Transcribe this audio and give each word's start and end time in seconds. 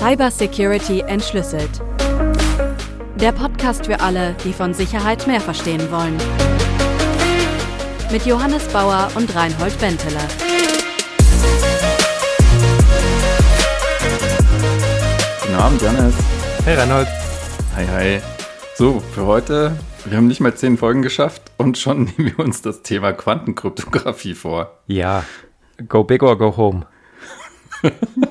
Cybersecurity 0.00 1.00
entschlüsselt. 1.00 1.68
Der 3.16 3.32
Podcast 3.32 3.84
für 3.84 4.00
alle, 4.00 4.34
die 4.44 4.54
von 4.54 4.72
Sicherheit 4.72 5.26
mehr 5.26 5.42
verstehen 5.42 5.90
wollen. 5.90 6.16
Mit 8.10 8.24
Johannes 8.24 8.66
Bauer 8.68 9.10
und 9.14 9.34
Reinhold 9.36 9.78
Benteler. 9.78 10.26
Guten 15.42 15.54
Abend, 15.54 15.82
Janis. 15.82 16.14
Hey 16.64 16.76
Reinhold. 16.76 17.08
Hi, 17.76 17.86
hi. 17.86 18.20
So, 18.76 19.00
für 19.00 19.26
heute, 19.26 19.76
wir 20.06 20.16
haben 20.16 20.28
nicht 20.28 20.40
mal 20.40 20.54
zehn 20.54 20.78
Folgen 20.78 21.02
geschafft 21.02 21.52
und 21.58 21.76
schon 21.76 22.04
nehmen 22.16 22.32
wir 22.34 22.38
uns 22.38 22.62
das 22.62 22.80
Thema 22.80 23.12
Quantenkryptographie 23.12 24.32
vor. 24.32 24.78
Ja, 24.86 25.24
go 25.88 26.04
big 26.04 26.22
or 26.22 26.38
go 26.38 26.56
home. 26.56 26.86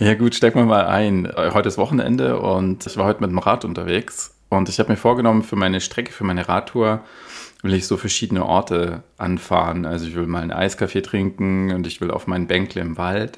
ja 0.00 0.14
gut, 0.14 0.34
stecken 0.34 0.58
wir 0.58 0.64
mal 0.64 0.86
ein. 0.86 1.30
Heute 1.36 1.68
ist 1.68 1.76
Wochenende 1.76 2.40
und 2.40 2.86
ich 2.86 2.96
war 2.96 3.04
heute 3.04 3.20
mit 3.20 3.30
dem 3.30 3.38
Rad 3.38 3.66
unterwegs 3.66 4.34
und 4.48 4.70
ich 4.70 4.78
habe 4.78 4.90
mir 4.90 4.96
vorgenommen, 4.96 5.42
für 5.42 5.56
meine 5.56 5.80
Strecke, 5.80 6.10
für 6.10 6.24
meine 6.24 6.48
Radtour, 6.48 7.04
will 7.62 7.74
ich 7.74 7.86
so 7.86 7.98
verschiedene 7.98 8.46
Orte 8.46 9.02
anfahren. 9.18 9.84
Also 9.84 10.06
ich 10.06 10.14
will 10.16 10.26
mal 10.26 10.40
einen 10.40 10.52
Eiskaffee 10.52 11.02
trinken 11.02 11.72
und 11.72 11.86
ich 11.86 12.00
will 12.00 12.10
auf 12.10 12.26
meinen 12.26 12.46
Bänkle 12.46 12.80
im 12.80 12.96
Wald. 12.96 13.36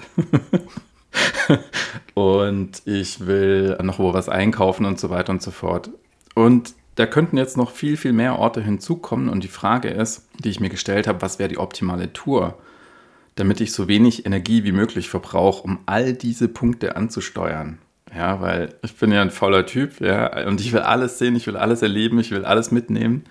und 2.15 2.83
ich 2.85 3.27
will 3.27 3.77
noch 3.83 3.99
wo 3.99 4.15
was 4.15 4.29
einkaufen 4.29 4.87
und 4.87 5.01
so 5.01 5.11
weiter 5.11 5.33
und 5.33 5.43
so 5.43 5.51
fort. 5.51 5.91
Und 6.35 6.75
da 6.95 7.07
könnten 7.07 7.39
jetzt 7.39 7.57
noch 7.57 7.73
viel, 7.73 7.97
viel 7.97 8.13
mehr 8.13 8.39
Orte 8.39 8.61
hinzukommen. 8.61 9.29
Und 9.29 9.43
die 9.43 9.49
Frage 9.49 9.89
ist, 9.89 10.29
die 10.39 10.51
ich 10.51 10.61
mir 10.61 10.71
gestellt 10.71 11.09
habe, 11.09 11.23
was 11.23 11.41
wäre 11.41 11.49
die 11.49 11.59
optimale 11.59 12.13
Tour, 12.13 12.57
damit 13.35 13.61
ich 13.61 13.73
so 13.73 13.89
wenig 13.89 14.27
Energie 14.27 14.65
wie 14.65 14.73
möglich 14.73 15.09
verbrauche, 15.09 15.63
um 15.63 15.81
all 15.87 16.13
diese 16.13 16.49
Punkte 16.49 16.97
anzusteuern. 16.97 17.79
Ja, 18.15 18.41
weil 18.41 18.75
ich 18.83 18.95
bin 18.97 19.11
ja 19.11 19.23
ein 19.23 19.31
fauler 19.31 19.65
Typ, 19.65 20.01
ja, 20.01 20.47
und 20.47 20.61
ich 20.61 20.73
will 20.73 20.81
alles 20.81 21.19
sehen, 21.19 21.35
ich 21.35 21.47
will 21.47 21.57
alles 21.57 21.81
erleben, 21.81 22.19
ich 22.19 22.31
will 22.31 22.45
alles 22.45 22.71
mitnehmen. 22.71 23.25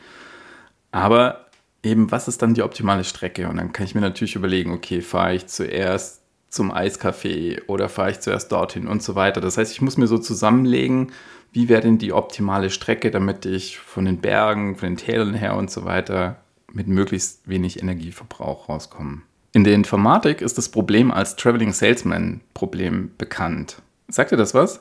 Aber 0.92 1.46
eben, 1.84 2.12
was 2.12 2.28
ist 2.28 2.42
dann 2.42 2.56
die 2.56 2.64
optimale 2.64 3.04
Strecke? 3.04 3.48
Und 3.48 3.58
dann 3.58 3.74
kann 3.74 3.86
ich 3.86 3.96
mir 3.96 4.02
natürlich 4.02 4.36
überlegen, 4.36 4.72
okay, 4.72 5.02
fahre 5.02 5.36
ich 5.36 5.48
zuerst 5.48 6.22
zum 6.50 6.74
Eiscafé 6.74 7.62
oder 7.68 7.90
fahre 7.90 8.12
ich 8.12 8.20
zuerst 8.20 8.52
dorthin 8.52 8.88
und 8.88 9.04
so 9.04 9.16
weiter. 9.16 9.40
Das 9.40 9.58
heißt, 9.58 9.72
ich 9.72 9.82
muss 9.82 9.98
mir 9.98 10.08
so 10.08 10.18
zusammenlegen, 10.18 11.12
wie 11.54 11.70
wäre 11.70 11.82
denn 11.82 11.98
die 11.98 12.14
optimale 12.14 12.70
Strecke, 12.70 13.12
damit 13.12 13.46
ich 13.46 13.78
von 13.78 14.06
den 14.06 14.20
Bergen, 14.20 14.76
von 14.76 14.90
den 14.90 14.98
Tälern 14.98 15.34
her 15.34 15.56
und 15.56 15.70
so 15.70 15.86
weiter 15.86 16.38
mit 16.74 16.88
möglichst 16.88 17.48
wenig 17.48 17.82
Energieverbrauch 17.82 18.70
rauskomme. 18.70 19.22
In 19.54 19.64
der 19.66 19.74
Informatik 19.74 20.42
ist 20.42 20.58
das 20.58 20.70
Problem 20.70 21.12
als 21.12 21.36
Traveling 21.36 21.74
Salesman 21.74 22.42
Problem 22.54 23.12
bekannt. 23.18 23.82
Sagt 24.08 24.32
dir 24.32 24.38
das 24.38 24.54
was? 24.54 24.80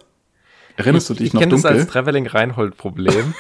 Erinnerst 0.77 1.11
ich, 1.11 1.17
du 1.17 1.23
dich 1.25 1.33
noch 1.33 1.41
dunkel? 1.41 1.59
Ich 1.59 1.63
kenne 1.63 1.75
das 1.75 1.83
als 1.87 1.93
Traveling 1.93 2.27
Reinhold 2.29 2.77
Problem. 2.77 3.35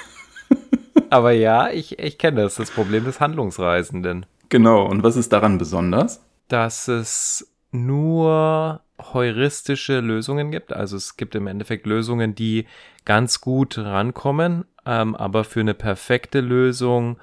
Aber 1.10 1.30
ja, 1.30 1.70
ich, 1.70 1.98
ich 1.98 2.18
kenne 2.18 2.42
das, 2.42 2.56
das 2.56 2.70
Problem 2.70 3.04
des 3.04 3.20
Handlungsreisenden. 3.20 4.26
Genau, 4.48 4.84
und 4.84 5.04
was 5.04 5.16
ist 5.16 5.32
daran 5.32 5.58
besonders? 5.58 6.20
Dass 6.48 6.88
es 6.88 7.52
nur 7.70 8.80
heuristische 9.00 10.00
Lösungen 10.00 10.50
gibt. 10.50 10.72
Also 10.72 10.96
es 10.96 11.16
gibt 11.16 11.36
im 11.36 11.46
Endeffekt 11.46 11.86
Lösungen, 11.86 12.34
die 12.34 12.66
ganz 13.04 13.40
gut 13.40 13.78
rankommen, 13.78 14.64
ähm, 14.84 15.14
aber 15.14 15.44
für 15.44 15.60
eine 15.60 15.74
perfekte 15.74 16.40
Lösung 16.40 17.18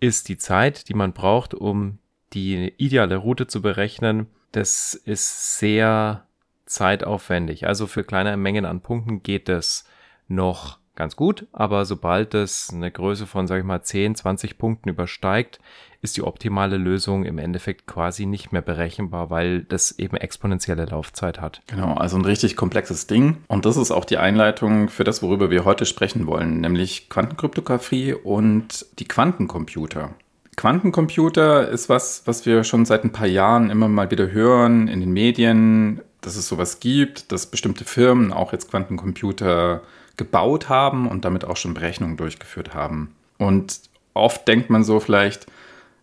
ist 0.00 0.28
die 0.28 0.38
Zeit, 0.38 0.88
die 0.88 0.94
man 0.94 1.12
braucht, 1.12 1.54
um 1.54 1.98
die 2.32 2.72
ideale 2.76 3.16
Route 3.16 3.46
zu 3.46 3.62
berechnen, 3.62 4.26
das 4.52 4.94
ist 4.94 5.58
sehr 5.58 6.26
zeitaufwendig. 6.66 7.66
Also 7.66 7.86
für 7.86 8.04
kleine 8.04 8.36
Mengen 8.36 8.64
an 8.64 8.80
Punkten 8.80 9.22
geht 9.22 9.48
es 9.48 9.84
noch 10.28 10.78
ganz 10.98 11.14
gut, 11.14 11.46
aber 11.52 11.84
sobald 11.84 12.34
es 12.34 12.70
eine 12.72 12.90
Größe 12.90 13.26
von, 13.26 13.46
sag 13.46 13.58
ich 13.60 13.64
mal, 13.64 13.82
10, 13.82 14.16
20 14.16 14.58
Punkten 14.58 14.88
übersteigt, 14.88 15.60
ist 16.02 16.16
die 16.16 16.22
optimale 16.22 16.76
Lösung 16.76 17.24
im 17.24 17.38
Endeffekt 17.38 17.86
quasi 17.86 18.26
nicht 18.26 18.52
mehr 18.52 18.62
berechenbar, 18.62 19.30
weil 19.30 19.62
das 19.62 19.92
eben 19.98 20.16
exponentielle 20.16 20.86
Laufzeit 20.86 21.40
hat. 21.40 21.62
Genau, 21.68 21.94
also 21.94 22.16
ein 22.16 22.24
richtig 22.24 22.56
komplexes 22.56 23.06
Ding. 23.06 23.38
Und 23.46 23.64
das 23.64 23.76
ist 23.76 23.92
auch 23.92 24.04
die 24.04 24.18
Einleitung 24.18 24.88
für 24.88 25.04
das, 25.04 25.22
worüber 25.22 25.50
wir 25.50 25.64
heute 25.64 25.86
sprechen 25.86 26.26
wollen, 26.26 26.60
nämlich 26.60 27.08
Quantenkryptographie 27.08 28.12
und 28.12 28.86
die 28.98 29.06
Quantencomputer. 29.06 30.14
Quantencomputer 30.58 31.68
ist 31.68 31.88
was, 31.88 32.22
was 32.24 32.44
wir 32.44 32.64
schon 32.64 32.84
seit 32.84 33.04
ein 33.04 33.12
paar 33.12 33.28
Jahren 33.28 33.70
immer 33.70 33.86
mal 33.86 34.10
wieder 34.10 34.32
hören 34.32 34.88
in 34.88 34.98
den 34.98 35.12
Medien, 35.12 36.00
dass 36.20 36.34
es 36.34 36.48
sowas 36.48 36.80
gibt, 36.80 37.30
dass 37.30 37.46
bestimmte 37.46 37.84
Firmen 37.84 38.32
auch 38.32 38.52
jetzt 38.52 38.68
Quantencomputer 38.68 39.82
gebaut 40.16 40.68
haben 40.68 41.08
und 41.08 41.24
damit 41.24 41.44
auch 41.44 41.56
schon 41.56 41.74
Berechnungen 41.74 42.16
durchgeführt 42.16 42.74
haben. 42.74 43.14
Und 43.38 43.78
oft 44.14 44.48
denkt 44.48 44.68
man 44.68 44.82
so 44.82 44.98
vielleicht, 44.98 45.46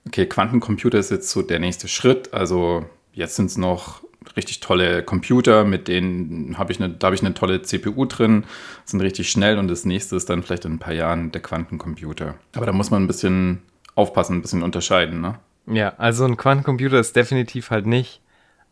okay, 0.07 0.25
Quantencomputer 0.25 0.99
ist 0.99 1.11
jetzt 1.11 1.31
so 1.31 1.41
der 1.41 1.59
nächste 1.59 1.89
Schritt. 1.89 2.33
Also 2.33 2.85
jetzt 3.11 3.35
sind 3.35 3.47
es 3.47 3.57
noch 3.57 4.03
richtig 4.37 4.61
tolle 4.61 5.03
Computer, 5.03 5.65
mit 5.65 5.89
denen 5.89 6.57
habe 6.57 6.71
ich 6.71 6.81
eine, 6.81 6.93
da 6.93 7.07
habe 7.07 7.15
ich 7.15 7.21
eine 7.21 7.33
tolle 7.33 7.61
CPU 7.61 8.05
drin, 8.05 8.45
sind 8.85 9.01
richtig 9.01 9.29
schnell 9.29 9.59
und 9.59 9.67
das 9.67 9.83
nächste 9.83 10.15
ist 10.15 10.29
dann 10.29 10.43
vielleicht 10.43 10.63
in 10.63 10.75
ein 10.75 10.79
paar 10.79 10.93
Jahren 10.93 11.33
der 11.33 11.41
Quantencomputer. 11.41 12.35
Aber 12.55 12.65
da 12.65 12.71
muss 12.71 12.89
man 12.89 13.03
ein 13.03 13.07
bisschen 13.07 13.61
aufpassen, 13.95 14.37
ein 14.37 14.41
bisschen 14.41 14.63
unterscheiden, 14.63 15.21
ne? 15.21 15.35
Ja, 15.67 15.93
also 15.97 16.25
ein 16.25 16.37
Quantencomputer 16.37 16.99
ist 16.99 17.15
definitiv 17.15 17.71
halt 17.71 17.87
nicht 17.87 18.21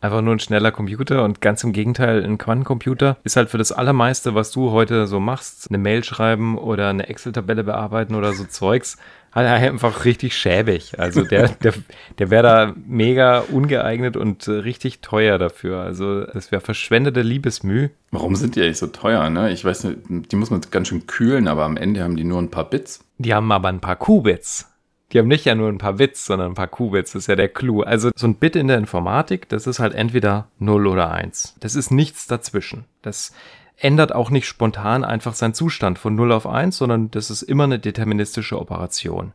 einfach 0.04 0.22
nur 0.22 0.36
ein 0.36 0.40
schneller 0.40 0.72
Computer 0.72 1.24
und 1.24 1.40
ganz 1.40 1.64
im 1.64 1.72
Gegenteil, 1.72 2.24
ein 2.24 2.38
Quantencomputer 2.38 3.18
ist 3.24 3.38
halt 3.38 3.50
für 3.50 3.58
das 3.58 3.72
Allermeiste, 3.72 4.36
was 4.36 4.52
du 4.52 4.72
heute 4.72 5.08
so 5.08 5.20
machst, 5.20 5.68
eine 5.70 5.78
Mail 5.78 6.04
schreiben 6.04 6.58
oder 6.58 6.90
eine 6.90 7.08
Excel-Tabelle 7.08 7.64
bearbeiten 7.64 8.14
oder 8.14 8.34
so 8.34 8.44
Zeugs, 8.44 8.98
halt 9.34 9.48
einfach 9.48 10.04
richtig 10.04 10.36
schäbig. 10.36 11.00
Also 11.00 11.24
der, 11.24 11.48
der, 11.64 11.74
der 12.20 12.30
wäre 12.30 12.44
da 12.44 12.74
mega 12.86 13.40
ungeeignet 13.40 14.18
und 14.18 14.48
richtig 14.48 15.00
teuer 15.00 15.38
dafür. 15.38 15.80
Also 15.80 16.22
es 16.22 16.52
wäre 16.52 16.62
verschwendete 16.62 17.22
Liebesmüh. 17.22 17.90
Warum 18.12 18.36
sind 18.36 18.56
die 18.56 18.62
eigentlich 18.62 18.78
so 18.78 18.88
teuer, 18.88 19.30
ne? 19.30 19.52
Ich 19.52 19.64
weiß 19.64 19.86
nicht, 19.86 20.32
die 20.32 20.36
muss 20.36 20.52
man 20.52 20.62
ganz 20.70 20.90
schön 20.90 21.08
kühlen, 21.08 21.48
aber 21.48 21.64
am 21.64 21.78
Ende 21.78 22.04
haben 22.04 22.18
die 22.18 22.26
nur 22.26 22.40
ein 22.40 22.52
paar 22.52 22.70
Bits. 22.70 23.06
Die 23.18 23.34
haben 23.34 23.52
aber 23.52 23.70
ein 23.70 23.80
paar 23.80 23.96
Qubits. 23.96 24.73
Die 25.14 25.20
haben 25.20 25.28
nicht 25.28 25.46
ja 25.46 25.54
nur 25.54 25.70
ein 25.70 25.78
paar 25.78 25.94
Bits, 25.94 26.26
sondern 26.26 26.52
ein 26.52 26.56
paar 26.56 26.68
Qubits. 26.68 27.12
Das 27.12 27.24
ist 27.24 27.28
ja 27.28 27.36
der 27.36 27.50
Clou. 27.50 27.84
Also 27.84 28.10
so 28.16 28.26
ein 28.26 28.36
Bit 28.36 28.56
in 28.56 28.68
der 28.68 28.80
Informatik, 28.80 29.48
das 29.48 29.68
ist 29.68 29.80
halt 29.80 29.94
entweder 29.94 30.48
0 30.58 30.88
oder 30.88 31.12
1. 31.12 31.56
Das 31.60 31.76
ist 31.76 31.92
nichts 31.92 32.26
dazwischen. 32.26 32.86
Das 33.04 33.32
ändert 33.78 34.14
auch 34.14 34.30
nicht 34.30 34.48
spontan 34.48 35.04
einfach 35.04 35.36
seinen 35.36 35.54
Zustand 35.54 36.00
von 36.00 36.16
0 36.16 36.32
auf 36.32 36.48
1, 36.48 36.78
sondern 36.78 37.12
das 37.12 37.30
ist 37.30 37.44
immer 37.44 37.66
eine 37.66 37.80
deterministische 37.80 38.60
Operation. 38.60 39.34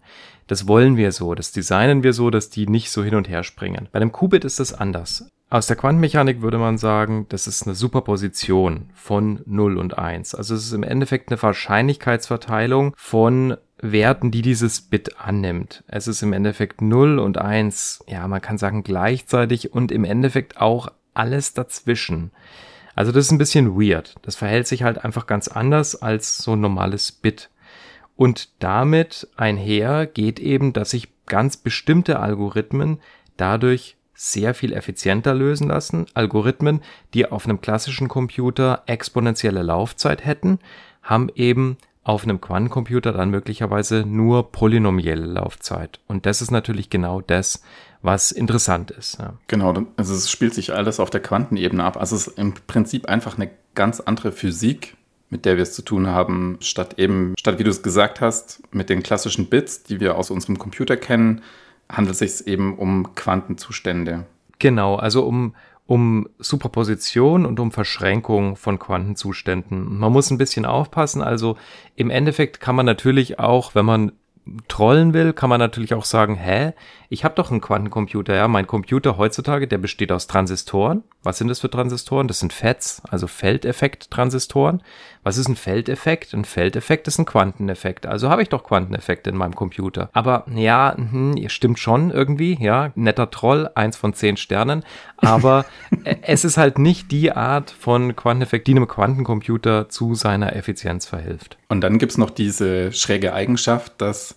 Das 0.48 0.66
wollen 0.66 0.96
wir 0.96 1.12
so, 1.12 1.34
das 1.34 1.52
designen 1.52 2.02
wir 2.02 2.12
so, 2.12 2.30
dass 2.30 2.50
die 2.50 2.66
nicht 2.66 2.90
so 2.90 3.04
hin 3.04 3.14
und 3.14 3.28
her 3.28 3.44
springen. 3.44 3.88
Bei 3.92 4.00
einem 4.00 4.12
Qubit 4.12 4.44
ist 4.44 4.58
das 4.58 4.72
anders. 4.72 5.28
Aus 5.50 5.66
der 5.66 5.76
Quantenmechanik 5.76 6.42
würde 6.42 6.58
man 6.58 6.76
sagen, 6.76 7.24
das 7.30 7.46
ist 7.46 7.66
eine 7.66 7.74
Superposition 7.74 8.90
von 8.94 9.40
0 9.46 9.78
und 9.78 9.96
1. 9.96 10.34
Also 10.34 10.54
es 10.54 10.66
ist 10.66 10.72
im 10.74 10.82
Endeffekt 10.82 11.30
eine 11.30 11.42
Wahrscheinlichkeitsverteilung 11.42 12.92
von 12.98 13.56
Werten, 13.80 14.30
die 14.30 14.42
dieses 14.42 14.82
Bit 14.82 15.18
annimmt. 15.18 15.84
Es 15.86 16.06
ist 16.06 16.22
im 16.22 16.34
Endeffekt 16.34 16.82
0 16.82 17.18
und 17.18 17.38
1, 17.38 18.04
ja, 18.08 18.28
man 18.28 18.42
kann 18.42 18.58
sagen 18.58 18.82
gleichzeitig 18.82 19.72
und 19.72 19.90
im 19.90 20.04
Endeffekt 20.04 20.60
auch 20.60 20.88
alles 21.14 21.54
dazwischen. 21.54 22.30
Also 22.94 23.10
das 23.10 23.26
ist 23.26 23.32
ein 23.32 23.38
bisschen 23.38 23.80
weird. 23.80 24.16
Das 24.22 24.36
verhält 24.36 24.66
sich 24.66 24.82
halt 24.82 25.02
einfach 25.02 25.26
ganz 25.26 25.48
anders 25.48 26.02
als 26.02 26.36
so 26.38 26.52
ein 26.52 26.60
normales 26.60 27.10
Bit. 27.10 27.48
Und 28.16 28.50
damit 28.62 29.28
einher 29.36 30.06
geht 30.06 30.40
eben, 30.40 30.74
dass 30.74 30.90
sich 30.90 31.08
ganz 31.24 31.56
bestimmte 31.56 32.18
Algorithmen 32.18 33.00
dadurch 33.38 33.97
sehr 34.18 34.52
viel 34.52 34.72
effizienter 34.72 35.32
lösen 35.32 35.68
lassen. 35.68 36.06
Algorithmen, 36.12 36.80
die 37.14 37.30
auf 37.30 37.44
einem 37.44 37.60
klassischen 37.60 38.08
Computer 38.08 38.82
exponentielle 38.86 39.62
Laufzeit 39.62 40.24
hätten, 40.24 40.58
haben 41.02 41.28
eben 41.36 41.76
auf 42.02 42.24
einem 42.24 42.40
Quantencomputer 42.40 43.12
dann 43.12 43.30
möglicherweise 43.30 44.04
nur 44.04 44.50
polynomielle 44.50 45.24
Laufzeit. 45.24 46.00
Und 46.08 46.26
das 46.26 46.42
ist 46.42 46.50
natürlich 46.50 46.90
genau 46.90 47.20
das, 47.20 47.62
was 48.02 48.32
interessant 48.32 48.90
ist. 48.90 49.18
Ja. 49.20 49.34
Genau, 49.46 49.74
also 49.96 50.14
es 50.14 50.30
spielt 50.30 50.54
sich 50.54 50.74
alles 50.74 50.98
auf 50.98 51.10
der 51.10 51.22
Quantenebene 51.22 51.84
ab. 51.84 51.96
Also 51.96 52.16
es 52.16 52.26
ist 52.26 52.38
im 52.38 52.54
Prinzip 52.66 53.06
einfach 53.06 53.36
eine 53.36 53.50
ganz 53.76 54.00
andere 54.00 54.32
Physik, 54.32 54.96
mit 55.30 55.44
der 55.44 55.56
wir 55.56 55.62
es 55.62 55.74
zu 55.74 55.82
tun 55.82 56.08
haben, 56.08 56.56
statt 56.60 56.94
eben, 56.98 57.34
statt 57.38 57.60
wie 57.60 57.64
du 57.64 57.70
es 57.70 57.82
gesagt 57.82 58.20
hast, 58.20 58.62
mit 58.72 58.88
den 58.88 59.02
klassischen 59.02 59.46
Bits, 59.46 59.84
die 59.84 60.00
wir 60.00 60.16
aus 60.16 60.30
unserem 60.30 60.58
Computer 60.58 60.96
kennen, 60.96 61.42
handelt 61.90 62.20
es 62.20 62.38
sich 62.38 62.46
eben 62.46 62.76
um 62.76 63.14
Quantenzustände. 63.14 64.26
Genau, 64.58 64.96
also 64.96 65.24
um, 65.24 65.54
um 65.86 66.28
Superposition 66.38 67.46
und 67.46 67.60
um 67.60 67.72
Verschränkung 67.72 68.56
von 68.56 68.78
Quantenzuständen. 68.78 69.98
Man 69.98 70.12
muss 70.12 70.30
ein 70.30 70.38
bisschen 70.38 70.66
aufpassen. 70.66 71.22
Also 71.22 71.56
im 71.96 72.10
Endeffekt 72.10 72.60
kann 72.60 72.76
man 72.76 72.86
natürlich 72.86 73.38
auch, 73.38 73.74
wenn 73.74 73.86
man 73.86 74.12
trollen 74.66 75.12
will, 75.12 75.32
kann 75.32 75.50
man 75.50 75.60
natürlich 75.60 75.94
auch 75.94 76.04
sagen, 76.04 76.34
hä, 76.34 76.72
ich 77.08 77.24
habe 77.24 77.34
doch 77.34 77.50
einen 77.50 77.60
Quantencomputer, 77.60 78.34
ja, 78.34 78.48
mein 78.48 78.66
Computer 78.66 79.16
heutzutage, 79.16 79.68
der 79.68 79.78
besteht 79.78 80.12
aus 80.12 80.26
Transistoren, 80.26 81.02
Was 81.28 81.36
sind 81.36 81.48
das 81.48 81.60
für 81.60 81.68
Transistoren? 81.68 82.26
Das 82.26 82.40
sind 82.40 82.54
FETs, 82.54 83.02
also 83.06 83.26
Feldeffekt-Transistoren. 83.26 84.82
Was 85.22 85.36
ist 85.36 85.46
ein 85.46 85.56
Feldeffekt? 85.56 86.32
Ein 86.32 86.46
Feldeffekt 86.46 87.06
ist 87.06 87.18
ein 87.18 87.26
Quanteneffekt. 87.26 88.06
Also 88.06 88.30
habe 88.30 88.40
ich 88.40 88.48
doch 88.48 88.64
Quanteneffekte 88.64 89.28
in 89.28 89.36
meinem 89.36 89.54
Computer. 89.54 90.08
Aber 90.14 90.46
ja, 90.54 90.96
hm, 90.96 91.36
stimmt 91.50 91.78
schon 91.78 92.10
irgendwie, 92.10 92.56
ja, 92.58 92.92
netter 92.94 93.30
Troll, 93.30 93.68
eins 93.74 93.98
von 93.98 94.14
zehn 94.14 94.38
Sternen. 94.38 94.84
Aber 95.18 95.66
es 96.22 96.46
ist 96.46 96.56
halt 96.56 96.78
nicht 96.78 97.12
die 97.12 97.30
Art 97.30 97.72
von 97.72 98.16
Quanteneffekt, 98.16 98.66
die 98.66 98.72
einem 98.72 98.88
Quantencomputer 98.88 99.90
zu 99.90 100.14
seiner 100.14 100.56
Effizienz 100.56 101.04
verhilft. 101.04 101.58
Und 101.68 101.82
dann 101.82 101.98
gibt 101.98 102.12
es 102.12 102.16
noch 102.16 102.30
diese 102.30 102.90
schräge 102.92 103.34
Eigenschaft, 103.34 103.92
dass 103.98 104.34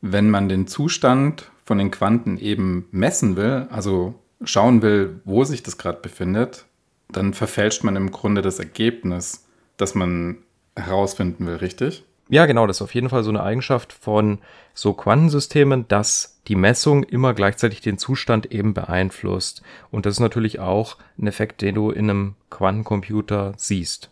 wenn 0.00 0.30
man 0.30 0.48
den 0.48 0.66
Zustand 0.66 1.50
von 1.66 1.76
den 1.76 1.90
Quanten 1.90 2.38
eben 2.38 2.86
messen 2.90 3.36
will, 3.36 3.66
also 3.70 4.14
schauen 4.44 4.82
will, 4.82 5.20
wo 5.24 5.44
sich 5.44 5.62
das 5.62 5.78
gerade 5.78 6.00
befindet, 6.00 6.66
dann 7.10 7.34
verfälscht 7.34 7.84
man 7.84 7.96
im 7.96 8.10
Grunde 8.10 8.42
das 8.42 8.58
Ergebnis, 8.58 9.46
das 9.76 9.94
man 9.94 10.38
herausfinden 10.76 11.46
will, 11.46 11.56
richtig? 11.56 12.04
Ja, 12.28 12.46
genau, 12.46 12.66
das 12.66 12.78
ist 12.78 12.82
auf 12.82 12.94
jeden 12.94 13.10
Fall 13.10 13.24
so 13.24 13.30
eine 13.30 13.42
Eigenschaft 13.42 13.92
von 13.92 14.38
so 14.72 14.94
Quantensystemen, 14.94 15.86
dass 15.88 16.40
die 16.48 16.56
Messung 16.56 17.02
immer 17.02 17.34
gleichzeitig 17.34 17.82
den 17.82 17.98
Zustand 17.98 18.50
eben 18.52 18.72
beeinflusst. 18.72 19.62
Und 19.90 20.06
das 20.06 20.14
ist 20.14 20.20
natürlich 20.20 20.58
auch 20.58 20.96
ein 21.18 21.26
Effekt, 21.26 21.60
den 21.60 21.74
du 21.74 21.90
in 21.90 22.08
einem 22.08 22.34
Quantencomputer 22.48 23.52
siehst. 23.56 24.10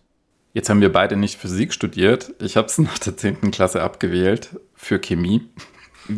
Jetzt 0.52 0.68
haben 0.68 0.80
wir 0.80 0.92
beide 0.92 1.16
nicht 1.16 1.38
Physik 1.38 1.72
studiert. 1.72 2.34
Ich 2.40 2.56
habe 2.56 2.66
es 2.66 2.78
nach 2.78 2.98
der 2.98 3.16
10. 3.16 3.50
Klasse 3.52 3.82
abgewählt 3.82 4.60
für 4.74 4.98
Chemie. 4.98 5.48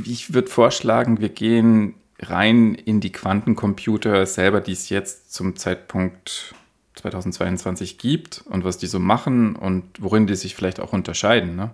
Ich 0.04 0.32
würde 0.34 0.48
vorschlagen, 0.48 1.20
wir 1.20 1.28
gehen 1.28 1.94
rein 2.22 2.74
in 2.74 3.00
die 3.00 3.12
Quantencomputer 3.12 4.24
selber, 4.26 4.60
die 4.60 4.72
es 4.72 4.88
jetzt 4.88 5.32
zum 5.32 5.56
Zeitpunkt 5.56 6.54
2022 6.94 7.98
gibt 7.98 8.44
und 8.48 8.64
was 8.64 8.78
die 8.78 8.86
so 8.86 8.98
machen 8.98 9.56
und 9.56 9.84
worin 9.98 10.26
die 10.26 10.36
sich 10.36 10.54
vielleicht 10.54 10.80
auch 10.80 10.92
unterscheiden. 10.92 11.56
Ne? 11.56 11.70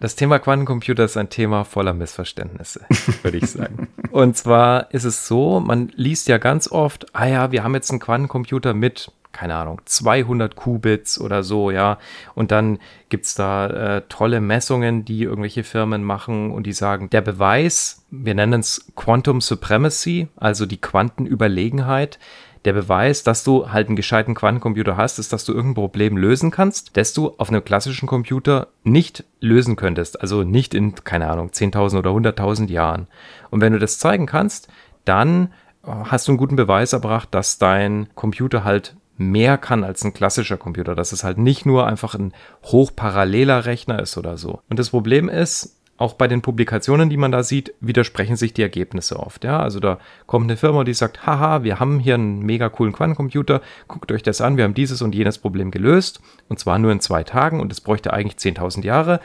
Das 0.00 0.16
Thema 0.16 0.38
Quantencomputer 0.38 1.04
ist 1.04 1.16
ein 1.16 1.30
Thema 1.30 1.64
voller 1.64 1.94
Missverständnisse, 1.94 2.80
würde 3.22 3.38
ich 3.38 3.46
sagen. 3.46 3.88
Und 4.10 4.36
zwar 4.36 4.92
ist 4.92 5.04
es 5.04 5.28
so, 5.28 5.60
man 5.60 5.92
liest 5.94 6.26
ja 6.28 6.38
ganz 6.38 6.70
oft, 6.70 7.14
ah 7.14 7.26
ja, 7.26 7.52
wir 7.52 7.62
haben 7.62 7.74
jetzt 7.74 7.90
einen 7.90 8.00
Quantencomputer 8.00 8.74
mit 8.74 9.12
keine 9.32 9.54
Ahnung, 9.54 9.80
200 9.84 10.56
Qubits 10.56 11.20
oder 11.20 11.42
so, 11.42 11.70
ja. 11.70 11.98
Und 12.34 12.50
dann 12.50 12.78
gibt's 13.08 13.34
da 13.34 13.66
äh, 13.66 14.02
tolle 14.08 14.40
Messungen, 14.40 15.04
die 15.04 15.22
irgendwelche 15.22 15.64
Firmen 15.64 16.04
machen 16.04 16.50
und 16.50 16.66
die 16.66 16.72
sagen, 16.72 17.10
der 17.10 17.22
Beweis, 17.22 18.04
wir 18.10 18.34
nennen 18.34 18.60
es 18.60 18.92
Quantum 18.94 19.40
Supremacy, 19.40 20.28
also 20.36 20.66
die 20.66 20.80
Quantenüberlegenheit, 20.80 22.18
der 22.64 22.74
Beweis, 22.74 23.24
dass 23.24 23.42
du 23.42 23.72
halt 23.72 23.88
einen 23.88 23.96
gescheiten 23.96 24.34
Quantencomputer 24.34 24.96
hast, 24.96 25.18
ist, 25.18 25.32
dass 25.32 25.44
du 25.44 25.52
irgendein 25.52 25.82
Problem 25.82 26.16
lösen 26.16 26.50
kannst, 26.52 26.96
das 26.96 27.12
du 27.12 27.34
auf 27.38 27.48
einem 27.48 27.64
klassischen 27.64 28.06
Computer 28.06 28.68
nicht 28.84 29.24
lösen 29.40 29.74
könntest. 29.74 30.20
Also 30.20 30.44
nicht 30.44 30.72
in, 30.74 30.94
keine 30.94 31.28
Ahnung, 31.28 31.48
10.000 31.48 31.98
oder 31.98 32.10
100.000 32.10 32.70
Jahren. 32.70 33.08
Und 33.50 33.60
wenn 33.60 33.72
du 33.72 33.80
das 33.80 33.98
zeigen 33.98 34.26
kannst, 34.26 34.68
dann 35.04 35.52
hast 35.82 36.28
du 36.28 36.32
einen 36.32 36.38
guten 36.38 36.54
Beweis 36.56 36.92
erbracht, 36.92 37.28
dass 37.32 37.58
dein 37.58 38.08
Computer 38.14 38.62
halt 38.62 38.94
mehr 39.30 39.58
kann 39.58 39.84
als 39.84 40.04
ein 40.04 40.14
klassischer 40.14 40.56
Computer, 40.56 40.94
dass 40.94 41.12
es 41.12 41.24
halt 41.24 41.38
nicht 41.38 41.66
nur 41.66 41.86
einfach 41.86 42.14
ein 42.14 42.32
hochparalleler 42.64 43.64
Rechner 43.64 44.00
ist 44.00 44.16
oder 44.16 44.36
so. 44.36 44.60
Und 44.68 44.78
das 44.78 44.90
Problem 44.90 45.28
ist, 45.28 45.78
auch 46.02 46.14
bei 46.14 46.26
den 46.26 46.42
Publikationen, 46.42 47.10
die 47.10 47.16
man 47.16 47.32
da 47.32 47.42
sieht, 47.42 47.74
widersprechen 47.80 48.36
sich 48.36 48.52
die 48.52 48.62
Ergebnisse 48.62 49.20
oft. 49.20 49.44
Ja, 49.44 49.60
also 49.60 49.78
da 49.78 49.98
kommt 50.26 50.44
eine 50.44 50.56
Firma, 50.56 50.84
die 50.84 50.94
sagt, 50.94 51.26
haha, 51.26 51.62
wir 51.62 51.78
haben 51.78 52.00
hier 52.00 52.14
einen 52.14 52.40
mega 52.40 52.68
coolen 52.68 52.92
Quantencomputer, 52.92 53.60
guckt 53.88 54.10
euch 54.10 54.22
das 54.22 54.40
an, 54.40 54.56
wir 54.56 54.64
haben 54.64 54.74
dieses 54.74 55.00
und 55.00 55.14
jenes 55.14 55.38
Problem 55.38 55.70
gelöst 55.70 56.20
und 56.48 56.58
zwar 56.58 56.78
nur 56.78 56.90
in 56.90 57.00
zwei 57.00 57.22
Tagen 57.22 57.60
und 57.60 57.70
es 57.70 57.80
bräuchte 57.80 58.12
eigentlich 58.12 58.36
10.000 58.36 58.84
Jahre. 58.84 59.20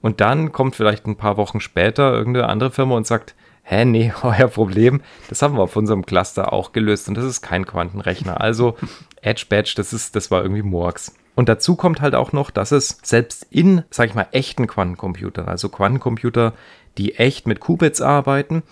Und 0.00 0.20
dann 0.20 0.52
kommt 0.52 0.74
vielleicht 0.74 1.06
ein 1.06 1.16
paar 1.16 1.36
Wochen 1.36 1.60
später 1.60 2.12
irgendeine 2.12 2.48
andere 2.48 2.70
Firma 2.70 2.96
und 2.96 3.06
sagt, 3.06 3.34
hä, 3.62 3.84
nee, 3.84 4.12
euer 4.22 4.48
Problem, 4.48 5.02
das 5.28 5.42
haben 5.42 5.56
wir 5.56 5.62
auf 5.62 5.76
unserem 5.76 6.06
Cluster 6.06 6.52
auch 6.52 6.72
gelöst 6.72 7.08
und 7.08 7.16
das 7.16 7.24
ist 7.24 7.42
kein 7.42 7.66
Quantenrechner. 7.66 8.40
Also 8.40 8.76
Edge 9.22 9.46
Badge, 9.48 9.72
das 9.76 9.92
ist, 9.92 10.14
das 10.14 10.30
war 10.30 10.42
irgendwie 10.42 10.62
Murks. 10.62 11.14
Und 11.34 11.48
dazu 11.48 11.76
kommt 11.76 12.02
halt 12.02 12.14
auch 12.14 12.32
noch, 12.32 12.50
dass 12.50 12.72
es 12.72 12.98
selbst 13.02 13.46
in, 13.50 13.84
sag 13.90 14.08
ich 14.08 14.14
mal, 14.14 14.28
echten 14.32 14.66
Quantencomputern, 14.66 15.48
also 15.48 15.70
Quantencomputer, 15.70 16.52
die 16.98 17.14
echt 17.14 17.46
mit 17.46 17.60
Qubits 17.60 18.02
arbeiten, 18.02 18.62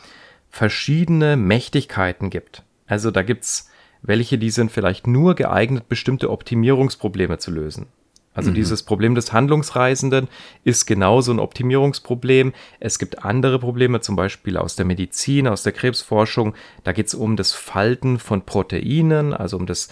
verschiedene 0.50 1.37
Mächtigkeiten 1.37 2.29
gibt. 2.29 2.64
Also 2.87 3.11
da 3.11 3.23
gibt's 3.23 3.70
welche, 4.02 4.37
die 4.37 4.50
sind 4.50 4.70
vielleicht 4.70 5.06
nur 5.06 5.35
geeignet, 5.35 5.88
bestimmte 5.88 6.31
Optimierungsprobleme 6.31 7.38
zu 7.38 7.50
lösen. 7.50 7.87
Also 8.32 8.50
mhm. 8.50 8.55
dieses 8.55 8.85
Problem 8.85 9.14
des 9.14 9.32
Handlungsreisenden 9.32 10.29
ist 10.62 10.87
genauso 10.87 11.32
ein 11.32 11.41
Optimierungsproblem. 11.41 12.53
Es 12.79 12.99
gibt 12.99 13.25
andere 13.25 13.58
Probleme, 13.58 14.00
zum 14.00 14.14
Beispiel 14.17 14.56
aus 14.56 14.76
der 14.76 14.87
Medizin, 14.87 15.49
aus 15.49 15.64
der 15.64 15.73
Krebsforschung. 15.73 16.55
Da 16.85 16.93
geht 16.93 17.08
es 17.08 17.14
um 17.14 17.37
das 17.37 17.53
Falten 17.53 18.19
von 18.19 18.43
Proteinen, 18.43 19.35
also 19.35 19.56
um 19.56 19.67
das 19.67 19.88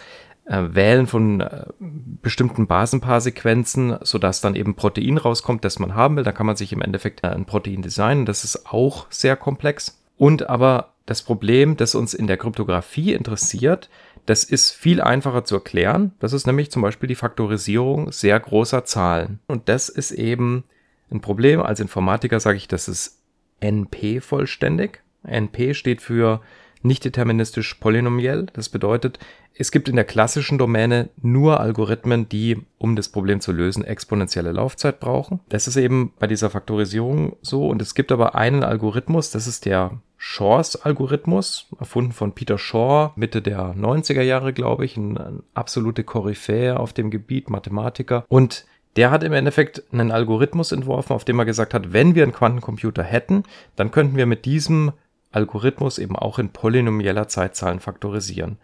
äh, 0.48 0.74
Wählen 0.74 1.06
von 1.06 1.40
äh, 1.40 1.66
bestimmten 1.78 2.66
Basenpaarsequenzen, 2.66 3.98
sodass 4.02 4.40
dann 4.40 4.56
eben 4.56 4.74
Protein 4.74 5.18
rauskommt, 5.18 5.64
das 5.64 5.78
man 5.78 5.94
haben 5.94 6.16
will. 6.16 6.24
Da 6.24 6.32
kann 6.32 6.46
man 6.46 6.56
sich 6.56 6.72
im 6.72 6.82
Endeffekt 6.82 7.22
äh, 7.22 7.28
ein 7.28 7.44
Protein 7.44 7.82
designen. 7.82 8.26
Das 8.26 8.44
ist 8.44 8.66
auch 8.66 9.06
sehr 9.10 9.36
komplex. 9.36 10.02
Und 10.16 10.48
aber 10.48 10.94
das 11.06 11.22
Problem, 11.22 11.76
das 11.76 11.94
uns 11.94 12.14
in 12.14 12.26
der 12.26 12.36
Kryptographie 12.36 13.12
interessiert, 13.12 13.88
das 14.26 14.44
ist 14.44 14.72
viel 14.72 15.00
einfacher 15.00 15.44
zu 15.44 15.56
erklären. 15.56 16.12
Das 16.18 16.32
ist 16.32 16.46
nämlich 16.46 16.70
zum 16.70 16.82
Beispiel 16.82 17.08
die 17.08 17.14
Faktorisierung 17.14 18.12
sehr 18.12 18.38
großer 18.38 18.84
Zahlen. 18.84 19.40
Und 19.46 19.68
das 19.68 19.88
ist 19.88 20.10
eben 20.10 20.64
ein 21.10 21.20
Problem. 21.20 21.62
Als 21.62 21.80
Informatiker 21.80 22.40
sage 22.40 22.58
ich, 22.58 22.68
das 22.68 22.88
ist 22.88 23.22
NP 23.60 24.20
vollständig. 24.20 25.02
NP 25.24 25.74
steht 25.74 26.02
für 26.02 26.40
nicht 26.82 27.04
deterministisch 27.04 27.74
polynomiell. 27.74 28.46
Das 28.52 28.68
bedeutet, 28.68 29.18
es 29.54 29.72
gibt 29.72 29.88
in 29.88 29.96
der 29.96 30.04
klassischen 30.04 30.58
Domäne 30.58 31.08
nur 31.20 31.60
Algorithmen, 31.60 32.28
die, 32.28 32.58
um 32.78 32.94
das 32.94 33.08
Problem 33.08 33.40
zu 33.40 33.52
lösen, 33.52 33.84
exponentielle 33.84 34.52
Laufzeit 34.52 35.00
brauchen. 35.00 35.40
Das 35.48 35.66
ist 35.66 35.76
eben 35.76 36.12
bei 36.18 36.26
dieser 36.26 36.50
Faktorisierung 36.50 37.36
so. 37.42 37.66
Und 37.68 37.82
es 37.82 37.94
gibt 37.94 38.12
aber 38.12 38.34
einen 38.34 38.62
Algorithmus, 38.62 39.30
das 39.30 39.46
ist 39.46 39.66
der 39.66 40.00
Shaw's 40.16 40.76
Algorithmus, 40.76 41.66
erfunden 41.78 42.12
von 42.12 42.32
Peter 42.32 42.58
Shaw, 42.58 43.12
Mitte 43.16 43.40
der 43.42 43.74
90er 43.74 44.22
Jahre, 44.22 44.52
glaube 44.52 44.84
ich, 44.84 44.96
ein, 44.96 45.16
ein 45.16 45.42
absolute 45.54 46.04
Koryphäe 46.04 46.78
auf 46.78 46.92
dem 46.92 47.10
Gebiet, 47.10 47.50
Mathematiker. 47.50 48.24
Und 48.28 48.64
der 48.96 49.10
hat 49.12 49.22
im 49.22 49.32
Endeffekt 49.32 49.84
einen 49.92 50.10
Algorithmus 50.10 50.72
entworfen, 50.72 51.12
auf 51.12 51.24
dem 51.24 51.38
er 51.38 51.44
gesagt 51.44 51.72
hat, 51.72 51.92
wenn 51.92 52.16
wir 52.16 52.24
einen 52.24 52.32
Quantencomputer 52.32 53.04
hätten, 53.04 53.44
dann 53.76 53.92
könnten 53.92 54.16
wir 54.16 54.26
mit 54.26 54.44
diesem 54.44 54.92
Algorithmus 55.30 55.98
eben 55.98 56.16
auch 56.16 56.38
in 56.38 56.50
polynomieller 56.50 57.28
Zeitzahlen 57.28 57.80
faktorisieren. 57.80 58.58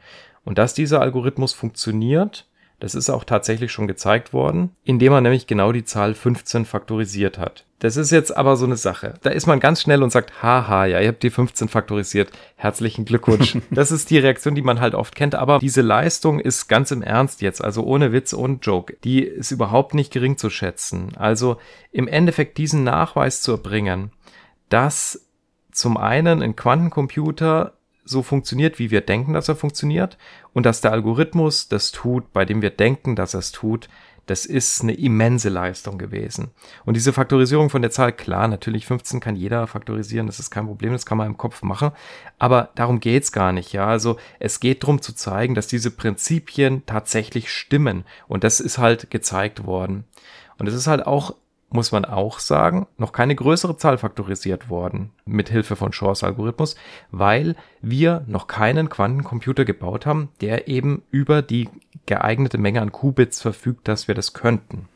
Und 0.44 0.58
dass 0.58 0.74
dieser 0.74 1.00
Algorithmus 1.00 1.52
funktioniert, 1.52 2.46
das 2.80 2.94
ist 2.94 3.08
auch 3.08 3.24
tatsächlich 3.24 3.72
schon 3.72 3.86
gezeigt 3.86 4.32
worden, 4.32 4.70
indem 4.84 5.12
man 5.12 5.22
nämlich 5.22 5.46
genau 5.46 5.72
die 5.72 5.84
Zahl 5.84 6.14
15 6.14 6.66
faktorisiert 6.66 7.38
hat. 7.38 7.64
Das 7.78 7.96
ist 7.96 8.10
jetzt 8.10 8.36
aber 8.36 8.56
so 8.56 8.66
eine 8.66 8.76
Sache. 8.76 9.14
Da 9.22 9.30
ist 9.30 9.46
man 9.46 9.60
ganz 9.60 9.80
schnell 9.80 10.02
und 10.02 10.10
sagt, 10.10 10.42
haha, 10.42 10.86
ja, 10.86 11.00
ihr 11.00 11.08
habt 11.08 11.22
die 11.22 11.30
15 11.30 11.68
faktorisiert. 11.68 12.30
Herzlichen 12.56 13.04
Glückwunsch. 13.04 13.56
das 13.70 13.92
ist 13.92 14.10
die 14.10 14.18
Reaktion, 14.18 14.54
die 14.54 14.62
man 14.62 14.80
halt 14.80 14.94
oft 14.94 15.14
kennt. 15.14 15.34
Aber 15.34 15.58
diese 15.60 15.82
Leistung 15.82 16.40
ist 16.40 16.68
ganz 16.68 16.90
im 16.90 17.02
Ernst 17.02 17.42
jetzt, 17.42 17.62
also 17.62 17.84
ohne 17.84 18.12
Witz 18.12 18.32
und 18.32 18.64
Joke. 18.66 18.96
Die 19.04 19.22
ist 19.22 19.50
überhaupt 19.50 19.94
nicht 19.94 20.12
gering 20.12 20.36
zu 20.36 20.50
schätzen. 20.50 21.12
Also 21.16 21.58
im 21.92 22.08
Endeffekt 22.08 22.58
diesen 22.58 22.84
Nachweis 22.84 23.40
zu 23.40 23.52
erbringen, 23.52 24.12
dass 24.68 25.26
zum 25.74 25.96
einen 25.96 26.42
ein 26.42 26.56
Quantencomputer 26.56 27.74
so 28.04 28.22
funktioniert, 28.22 28.78
wie 28.78 28.90
wir 28.90 29.00
denken, 29.00 29.32
dass 29.32 29.48
er 29.48 29.56
funktioniert 29.56 30.18
und 30.52 30.66
dass 30.66 30.80
der 30.80 30.92
Algorithmus 30.92 31.68
das 31.68 31.90
tut, 31.90 32.32
bei 32.32 32.44
dem 32.44 32.62
wir 32.62 32.70
denken, 32.70 33.16
dass 33.16 33.34
er 33.34 33.40
es 33.40 33.50
tut, 33.50 33.88
das 34.26 34.46
ist 34.46 34.82
eine 34.82 34.94
immense 34.94 35.48
Leistung 35.48 35.98
gewesen. 35.98 36.50
Und 36.84 36.94
diese 36.94 37.12
Faktorisierung 37.12 37.68
von 37.68 37.82
der 37.82 37.90
Zahl, 37.90 38.12
klar, 38.12 38.48
natürlich 38.48 38.86
15 38.86 39.20
kann 39.20 39.36
jeder 39.36 39.66
faktorisieren, 39.66 40.26
das 40.26 40.38
ist 40.38 40.50
kein 40.50 40.66
Problem, 40.66 40.92
das 40.92 41.04
kann 41.04 41.18
man 41.18 41.26
im 41.26 41.36
Kopf 41.36 41.62
machen, 41.62 41.90
aber 42.38 42.70
darum 42.74 43.00
geht's 43.00 43.32
gar 43.32 43.52
nicht, 43.52 43.72
ja. 43.72 43.86
Also 43.86 44.16
es 44.38 44.60
geht 44.60 44.82
darum 44.82 45.02
zu 45.02 45.12
zeigen, 45.12 45.54
dass 45.54 45.66
diese 45.66 45.90
Prinzipien 45.90 46.86
tatsächlich 46.86 47.50
stimmen 47.50 48.04
und 48.28 48.44
das 48.44 48.60
ist 48.60 48.78
halt 48.78 49.10
gezeigt 49.10 49.66
worden. 49.66 50.04
Und 50.56 50.68
es 50.68 50.74
ist 50.74 50.86
halt 50.86 51.06
auch 51.06 51.34
muss 51.74 51.90
man 51.90 52.04
auch 52.04 52.38
sagen, 52.38 52.86
noch 52.98 53.12
keine 53.12 53.34
größere 53.34 53.76
Zahl 53.76 53.98
faktorisiert 53.98 54.70
worden 54.70 55.10
mit 55.26 55.48
Hilfe 55.48 55.74
von 55.74 55.92
Shors 55.92 56.22
Algorithmus, 56.22 56.76
weil 57.10 57.56
wir 57.82 58.24
noch 58.28 58.46
keinen 58.46 58.88
Quantencomputer 58.88 59.64
gebaut 59.64 60.06
haben, 60.06 60.28
der 60.40 60.68
eben 60.68 61.02
über 61.10 61.42
die 61.42 61.68
geeignete 62.06 62.58
Menge 62.58 62.80
an 62.80 62.92
Qubits 62.92 63.42
verfügt, 63.42 63.88
dass 63.88 64.06
wir 64.06 64.14
das 64.14 64.34
könnten. 64.34 64.88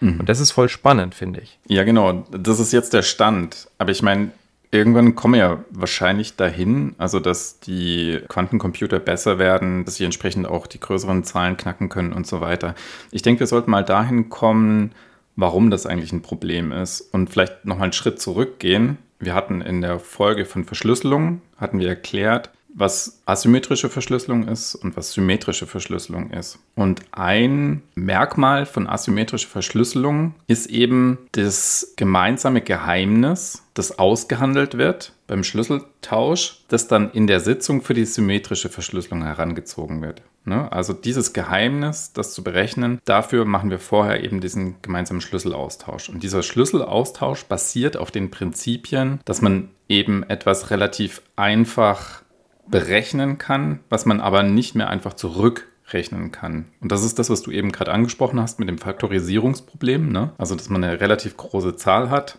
Mhm. 0.00 0.20
Und 0.20 0.28
das 0.30 0.40
ist 0.40 0.50
voll 0.50 0.70
spannend, 0.70 1.14
finde 1.14 1.40
ich. 1.40 1.58
Ja, 1.66 1.84
genau. 1.84 2.24
Das 2.30 2.58
ist 2.58 2.72
jetzt 2.72 2.94
der 2.94 3.02
Stand. 3.02 3.68
Aber 3.76 3.90
ich 3.90 4.02
meine, 4.02 4.30
irgendwann 4.70 5.14
kommen 5.14 5.34
wir 5.34 5.40
ja 5.40 5.64
wahrscheinlich 5.70 6.36
dahin, 6.36 6.94
also 6.96 7.20
dass 7.20 7.60
die 7.60 8.18
Quantencomputer 8.28 8.98
besser 8.98 9.38
werden, 9.38 9.84
dass 9.84 9.96
sie 9.96 10.04
entsprechend 10.04 10.46
auch 10.46 10.66
die 10.66 10.80
größeren 10.80 11.22
Zahlen 11.24 11.58
knacken 11.58 11.90
können 11.90 12.14
und 12.14 12.26
so 12.26 12.40
weiter. 12.40 12.74
Ich 13.10 13.20
denke, 13.20 13.40
wir 13.40 13.46
sollten 13.46 13.70
mal 13.70 13.84
dahin 13.84 14.30
kommen, 14.30 14.92
warum 15.38 15.70
das 15.70 15.86
eigentlich 15.86 16.12
ein 16.12 16.20
Problem 16.20 16.72
ist 16.72 17.00
und 17.00 17.30
vielleicht 17.30 17.64
nochmal 17.64 17.84
einen 17.84 17.92
Schritt 17.92 18.20
zurückgehen. 18.20 18.98
Wir 19.20 19.34
hatten 19.34 19.60
in 19.60 19.80
der 19.80 20.00
Folge 20.00 20.44
von 20.44 20.64
Verschlüsselung, 20.64 21.40
hatten 21.56 21.78
wir 21.78 21.88
erklärt, 21.88 22.50
was 22.74 23.22
asymmetrische 23.24 23.88
Verschlüsselung 23.88 24.48
ist 24.48 24.74
und 24.74 24.96
was 24.96 25.12
symmetrische 25.12 25.66
Verschlüsselung 25.66 26.30
ist. 26.30 26.58
Und 26.74 27.02
ein 27.12 27.82
Merkmal 27.94 28.66
von 28.66 28.88
asymmetrischer 28.88 29.48
Verschlüsselung 29.48 30.34
ist 30.48 30.66
eben 30.66 31.18
das 31.32 31.94
gemeinsame 31.96 32.60
Geheimnis, 32.60 33.62
das 33.74 33.98
ausgehandelt 33.98 34.76
wird 34.76 35.12
beim 35.28 35.44
Schlüsseltausch, 35.44 36.64
das 36.66 36.88
dann 36.88 37.12
in 37.12 37.28
der 37.28 37.38
Sitzung 37.38 37.82
für 37.82 37.94
die 37.94 38.06
symmetrische 38.06 38.70
Verschlüsselung 38.70 39.22
herangezogen 39.22 40.02
wird. 40.02 40.22
Ne? 40.48 40.72
Also 40.72 40.92
dieses 40.92 41.32
Geheimnis, 41.32 42.12
das 42.12 42.32
zu 42.32 42.42
berechnen, 42.42 43.00
dafür 43.04 43.44
machen 43.44 43.70
wir 43.70 43.78
vorher 43.78 44.24
eben 44.24 44.40
diesen 44.40 44.80
gemeinsamen 44.82 45.20
Schlüsselaustausch. 45.20 46.08
Und 46.08 46.22
dieser 46.22 46.42
Schlüsselaustausch 46.42 47.44
basiert 47.44 47.96
auf 47.96 48.10
den 48.10 48.30
Prinzipien, 48.30 49.20
dass 49.24 49.42
man 49.42 49.68
eben 49.88 50.22
etwas 50.24 50.70
relativ 50.70 51.22
einfach 51.36 52.22
berechnen 52.66 53.38
kann, 53.38 53.80
was 53.88 54.06
man 54.06 54.20
aber 54.20 54.42
nicht 54.42 54.74
mehr 54.74 54.88
einfach 54.88 55.14
zurückrechnen 55.14 56.32
kann. 56.32 56.66
Und 56.80 56.92
das 56.92 57.04
ist 57.04 57.18
das, 57.18 57.30
was 57.30 57.42
du 57.42 57.50
eben 57.50 57.72
gerade 57.72 57.92
angesprochen 57.92 58.40
hast 58.40 58.58
mit 58.58 58.68
dem 58.68 58.78
Faktorisierungsproblem. 58.78 60.10
Ne? 60.10 60.32
Also, 60.38 60.54
dass 60.54 60.68
man 60.68 60.84
eine 60.84 61.00
relativ 61.00 61.36
große 61.36 61.76
Zahl 61.76 62.10
hat 62.10 62.38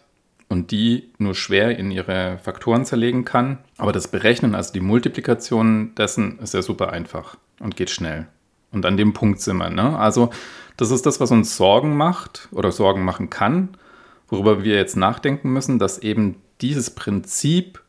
und 0.49 0.71
die 0.71 1.11
nur 1.19 1.35
schwer 1.35 1.77
in 1.77 1.91
ihre 1.91 2.39
Faktoren 2.39 2.83
zerlegen 2.83 3.23
kann. 3.23 3.59
Aber 3.77 3.91
das 3.91 4.09
Berechnen, 4.09 4.55
also 4.55 4.73
die 4.73 4.81
Multiplikation 4.81 5.93
dessen, 5.95 6.39
ist 6.39 6.53
ja 6.53 6.61
super 6.61 6.91
einfach 6.91 7.37
und 7.59 7.75
geht 7.75 7.91
schnell. 7.91 8.27
Und 8.71 8.85
an 8.85 8.97
dem 8.97 9.13
Punkt 9.13 9.39
sind 9.39 9.57
wir. 9.57 9.69
Ne? 9.69 9.97
Also, 9.97 10.31
das 10.77 10.91
ist 10.91 11.05
das, 11.05 11.19
was 11.19 11.31
uns 11.31 11.55
Sorgen 11.55 11.95
macht 11.95 12.49
oder 12.51 12.71
Sorgen 12.71 13.03
machen 13.03 13.29
kann, 13.29 13.69
worüber 14.27 14.63
wir 14.63 14.75
jetzt 14.75 14.97
nachdenken 14.97 15.51
müssen, 15.51 15.79
dass 15.79 15.99
eben 15.99 16.35
dieses 16.61 16.89
Prinzip 16.89 17.81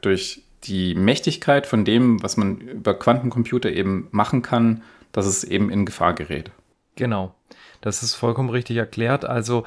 durch 0.00 0.42
die 0.64 0.94
Mächtigkeit 0.94 1.66
von 1.66 1.84
dem, 1.84 2.22
was 2.22 2.36
man 2.36 2.58
über 2.58 2.94
Quantencomputer 2.94 3.70
eben 3.70 4.08
machen 4.10 4.42
kann, 4.42 4.82
dass 5.12 5.26
es 5.26 5.44
eben 5.44 5.70
in 5.70 5.86
Gefahr 5.86 6.14
gerät. 6.14 6.50
Genau, 6.96 7.34
das 7.80 8.02
ist 8.02 8.14
vollkommen 8.14 8.50
richtig 8.50 8.76
erklärt. 8.76 9.24
Also 9.24 9.64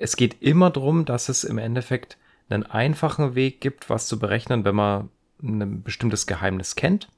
es 0.00 0.16
geht 0.16 0.42
immer 0.42 0.70
darum, 0.70 1.04
dass 1.04 1.28
es 1.28 1.44
im 1.44 1.58
Endeffekt 1.58 2.16
einen 2.48 2.64
einfachen 2.64 3.34
Weg 3.34 3.60
gibt, 3.60 3.90
was 3.90 4.06
zu 4.06 4.18
berechnen, 4.18 4.64
wenn 4.64 4.74
man 4.74 5.08
ein 5.42 5.82
bestimmtes 5.82 6.26
Geheimnis 6.26 6.74
kennt. 6.74 7.08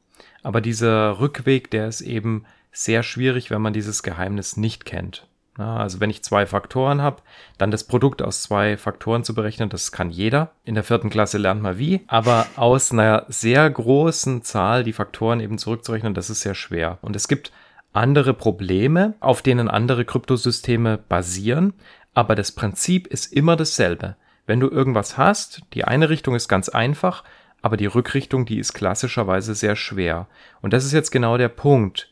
Aber 0.43 0.61
dieser 0.61 1.19
Rückweg, 1.21 1.71
der 1.71 1.89
ist 1.89 2.01
eben 2.01 2.45
sehr 2.73 3.03
schwierig, 3.03 3.51
wenn 3.51 3.63
man 3.63 3.73
dieses 3.73 4.03
Geheimnis 4.03 4.57
nicht 4.57 4.85
kennt. 4.85 5.27
Also 5.57 6.01
wenn 6.01 6.09
ich 6.09 6.23
zwei 6.25 6.47
Faktoren 6.47 7.03
habe, 7.03 7.23
dann 7.59 7.71
das 7.71 7.85
Produkt 7.85 8.23
aus 8.23 8.43
zwei 8.43 8.79
Faktoren 8.79 9.23
zu 9.23 9.35
berechnen, 9.35 9.69
das 9.69 9.93
kann 9.93 10.11
jeder. 10.11 10.53
In 10.65 10.75
der 10.75 10.85
vierten 10.85 11.11
Klasse 11.11 11.37
lernt 11.37 11.63
man 11.63 11.79
wie. 11.79 12.01
Aber 12.07 12.47
aus 12.57 12.91
einer 12.91 13.27
sehr 13.29 13.69
großen 13.69 14.43
Zahl 14.43 14.83
die 14.83 14.95
Faktoren 14.95 15.41
eben 15.41 15.59
zurückzurechnen, 15.59 16.15
das 16.15 16.31
ist 16.31 16.41
sehr 16.41 16.55
schwer. 16.55 16.99
Und 17.03 17.17
es 17.17 17.29
gibt 17.29 17.53
andere 17.93 18.33
Probleme, 18.33 19.15
auf 19.21 19.43
denen 19.43 19.69
andere 19.69 20.07
Kryptosysteme 20.07 20.97
basieren. 20.97 21.75
Aber 22.15 22.35
das 22.35 22.53
Prinzip 22.53 23.07
ist 23.07 23.33
immer 23.33 23.57
dasselbe. 23.57 24.17
Wenn 24.47 24.61
du 24.61 24.69
irgendwas 24.69 25.17
hast, 25.17 25.63
die 25.73 25.85
eine 25.85 26.09
Richtung 26.09 26.35
ist 26.35 26.49
ganz 26.49 26.69
einfach, 26.69 27.25
aber 27.63 27.77
die 27.77 27.87
Rückrichtung, 27.87 28.45
die 28.45 28.59
ist 28.59 28.75
klassischerweise 28.75 29.55
sehr 29.55 29.77
schwer. 29.77 30.27
Und 30.61 30.73
das 30.73 30.85
ist 30.85 30.93
jetzt 30.93 31.11
genau 31.11 31.39
der 31.39 31.49
Punkt. 31.49 32.11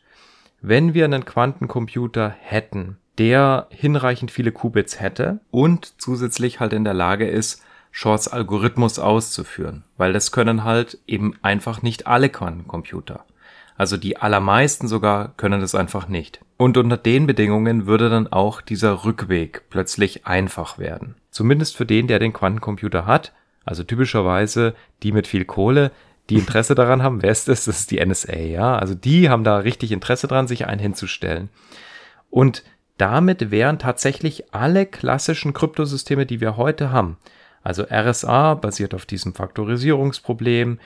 Wenn 0.63 0.95
wir 0.95 1.05
einen 1.05 1.25
Quantencomputer 1.25 2.29
hätten, 2.29 2.99
der 3.19 3.67
hinreichend 3.71 4.31
viele 4.31 4.53
Qubits 4.53 5.01
hätte 5.01 5.41
und 5.51 6.01
zusätzlich 6.01 6.61
halt 6.61 6.73
in 6.73 6.85
der 6.85 6.95
Lage 6.95 7.29
ist, 7.29 7.63
Shorts 7.91 8.29
Algorithmus 8.29 8.99
auszuführen, 8.99 9.85
weil 9.97 10.13
das 10.13 10.31
können 10.31 10.63
halt 10.63 10.99
eben 11.07 11.37
einfach 11.43 11.83
nicht 11.83 12.07
alle 12.07 12.29
Quantencomputer. 12.29 13.25
Also 13.81 13.97
die 13.97 14.19
allermeisten 14.19 14.89
sogar 14.89 15.33
können 15.39 15.63
das 15.63 15.75
einfach 15.75 16.07
nicht. 16.07 16.41
Und 16.59 16.77
unter 16.77 16.99
den 16.99 17.27
Bedingungen 17.27 17.87
würde 17.87 18.11
dann 18.11 18.31
auch 18.31 18.61
dieser 18.61 19.07
Rückweg 19.07 19.63
plötzlich 19.71 20.27
einfach 20.27 20.79
werden. 20.79 21.15
Zumindest 21.31 21.79
für 21.79 21.87
den, 21.87 22.07
der 22.07 22.19
den 22.19 22.35
Quantencomputer 22.35 23.07
hat. 23.07 23.33
Also 23.65 23.83
typischerweise 23.83 24.75
die 25.03 25.13
mit 25.13 25.27
viel 25.27 25.47
Kohle, 25.47 25.93
die 26.29 26.35
Interesse 26.35 26.75
daran 26.75 27.03
haben. 27.03 27.23
Wer 27.23 27.31
ist 27.31 27.49
das? 27.49 27.65
Das 27.65 27.81
ist 27.81 27.91
die 27.91 28.05
NSA, 28.05 28.37
ja. 28.37 28.77
Also 28.77 28.95
die 28.95 29.31
haben 29.31 29.45
da 29.45 29.57
richtig 29.57 29.93
Interesse 29.93 30.29
dran, 30.29 30.47
sich 30.47 30.67
einen 30.67 30.79
hinzustellen. 30.79 31.49
Und 32.29 32.65
damit 32.99 33.51
wären 33.51 33.79
tatsächlich 33.79 34.53
alle 34.53 34.85
klassischen 34.85 35.55
Kryptosysteme, 35.55 36.27
die 36.27 36.43
wir 36.43 36.59
heute 36.59 36.93
haben, 36.93 37.17
also 37.63 37.85
RSA 37.91 38.55
basiert 38.55 38.95
auf 38.95 39.07
diesem 39.07 39.35
Faktorisierungsproblem, 39.35 40.79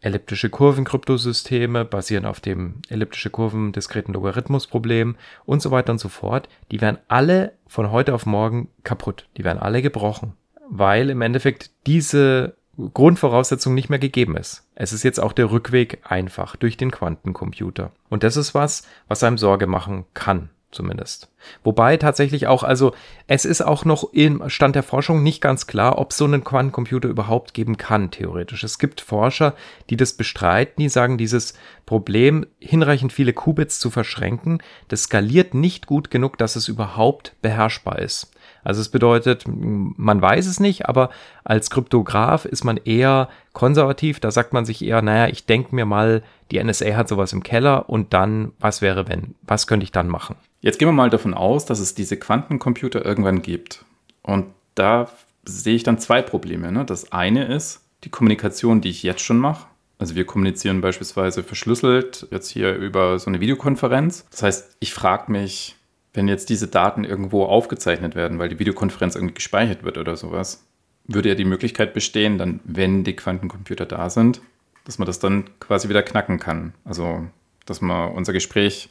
elliptische 0.00 0.50
Kurven-Kryptosysteme 0.50 1.84
basieren 1.84 2.24
auf 2.24 2.40
dem 2.40 2.82
elliptische 2.88 3.30
Kurven 3.30 3.72
diskreten 3.72 4.12
Logarithmusproblem 4.12 5.16
und 5.44 5.62
so 5.62 5.70
weiter 5.70 5.92
und 5.92 5.98
so 5.98 6.08
fort, 6.08 6.48
die 6.70 6.80
wären 6.80 6.98
alle 7.08 7.52
von 7.66 7.90
heute 7.90 8.14
auf 8.14 8.26
morgen 8.26 8.68
kaputt, 8.84 9.28
die 9.36 9.44
wären 9.44 9.58
alle 9.58 9.82
gebrochen, 9.82 10.34
weil 10.68 11.10
im 11.10 11.22
Endeffekt 11.22 11.70
diese 11.86 12.56
Grundvoraussetzung 12.94 13.74
nicht 13.74 13.90
mehr 13.90 13.98
gegeben 13.98 14.36
ist. 14.36 14.66
Es 14.74 14.92
ist 14.92 15.02
jetzt 15.02 15.20
auch 15.20 15.32
der 15.32 15.50
Rückweg 15.50 15.98
einfach 16.04 16.56
durch 16.56 16.78
den 16.78 16.90
Quantencomputer. 16.90 17.92
Und 18.08 18.22
das 18.22 18.38
ist 18.38 18.54
was, 18.54 18.86
was 19.06 19.22
einem 19.22 19.36
Sorge 19.36 19.66
machen 19.66 20.06
kann 20.14 20.48
zumindest. 20.72 21.28
Wobei 21.64 21.96
tatsächlich 21.96 22.46
auch, 22.46 22.62
also 22.62 22.92
es 23.26 23.44
ist 23.44 23.62
auch 23.62 23.84
noch 23.84 24.12
im 24.12 24.48
Stand 24.48 24.76
der 24.76 24.82
Forschung 24.82 25.22
nicht 25.22 25.40
ganz 25.40 25.66
klar, 25.66 25.98
ob 25.98 26.10
es 26.10 26.16
so 26.16 26.24
einen 26.24 26.44
Quantencomputer 26.44 27.08
überhaupt 27.08 27.54
geben 27.54 27.76
kann, 27.76 28.10
theoretisch. 28.10 28.62
Es 28.62 28.78
gibt 28.78 29.00
Forscher, 29.00 29.54
die 29.88 29.96
das 29.96 30.12
bestreiten, 30.12 30.82
die 30.82 30.88
sagen, 30.88 31.18
dieses 31.18 31.54
Problem, 31.86 32.46
hinreichend 32.58 33.12
viele 33.12 33.32
Qubits 33.32 33.80
zu 33.80 33.90
verschränken, 33.90 34.62
das 34.88 35.04
skaliert 35.04 35.54
nicht 35.54 35.86
gut 35.86 36.10
genug, 36.10 36.38
dass 36.38 36.56
es 36.56 36.68
überhaupt 36.68 37.34
beherrschbar 37.42 37.98
ist. 37.98 38.32
Also 38.62 38.80
es 38.80 38.90
bedeutet, 38.90 39.44
man 39.46 40.20
weiß 40.20 40.46
es 40.46 40.60
nicht, 40.60 40.88
aber 40.88 41.10
als 41.44 41.70
Kryptograph 41.70 42.44
ist 42.44 42.64
man 42.64 42.76
eher 42.76 43.28
konservativ. 43.52 44.20
Da 44.20 44.30
sagt 44.30 44.52
man 44.52 44.64
sich 44.64 44.84
eher, 44.84 45.02
naja, 45.02 45.28
ich 45.28 45.46
denke 45.46 45.74
mir 45.74 45.86
mal, 45.86 46.22
die 46.50 46.62
NSA 46.62 46.94
hat 46.96 47.08
sowas 47.08 47.32
im 47.32 47.42
Keller 47.42 47.88
und 47.88 48.12
dann, 48.12 48.52
was 48.60 48.82
wäre 48.82 49.08
wenn? 49.08 49.34
Was 49.42 49.66
könnte 49.66 49.84
ich 49.84 49.92
dann 49.92 50.08
machen? 50.08 50.36
Jetzt 50.60 50.78
gehen 50.78 50.88
wir 50.88 50.92
mal 50.92 51.10
davon 51.10 51.34
aus, 51.34 51.64
dass 51.64 51.80
es 51.80 51.94
diese 51.94 52.16
Quantencomputer 52.16 53.04
irgendwann 53.04 53.42
gibt. 53.42 53.84
Und 54.22 54.46
da 54.74 55.10
sehe 55.44 55.74
ich 55.74 55.82
dann 55.82 55.98
zwei 55.98 56.22
Probleme. 56.22 56.70
Ne? 56.70 56.84
Das 56.84 57.12
eine 57.12 57.46
ist 57.46 57.80
die 58.04 58.10
Kommunikation, 58.10 58.80
die 58.80 58.90
ich 58.90 59.02
jetzt 59.02 59.22
schon 59.22 59.38
mache. 59.38 59.66
Also 59.98 60.14
wir 60.14 60.24
kommunizieren 60.24 60.80
beispielsweise 60.80 61.42
verschlüsselt 61.42 62.26
jetzt 62.30 62.48
hier 62.48 62.74
über 62.74 63.18
so 63.18 63.28
eine 63.28 63.40
Videokonferenz. 63.40 64.26
Das 64.30 64.42
heißt, 64.42 64.76
ich 64.80 64.94
frage 64.94 65.30
mich, 65.30 65.76
wenn 66.14 66.26
jetzt 66.26 66.48
diese 66.48 66.68
Daten 66.68 67.04
irgendwo 67.04 67.44
aufgezeichnet 67.44 68.14
werden, 68.14 68.38
weil 68.38 68.48
die 68.48 68.58
Videokonferenz 68.58 69.14
irgendwie 69.14 69.34
gespeichert 69.34 69.82
wird 69.82 69.98
oder 69.98 70.16
sowas, 70.16 70.64
würde 71.06 71.28
ja 71.28 71.34
die 71.34 71.44
Möglichkeit 71.44 71.92
bestehen, 71.92 72.38
dann, 72.38 72.60
wenn 72.64 73.04
die 73.04 73.14
Quantencomputer 73.14 73.86
da 73.86 74.10
sind, 74.10 74.40
dass 74.84 74.98
man 74.98 75.06
das 75.06 75.18
dann 75.18 75.44
quasi 75.60 75.88
wieder 75.88 76.02
knacken 76.02 76.38
kann. 76.38 76.72
Also, 76.84 77.26
dass 77.66 77.80
man 77.80 78.12
unser 78.12 78.32
Gespräch 78.32 78.88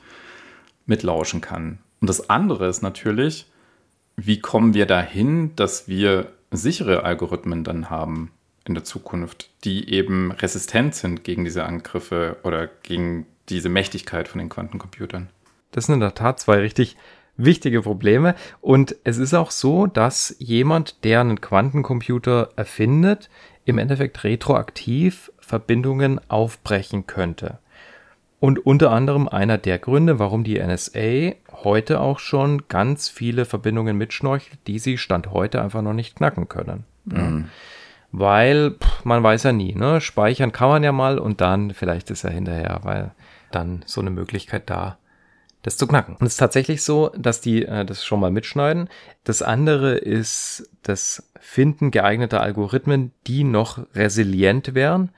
mitlauschen 0.90 1.40
kann. 1.40 1.80
Und 2.02 2.10
das 2.10 2.30
andere 2.30 2.68
ist 2.68 2.82
natürlich, 2.82 3.46
wie 4.18 4.40
kommen 4.40 4.74
wir 4.74 4.86
dahin, 4.86 5.56
dass 5.56 5.88
wir 5.88 6.32
sichere 6.52 7.04
Algorithmen 7.04 7.64
dann 7.64 7.90
haben 7.90 8.32
in 8.66 8.74
der 8.74 8.84
Zukunft, 8.84 9.50
die 9.64 9.90
eben 9.90 10.32
resistent 10.32 10.96
sind 10.96 11.24
gegen 11.24 11.46
diese 11.46 11.64
Angriffe 11.64 12.38
oder 12.44 12.68
gegen 12.84 13.26
diese 13.48 13.70
Mächtigkeit 13.70 14.28
von 14.28 14.40
den 14.40 14.50
Quantencomputern. 14.50 15.30
Das 15.72 15.86
sind 15.86 15.96
in 15.96 16.02
der 16.02 16.16
Tat 16.16 16.40
zwei 16.40 16.60
richtig 16.60 16.98
wichtige 17.38 17.82
Probleme. 17.82 18.36
Und 18.62 18.96
es 19.04 19.18
ist 19.18 19.34
auch 19.34 19.52
so, 19.52 19.88
dass 19.88 20.36
jemand, 20.40 21.04
der 21.04 21.22
einen 21.22 21.42
Quantencomputer 21.42 22.50
erfindet, 22.56 23.30
im 23.66 23.78
Endeffekt 23.78 24.24
retroaktiv 24.24 25.32
Verbindungen 25.40 26.20
aufbrechen 26.30 27.08
könnte. 27.08 27.60
Und 28.40 28.66
unter 28.66 28.92
anderem 28.92 29.28
einer 29.28 29.58
der 29.58 29.80
Gründe, 29.80 30.18
warum 30.18 30.44
die 30.44 30.60
NSA 30.60 31.34
heute 31.52 32.00
auch 32.00 32.20
schon 32.20 32.68
ganz 32.70 33.10
viele 33.10 33.46
Verbindungen 33.46 33.98
mitschnorchelt, 33.98 34.60
die 34.68 34.80
sie 34.80 34.98
Stand 34.98 35.32
heute 35.32 35.62
einfach 35.62 35.82
noch 35.82 35.94
nicht 35.94 36.16
knacken 36.16 36.48
können. 36.48 36.86
Mhm. 37.06 37.50
Weil 38.12 38.72
pff, 38.72 39.06
man 39.06 39.22
weiß 39.22 39.44
ja 39.44 39.52
nie, 39.52 39.76
ne? 39.76 40.02
Speichern 40.02 40.52
kann 40.52 40.70
man 40.70 40.84
ja 40.84 40.92
mal 40.92 41.20
und 41.20 41.42
dann 41.42 41.74
vielleicht 41.74 42.10
ist 42.12 42.24
er 42.24 42.32
hinterher, 42.32 42.80
weil 42.84 43.12
dann 43.52 43.84
so 43.86 44.02
eine 44.02 44.10
Möglichkeit 44.10 44.70
da, 44.70 44.98
das 45.62 45.78
zu 45.78 45.86
knacken. 45.86 46.16
Und 46.16 46.26
es 46.26 46.34
ist 46.34 46.38
tatsächlich 46.38 46.84
so, 46.84 47.12
dass 47.18 47.42
die 47.42 47.66
äh, 47.66 47.86
das 47.86 48.06
schon 48.06 48.20
mal 48.20 48.32
mitschneiden. 48.32 48.90
Das 49.26 49.42
andere 49.42 49.96
ist 49.96 50.72
das 50.84 51.30
Finden 51.40 51.92
geeigneter 51.92 52.42
Algorithmen, 52.42 53.12
die 53.28 53.44
noch 53.44 53.86
resilient 53.94 54.74
wären, 54.74 55.12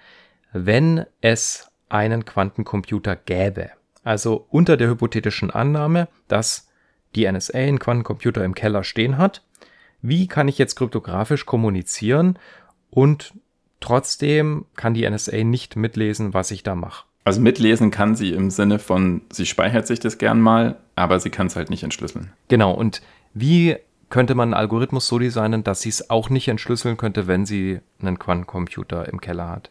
wenn 0.52 1.06
es 1.22 1.71
einen 1.92 2.26
Quantencomputer 2.26 3.16
gäbe. 3.16 3.72
Also 4.04 4.46
unter 4.50 4.78
der 4.78 4.90
hypothetischen 4.90 5.52
Annahme, 5.52 6.08
dass 6.28 6.70
die 7.16 7.30
NSA 7.30 7.58
einen 7.58 7.80
Quantencomputer 7.80 8.44
im 8.44 8.56
Keller 8.56 8.84
stehen 8.84 9.18
hat. 9.18 9.44
Wie 10.02 10.28
kann 10.28 10.48
ich 10.48 10.58
jetzt 10.58 10.76
kryptografisch 10.76 11.46
kommunizieren 11.46 12.40
und 12.90 13.34
trotzdem 13.80 14.66
kann 14.76 14.94
die 14.94 15.08
NSA 15.08 15.44
nicht 15.44 15.76
mitlesen, 15.76 16.34
was 16.34 16.52
ich 16.52 16.64
da 16.64 16.76
mache? 16.76 17.06
Also 17.24 17.40
mitlesen 17.40 17.92
kann 17.92 18.16
sie 18.16 18.32
im 18.34 18.50
Sinne 18.50 18.80
von, 18.80 19.22
sie 19.32 19.46
speichert 19.46 19.86
sich 19.86 20.00
das 20.00 20.18
gern 20.18 20.42
mal, 20.42 20.78
aber 20.96 21.20
sie 21.20 21.30
kann 21.30 21.48
es 21.48 21.56
halt 21.56 21.70
nicht 21.70 21.84
entschlüsseln. 21.84 22.32
Genau, 22.48 22.72
und 22.72 23.04
wie 23.36 23.76
könnte 24.10 24.34
man 24.34 24.50
einen 24.50 24.60
Algorithmus 24.60 25.08
so 25.08 25.20
designen, 25.20 25.64
dass 25.64 25.82
sie 25.82 25.90
es 25.90 26.10
auch 26.10 26.30
nicht 26.30 26.48
entschlüsseln 26.48 26.98
könnte, 26.98 27.28
wenn 27.28 27.46
sie 27.46 27.80
einen 28.02 28.18
Quantencomputer 28.18 29.08
im 29.08 29.22
Keller 29.22 29.50
hat? 29.50 29.70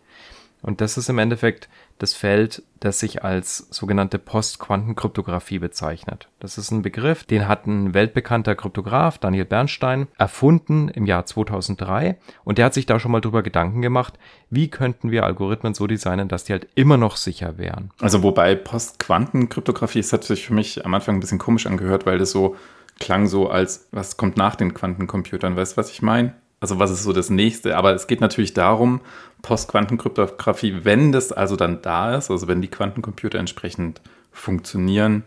Und 0.63 0.81
das 0.81 0.97
ist 0.97 1.09
im 1.09 1.19
Endeffekt 1.19 1.69
das 2.01 2.15
Feld, 2.15 2.63
das 2.81 2.99
sich 2.99 3.23
als 3.23 3.69
sogenannte 3.71 4.19
Postquantenkryptographie 4.19 5.59
bezeichnet. 5.59 6.29
Das 6.41 6.57
ist 6.57 6.71
ein 6.71 6.83
Begriff, 6.83 7.25
den 7.25 7.47
hat 7.47 7.67
ein 7.67 7.93
weltbekannter 7.93 8.55
Kryptograph, 8.55 9.19
Daniel 9.19 9.45
Bernstein, 9.45 10.09
erfunden 10.17 10.89
im 10.89 11.05
Jahr 11.05 11.27
2003 11.27 12.17
und 12.43 12.59
der 12.59 12.65
hat 12.65 12.75
sich 12.75 12.87
da 12.87 12.99
schon 12.99 13.13
mal 13.13 13.21
drüber 13.21 13.43
Gedanken 13.43 13.83
gemacht, 13.83 14.19
wie 14.49 14.69
könnten 14.69 15.11
wir 15.11 15.25
Algorithmen 15.25 15.75
so 15.75 15.87
designen, 15.87 16.29
dass 16.29 16.45
die 16.45 16.53
halt 16.53 16.69
immer 16.75 16.97
noch 16.97 17.17
sicher 17.17 17.59
wären. 17.59 17.91
Also 18.01 18.23
wobei 18.23 18.55
Postquantenkryptographie, 18.55 20.01
das 20.01 20.13
hat 20.15 20.25
sich 20.25 20.47
für 20.47 20.55
mich 20.55 20.85
am 20.85 20.95
Anfang 20.95 21.17
ein 21.17 21.21
bisschen 21.21 21.39
komisch 21.39 21.67
angehört, 21.67 22.07
weil 22.07 22.19
das 22.19 22.31
so 22.31 22.57
klang 22.99 23.27
so 23.27 23.51
als, 23.51 23.89
was 23.93 24.17
kommt 24.17 24.39
nach 24.39 24.57
den 24.57 24.73
Quantencomputern, 24.73 25.55
weißt 25.55 25.73
du, 25.73 25.77
was 25.77 25.91
ich 25.91 26.01
meine? 26.01 26.35
Also 26.61 26.79
was 26.79 26.91
ist 26.91 27.03
so 27.03 27.13
das 27.13 27.31
nächste? 27.31 27.77
Aber 27.77 27.95
es 27.95 28.07
geht 28.07 28.21
natürlich 28.21 28.53
darum, 28.53 29.01
Postquantenkryptographie, 29.43 30.85
wenn 30.85 31.11
das 31.11 31.33
also 31.33 31.57
dann 31.57 31.81
da 31.83 32.15
ist, 32.15 32.31
also 32.31 32.47
wenn 32.49 32.61
die 32.61 32.69
Quantencomputer 32.69 33.39
entsprechend 33.39 34.03
funktionieren, 34.31 35.25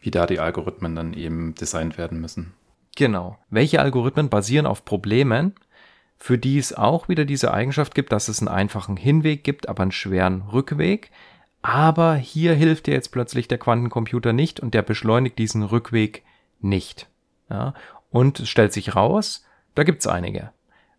wie 0.00 0.12
da 0.12 0.26
die 0.26 0.38
Algorithmen 0.38 0.94
dann 0.94 1.12
eben 1.14 1.54
designt 1.56 1.98
werden 1.98 2.20
müssen. 2.20 2.54
Genau. 2.94 3.38
Welche 3.50 3.80
Algorithmen 3.80 4.30
basieren 4.30 4.66
auf 4.66 4.84
Problemen, 4.84 5.54
für 6.16 6.38
die 6.38 6.58
es 6.58 6.72
auch 6.72 7.08
wieder 7.08 7.24
diese 7.24 7.52
Eigenschaft 7.52 7.94
gibt, 7.94 8.12
dass 8.12 8.28
es 8.28 8.40
einen 8.40 8.48
einfachen 8.48 8.96
Hinweg 8.96 9.44
gibt, 9.44 9.68
aber 9.68 9.82
einen 9.82 9.92
schweren 9.92 10.42
Rückweg. 10.42 11.10
Aber 11.62 12.14
hier 12.14 12.54
hilft 12.54 12.86
dir 12.86 12.94
jetzt 12.94 13.10
plötzlich 13.10 13.48
der 13.48 13.58
Quantencomputer 13.58 14.32
nicht 14.32 14.60
und 14.60 14.72
der 14.72 14.82
beschleunigt 14.82 15.38
diesen 15.38 15.64
Rückweg 15.64 16.22
nicht. 16.60 17.08
Ja, 17.50 17.74
und 18.10 18.40
es 18.40 18.48
stellt 18.48 18.72
sich 18.72 18.94
raus, 18.94 19.44
da 19.74 19.82
gibt 19.82 20.00
es 20.00 20.06
einige. 20.06 20.52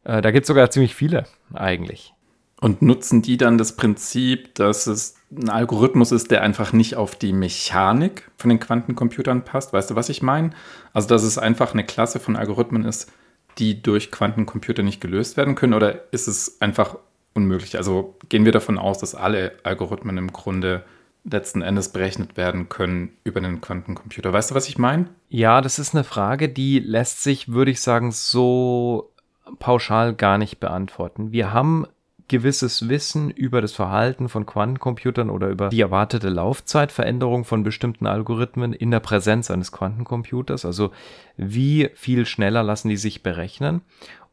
Äh, 0.08 0.22
da 0.22 0.32
gibt 0.32 0.46
es 0.46 0.48
sogar 0.48 0.70
ziemlich 0.72 0.96
viele 0.96 1.26
eigentlich. 1.54 2.14
Und 2.60 2.82
nutzen 2.82 3.22
die 3.22 3.38
dann 3.38 3.60
das 3.60 3.76
Prinzip, 3.76 4.56
dass 4.56 4.88
es 4.88 5.16
ein 5.32 5.50
Algorithmus 5.50 6.12
ist, 6.12 6.32
der 6.32 6.42
einfach 6.42 6.74
nicht 6.74 6.96
auf 6.96 7.16
die 7.16 7.34
Mechanik 7.34 8.32
von 8.38 8.50
den 8.50 8.60
Quantencomputern 8.60 9.44
passt? 9.44 9.74
Weißt 9.74 9.92
du, 9.92 9.96
was 9.96 10.10
ich 10.10 10.24
meine? 10.24 10.52
Also, 10.94 11.08
dass 11.08 11.22
es 11.22 11.38
einfach 11.38 11.74
eine 11.74 11.84
Klasse 11.84 12.20
von 12.20 12.36
Algorithmen 12.36 12.86
ist, 12.86 13.12
die 13.60 13.84
durch 13.84 14.10
Quantencomputer 14.10 14.82
nicht 14.82 15.02
gelöst 15.02 15.38
werden 15.38 15.54
können? 15.54 15.74
Oder 15.74 16.12
ist 16.12 16.28
es 16.28 16.60
einfach 16.62 16.98
unmöglich? 17.34 17.78
Also 17.78 18.16
gehen 18.30 18.46
wir 18.46 18.52
davon 18.54 18.80
aus, 18.80 18.98
dass 18.98 19.14
alle 19.14 19.52
Algorithmen 19.64 20.18
im 20.18 20.32
Grunde 20.32 20.84
letzten 21.26 21.62
Endes 21.62 21.90
berechnet 21.90 22.38
werden 22.38 22.70
können 22.70 23.12
über 23.24 23.40
einen 23.40 23.62
Quantencomputer. 23.62 24.32
Weißt 24.32 24.52
du, 24.52 24.56
was 24.56 24.70
ich 24.70 24.78
meine? 24.78 25.10
Ja, 25.30 25.62
das 25.62 25.78
ist 25.78 25.94
eine 25.94 26.06
Frage, 26.06 26.48
die 26.48 26.80
lässt 26.80 27.22
sich, 27.22 27.52
würde 27.52 27.72
ich 27.72 27.82
sagen, 27.82 28.12
so 28.14 29.12
pauschal 29.60 30.14
gar 30.14 30.38
nicht 30.38 30.60
beantworten. 30.60 31.32
Wir 31.32 31.54
haben 31.54 31.86
gewisses 32.28 32.90
Wissen 32.90 33.30
über 33.30 33.62
das 33.62 33.72
Verhalten 33.72 34.28
von 34.28 34.46
Quantencomputern 34.46 35.30
oder 35.30 35.48
über 35.48 35.70
die 35.70 35.82
erwartete 35.82 36.30
Laufzeitveränderung 36.30 37.46
von 37.46 37.64
bestimmten 37.64 38.06
Algorithmen 38.06 38.74
in 38.74 38.92
der 38.92 39.00
Präsenz 39.00 39.50
eines 39.50 39.72
Quantencomputers. 39.72 40.66
Also 40.66 40.92
wie 41.38 41.90
viel 41.96 42.26
schneller 42.26 42.64
lassen 42.64 42.90
die 42.90 42.98
sich 42.98 43.24
berechnen. 43.24 43.82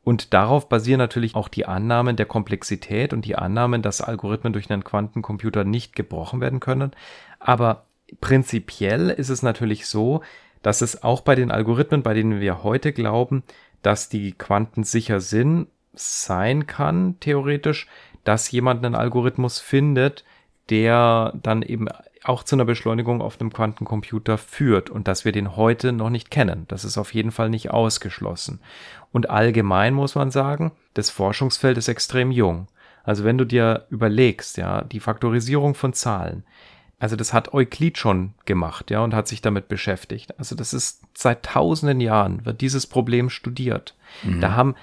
Und 0.02 0.34
darauf 0.34 0.68
basieren 0.68 0.98
natürlich 0.98 1.34
auch 1.34 1.48
die 1.48 1.66
Annahmen 1.66 2.16
der 2.16 2.26
Komplexität 2.26 3.14
und 3.14 3.24
die 3.24 3.36
Annahmen, 3.36 3.80
dass 3.80 4.02
Algorithmen 4.02 4.52
durch 4.52 4.70
einen 4.70 4.84
Quantencomputer 4.84 5.64
nicht 5.64 5.96
gebrochen 5.96 6.40
werden 6.42 6.60
können. 6.60 6.90
Aber 7.38 7.86
prinzipiell 8.20 9.08
ist 9.08 9.30
es 9.30 9.42
natürlich 9.42 9.86
so, 9.86 10.20
dass 10.62 10.82
es 10.82 11.02
auch 11.02 11.22
bei 11.22 11.34
den 11.34 11.50
Algorithmen, 11.50 12.02
bei 12.02 12.12
denen 12.12 12.40
wir 12.40 12.62
heute 12.62 12.92
glauben, 12.92 13.44
dass 13.84 14.08
die 14.08 14.32
Quanten 14.32 14.82
sicher 14.82 15.20
sind, 15.20 15.68
sein 15.92 16.66
kann, 16.66 17.20
theoretisch, 17.20 17.86
dass 18.24 18.50
jemand 18.50 18.84
einen 18.84 18.94
Algorithmus 18.94 19.60
findet, 19.60 20.24
der 20.70 21.34
dann 21.42 21.62
eben 21.62 21.88
auch 22.24 22.42
zu 22.42 22.56
einer 22.56 22.64
Beschleunigung 22.64 23.20
auf 23.20 23.38
einem 23.38 23.52
Quantencomputer 23.52 24.38
führt 24.38 24.88
und 24.88 25.06
dass 25.06 25.26
wir 25.26 25.32
den 25.32 25.56
heute 25.56 25.92
noch 25.92 26.08
nicht 26.08 26.30
kennen. 26.30 26.64
Das 26.68 26.84
ist 26.84 26.96
auf 26.96 27.12
jeden 27.12 27.30
Fall 27.30 27.50
nicht 27.50 27.70
ausgeschlossen. 27.70 28.60
Und 29.12 29.28
allgemein 29.28 29.92
muss 29.92 30.14
man 30.14 30.30
sagen, 30.30 30.72
das 30.94 31.10
Forschungsfeld 31.10 31.76
ist 31.76 31.88
extrem 31.88 32.30
jung. 32.30 32.68
Also 33.02 33.24
wenn 33.24 33.36
du 33.36 33.44
dir 33.44 33.86
überlegst, 33.90 34.56
ja, 34.56 34.82
die 34.82 35.00
Faktorisierung 35.00 35.74
von 35.74 35.92
Zahlen, 35.92 36.44
also 36.98 37.16
das 37.16 37.33
hat 37.33 37.52
Euklid 37.52 37.98
schon 37.98 38.35
gemacht, 38.44 38.90
ja, 38.90 39.02
und 39.02 39.14
hat 39.14 39.28
sich 39.28 39.42
damit 39.42 39.68
beschäftigt. 39.68 40.38
Also 40.38 40.54
das 40.54 40.72
ist 40.72 41.02
seit 41.14 41.44
tausenden 41.44 42.00
Jahren 42.00 42.44
wird 42.46 42.61
dieses 42.61 42.87
Problem 42.87 43.30
studiert. 43.30 43.94
Mhm. 44.22 44.40
Da 44.40 44.52
haben 44.54 44.74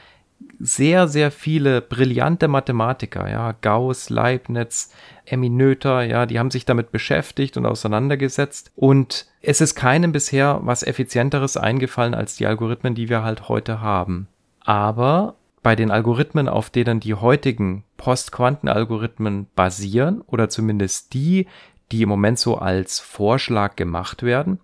sehr, 0.59 1.07
sehr 1.07 1.31
viele 1.31 1.81
brillante 1.81 2.47
Mathematiker, 2.47 3.29
ja, 3.29 3.53
Gauss, 3.61 4.09
Leibniz, 4.09 4.91
Emmy 5.25 5.49
Noether, 5.49 6.03
ja, 6.03 6.25
die 6.25 6.39
haben 6.39 6.51
sich 6.51 6.65
damit 6.65 6.91
beschäftigt 6.91 7.57
und 7.57 7.65
auseinandergesetzt. 7.65 8.71
Und 8.75 9.27
es 9.41 9.61
ist 9.61 9.75
keinem 9.75 10.11
bisher 10.11 10.59
was 10.63 10.83
Effizienteres 10.83 11.57
eingefallen 11.57 12.13
als 12.13 12.35
die 12.35 12.45
Algorithmen, 12.45 12.95
die 12.95 13.09
wir 13.09 13.23
halt 13.23 13.49
heute 13.49 13.81
haben. 13.81 14.27
Aber 14.59 15.35
bei 15.63 15.75
den 15.75 15.91
Algorithmen, 15.91 16.47
auf 16.47 16.69
denen 16.69 16.99
die 16.99 17.13
heutigen 17.13 17.83
Postquantenalgorithmen 17.97 19.47
basieren, 19.55 20.21
oder 20.21 20.49
zumindest 20.49 21.13
die, 21.13 21.47
die 21.91 22.01
im 22.01 22.09
Moment 22.09 22.39
so 22.39 22.57
als 22.57 22.99
Vorschlag 22.99 23.75
gemacht 23.75 24.23
werden, 24.23 24.59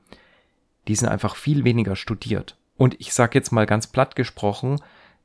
die 0.88 0.96
sind 0.96 1.10
einfach 1.10 1.36
viel 1.36 1.64
weniger 1.64 1.96
studiert. 1.96 2.58
Und 2.78 3.00
ich 3.00 3.14
sage 3.14 3.38
jetzt 3.38 3.52
mal 3.52 3.66
ganz 3.66 3.88
platt 3.88 4.16
gesprochen, 4.16 4.80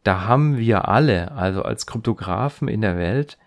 da 0.04 0.22
haben 0.22 0.58
wir 0.58 0.88
alle, 0.88 1.32
also 1.32 1.62
als 1.62 1.86
Kryptografen 1.86 2.68
in 2.68 2.80
der 2.80 2.96
Welt, 2.96 3.38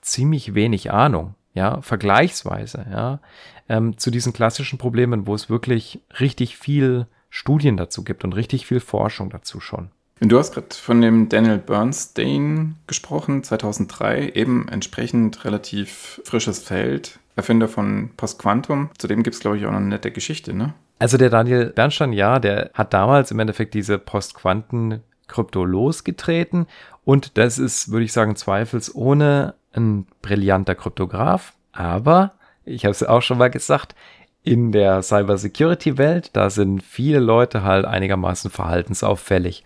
ziemlich 0.00 0.54
wenig 0.54 0.90
Ahnung, 0.90 1.34
ja, 1.54 1.80
vergleichsweise, 1.82 2.86
ja, 2.90 3.20
ähm, 3.68 3.98
zu 3.98 4.10
diesen 4.10 4.32
klassischen 4.32 4.78
Problemen, 4.78 5.26
wo 5.26 5.34
es 5.34 5.50
wirklich 5.50 6.00
richtig 6.18 6.56
viel 6.56 7.06
Studien 7.28 7.76
dazu 7.76 8.02
gibt 8.02 8.24
und 8.24 8.34
richtig 8.34 8.66
viel 8.66 8.80
Forschung 8.80 9.30
dazu 9.30 9.60
schon. 9.60 9.90
Du 10.22 10.38
hast 10.38 10.52
gerade 10.52 10.66
von 10.74 11.00
dem 11.00 11.30
Daniel 11.30 11.56
Bernstein 11.56 12.76
gesprochen, 12.86 13.42
2003, 13.42 14.32
eben 14.34 14.68
entsprechend 14.68 15.46
relativ 15.46 16.20
frisches 16.24 16.58
Feld. 16.58 17.18
Erfinder 17.36 17.68
von 17.68 18.10
Postquantum. 18.18 18.90
Zudem 18.98 19.22
gibt 19.22 19.34
es, 19.34 19.40
glaube 19.40 19.56
ich, 19.56 19.64
auch 19.64 19.70
noch 19.70 19.78
eine 19.78 19.86
nette 19.86 20.10
Geschichte, 20.10 20.52
ne? 20.52 20.74
Also 20.98 21.16
der 21.16 21.30
Daniel 21.30 21.70
Bernstein, 21.70 22.12
ja, 22.12 22.38
der 22.38 22.70
hat 22.74 22.92
damals 22.92 23.30
im 23.30 23.38
Endeffekt 23.38 23.72
diese 23.72 23.98
Postquanten-Krypto 23.98 25.64
losgetreten 25.64 26.66
und 27.06 27.38
das 27.38 27.58
ist, 27.58 27.90
würde 27.90 28.04
ich 28.04 28.12
sagen, 28.12 28.36
zweifelsohne 28.36 29.54
ein 29.72 30.06
brillanter 30.20 30.74
Kryptograph. 30.74 31.54
Aber, 31.72 32.34
ich 32.66 32.84
habe 32.84 32.92
es 32.92 33.02
auch 33.02 33.22
schon 33.22 33.38
mal 33.38 33.48
gesagt, 33.48 33.94
in 34.42 34.72
der 34.72 35.00
Cybersecurity-Welt, 35.00 36.30
da 36.34 36.50
sind 36.50 36.82
viele 36.82 37.20
Leute 37.20 37.62
halt 37.62 37.86
einigermaßen 37.86 38.50
verhaltensauffällig. 38.50 39.64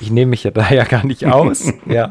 Ich 0.00 0.10
nehme 0.10 0.30
mich 0.30 0.44
ja 0.44 0.50
da 0.50 0.68
ja 0.70 0.84
gar 0.84 1.04
nicht 1.04 1.26
aus. 1.26 1.72
ja. 1.86 2.10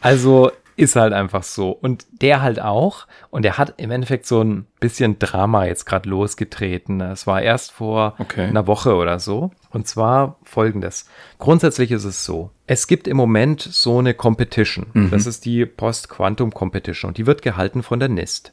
Also 0.00 0.50
ist 0.76 0.94
halt 0.94 1.14
einfach 1.14 1.42
so. 1.42 1.70
Und 1.70 2.06
der 2.20 2.42
halt 2.42 2.60
auch. 2.60 3.06
Und 3.30 3.42
der 3.42 3.58
hat 3.58 3.74
im 3.78 3.90
Endeffekt 3.90 4.26
so 4.26 4.42
ein 4.42 4.66
bisschen 4.78 5.18
Drama 5.18 5.64
jetzt 5.64 5.86
gerade 5.86 6.08
losgetreten. 6.08 7.00
Es 7.00 7.26
war 7.26 7.40
erst 7.40 7.72
vor 7.72 8.14
okay. 8.18 8.44
einer 8.44 8.66
Woche 8.66 8.94
oder 8.94 9.18
so. 9.18 9.50
Und 9.70 9.88
zwar 9.88 10.36
folgendes. 10.44 11.06
Grundsätzlich 11.38 11.90
ist 11.90 12.04
es 12.04 12.24
so. 12.24 12.50
Es 12.66 12.86
gibt 12.86 13.08
im 13.08 13.16
Moment 13.16 13.62
so 13.62 13.98
eine 13.98 14.12
Competition. 14.12 14.86
Mhm. 14.92 15.10
Das 15.10 15.26
ist 15.26 15.44
die 15.46 15.64
Post-Quantum 15.64 16.52
Competition. 16.52 17.08
Und 17.10 17.18
die 17.18 17.26
wird 17.26 17.42
gehalten 17.42 17.82
von 17.82 17.98
der 17.98 18.10
NIST. 18.10 18.52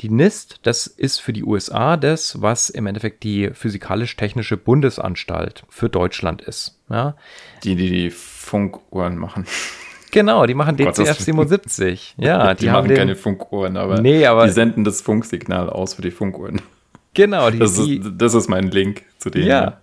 Die 0.00 0.10
NIST, 0.10 0.60
das 0.64 0.86
ist 0.86 1.18
für 1.20 1.32
die 1.32 1.44
USA 1.44 1.96
das, 1.96 2.42
was 2.42 2.68
im 2.68 2.86
Endeffekt 2.86 3.22
die 3.22 3.50
Physikalisch-Technische 3.52 4.56
Bundesanstalt 4.56 5.64
für 5.68 5.88
Deutschland 5.88 6.42
ist. 6.42 6.78
Ja? 6.90 7.16
Die, 7.62 7.76
die 7.76 7.90
die 7.90 8.10
Funkuhren 8.10 9.16
machen. 9.16 9.46
Genau, 10.10 10.46
die 10.46 10.54
machen 10.54 10.76
DCF 10.76 11.18
77. 11.18 12.14
Ja, 12.18 12.54
die, 12.54 12.64
die 12.66 12.70
machen 12.70 12.88
den, 12.88 12.96
keine 12.96 13.16
Funkuhren, 13.16 13.76
aber, 13.76 14.00
nee, 14.00 14.26
aber 14.26 14.46
die 14.46 14.52
senden 14.52 14.84
das 14.84 15.00
Funksignal 15.00 15.70
aus 15.70 15.94
für 15.94 16.02
die 16.02 16.10
Funkuhren. 16.10 16.60
Genau, 17.14 17.50
die, 17.50 17.60
Das 17.60 17.74
die, 17.74 17.98
ist, 17.98 18.10
das 18.16 18.34
ist 18.34 18.48
mein 18.48 18.70
Link 18.70 19.02
zu 19.18 19.30
denen. 19.30 19.46
Ja. 19.46 19.80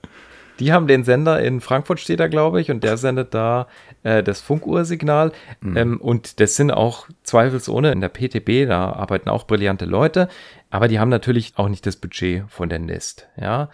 Die 0.61 0.71
haben 0.71 0.85
den 0.85 1.03
Sender 1.03 1.41
in 1.41 1.59
Frankfurt 1.59 1.99
steht 1.99 2.19
da, 2.19 2.27
glaube 2.27 2.61
ich, 2.61 2.69
und 2.69 2.83
der 2.83 2.95
sendet 2.97 3.33
da 3.33 3.67
äh, 4.03 4.21
das 4.21 4.41
Funkuhrsignal. 4.41 5.31
Ähm, 5.75 5.99
und 5.99 6.39
das 6.39 6.55
sind 6.55 6.69
auch 6.69 7.07
zweifelsohne 7.23 7.91
in 7.91 7.99
der 7.99 8.09
PTB, 8.09 8.67
da 8.67 8.93
arbeiten 8.93 9.27
auch 9.27 9.47
brillante 9.47 9.85
Leute, 9.85 10.29
aber 10.69 10.87
die 10.87 10.99
haben 10.99 11.09
natürlich 11.09 11.53
auch 11.55 11.67
nicht 11.67 11.87
das 11.87 11.95
Budget 11.95 12.43
von 12.47 12.69
der 12.69 12.77
NIST. 12.77 13.27
Ja. 13.41 13.69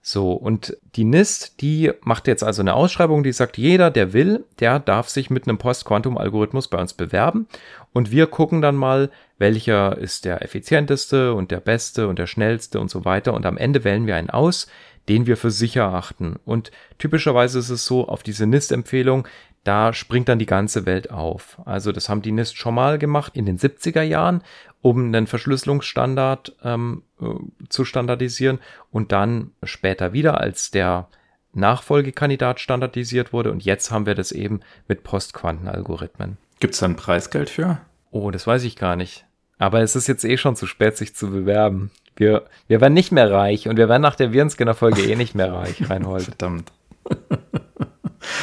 So, 0.00 0.32
und 0.32 0.76
die 0.96 1.04
NIST, 1.04 1.60
die 1.60 1.92
macht 2.00 2.26
jetzt 2.26 2.42
also 2.42 2.62
eine 2.62 2.74
Ausschreibung, 2.74 3.22
die 3.22 3.32
sagt, 3.32 3.56
jeder, 3.56 3.90
der 3.90 4.12
will, 4.12 4.44
der 4.58 4.80
darf 4.80 5.08
sich 5.08 5.30
mit 5.30 5.46
einem 5.46 5.58
Post-Quantum-Algorithmus 5.58 6.66
bei 6.66 6.80
uns 6.80 6.94
bewerben. 6.94 7.46
Und 7.92 8.10
wir 8.10 8.26
gucken 8.26 8.60
dann 8.60 8.74
mal, 8.74 9.10
welcher 9.38 9.98
ist 9.98 10.24
der 10.24 10.42
effizienteste 10.42 11.34
und 11.34 11.52
der 11.52 11.60
beste 11.60 12.08
und 12.08 12.18
der 12.18 12.26
schnellste 12.26 12.80
und 12.80 12.90
so 12.90 13.04
weiter. 13.04 13.34
Und 13.34 13.46
am 13.46 13.56
Ende 13.56 13.84
wählen 13.84 14.06
wir 14.06 14.16
einen 14.16 14.30
aus, 14.30 14.66
den 15.08 15.26
wir 15.26 15.36
für 15.36 15.50
sicher 15.50 15.86
achten. 15.86 16.36
Und 16.44 16.70
typischerweise 16.98 17.58
ist 17.58 17.70
es 17.70 17.86
so, 17.86 18.08
auf 18.08 18.22
diese 18.22 18.46
NIST-Empfehlung, 18.46 19.26
da 19.64 19.92
springt 19.92 20.28
dann 20.28 20.38
die 20.38 20.46
ganze 20.46 20.86
Welt 20.86 21.10
auf. 21.10 21.60
Also 21.64 21.92
das 21.92 22.08
haben 22.08 22.22
die 22.22 22.32
NIST 22.32 22.56
schon 22.56 22.74
mal 22.74 22.98
gemacht 22.98 23.36
in 23.36 23.46
den 23.46 23.58
70er 23.58 24.02
Jahren, 24.02 24.42
um 24.80 25.06
einen 25.06 25.26
Verschlüsselungsstandard 25.26 26.56
ähm, 26.62 27.02
äh, 27.20 27.26
zu 27.68 27.84
standardisieren 27.84 28.60
und 28.90 29.12
dann 29.12 29.50
später 29.62 30.12
wieder, 30.12 30.40
als 30.40 30.70
der 30.70 31.08
Nachfolgekandidat 31.52 32.60
standardisiert 32.60 33.32
wurde. 33.32 33.50
Und 33.50 33.64
jetzt 33.64 33.90
haben 33.90 34.06
wir 34.06 34.14
das 34.14 34.32
eben 34.32 34.60
mit 34.86 35.02
Postquantenalgorithmen. 35.02 36.38
Gibt 36.60 36.74
es 36.74 36.80
da 36.80 36.86
ein 36.86 36.96
Preisgeld 36.96 37.50
für? 37.50 37.80
Oh, 38.10 38.30
das 38.30 38.46
weiß 38.46 38.64
ich 38.64 38.76
gar 38.76 38.96
nicht. 38.96 39.26
Aber 39.58 39.80
es 39.80 39.96
ist 39.96 40.06
jetzt 40.06 40.24
eh 40.24 40.36
schon 40.36 40.56
zu 40.56 40.66
spät, 40.66 40.96
sich 40.96 41.14
zu 41.14 41.30
bewerben. 41.30 41.90
Wir, 42.18 42.46
wir 42.66 42.80
werden 42.80 42.94
nicht 42.94 43.12
mehr 43.12 43.30
reich 43.30 43.68
und 43.68 43.76
wir 43.76 43.88
werden 43.88 44.02
nach 44.02 44.16
der 44.16 44.32
Virenscanner-Folge 44.32 45.02
eh 45.02 45.14
nicht 45.14 45.36
mehr 45.36 45.52
reich, 45.52 45.88
Reinhold. 45.88 46.24
Verdammt. 46.24 46.72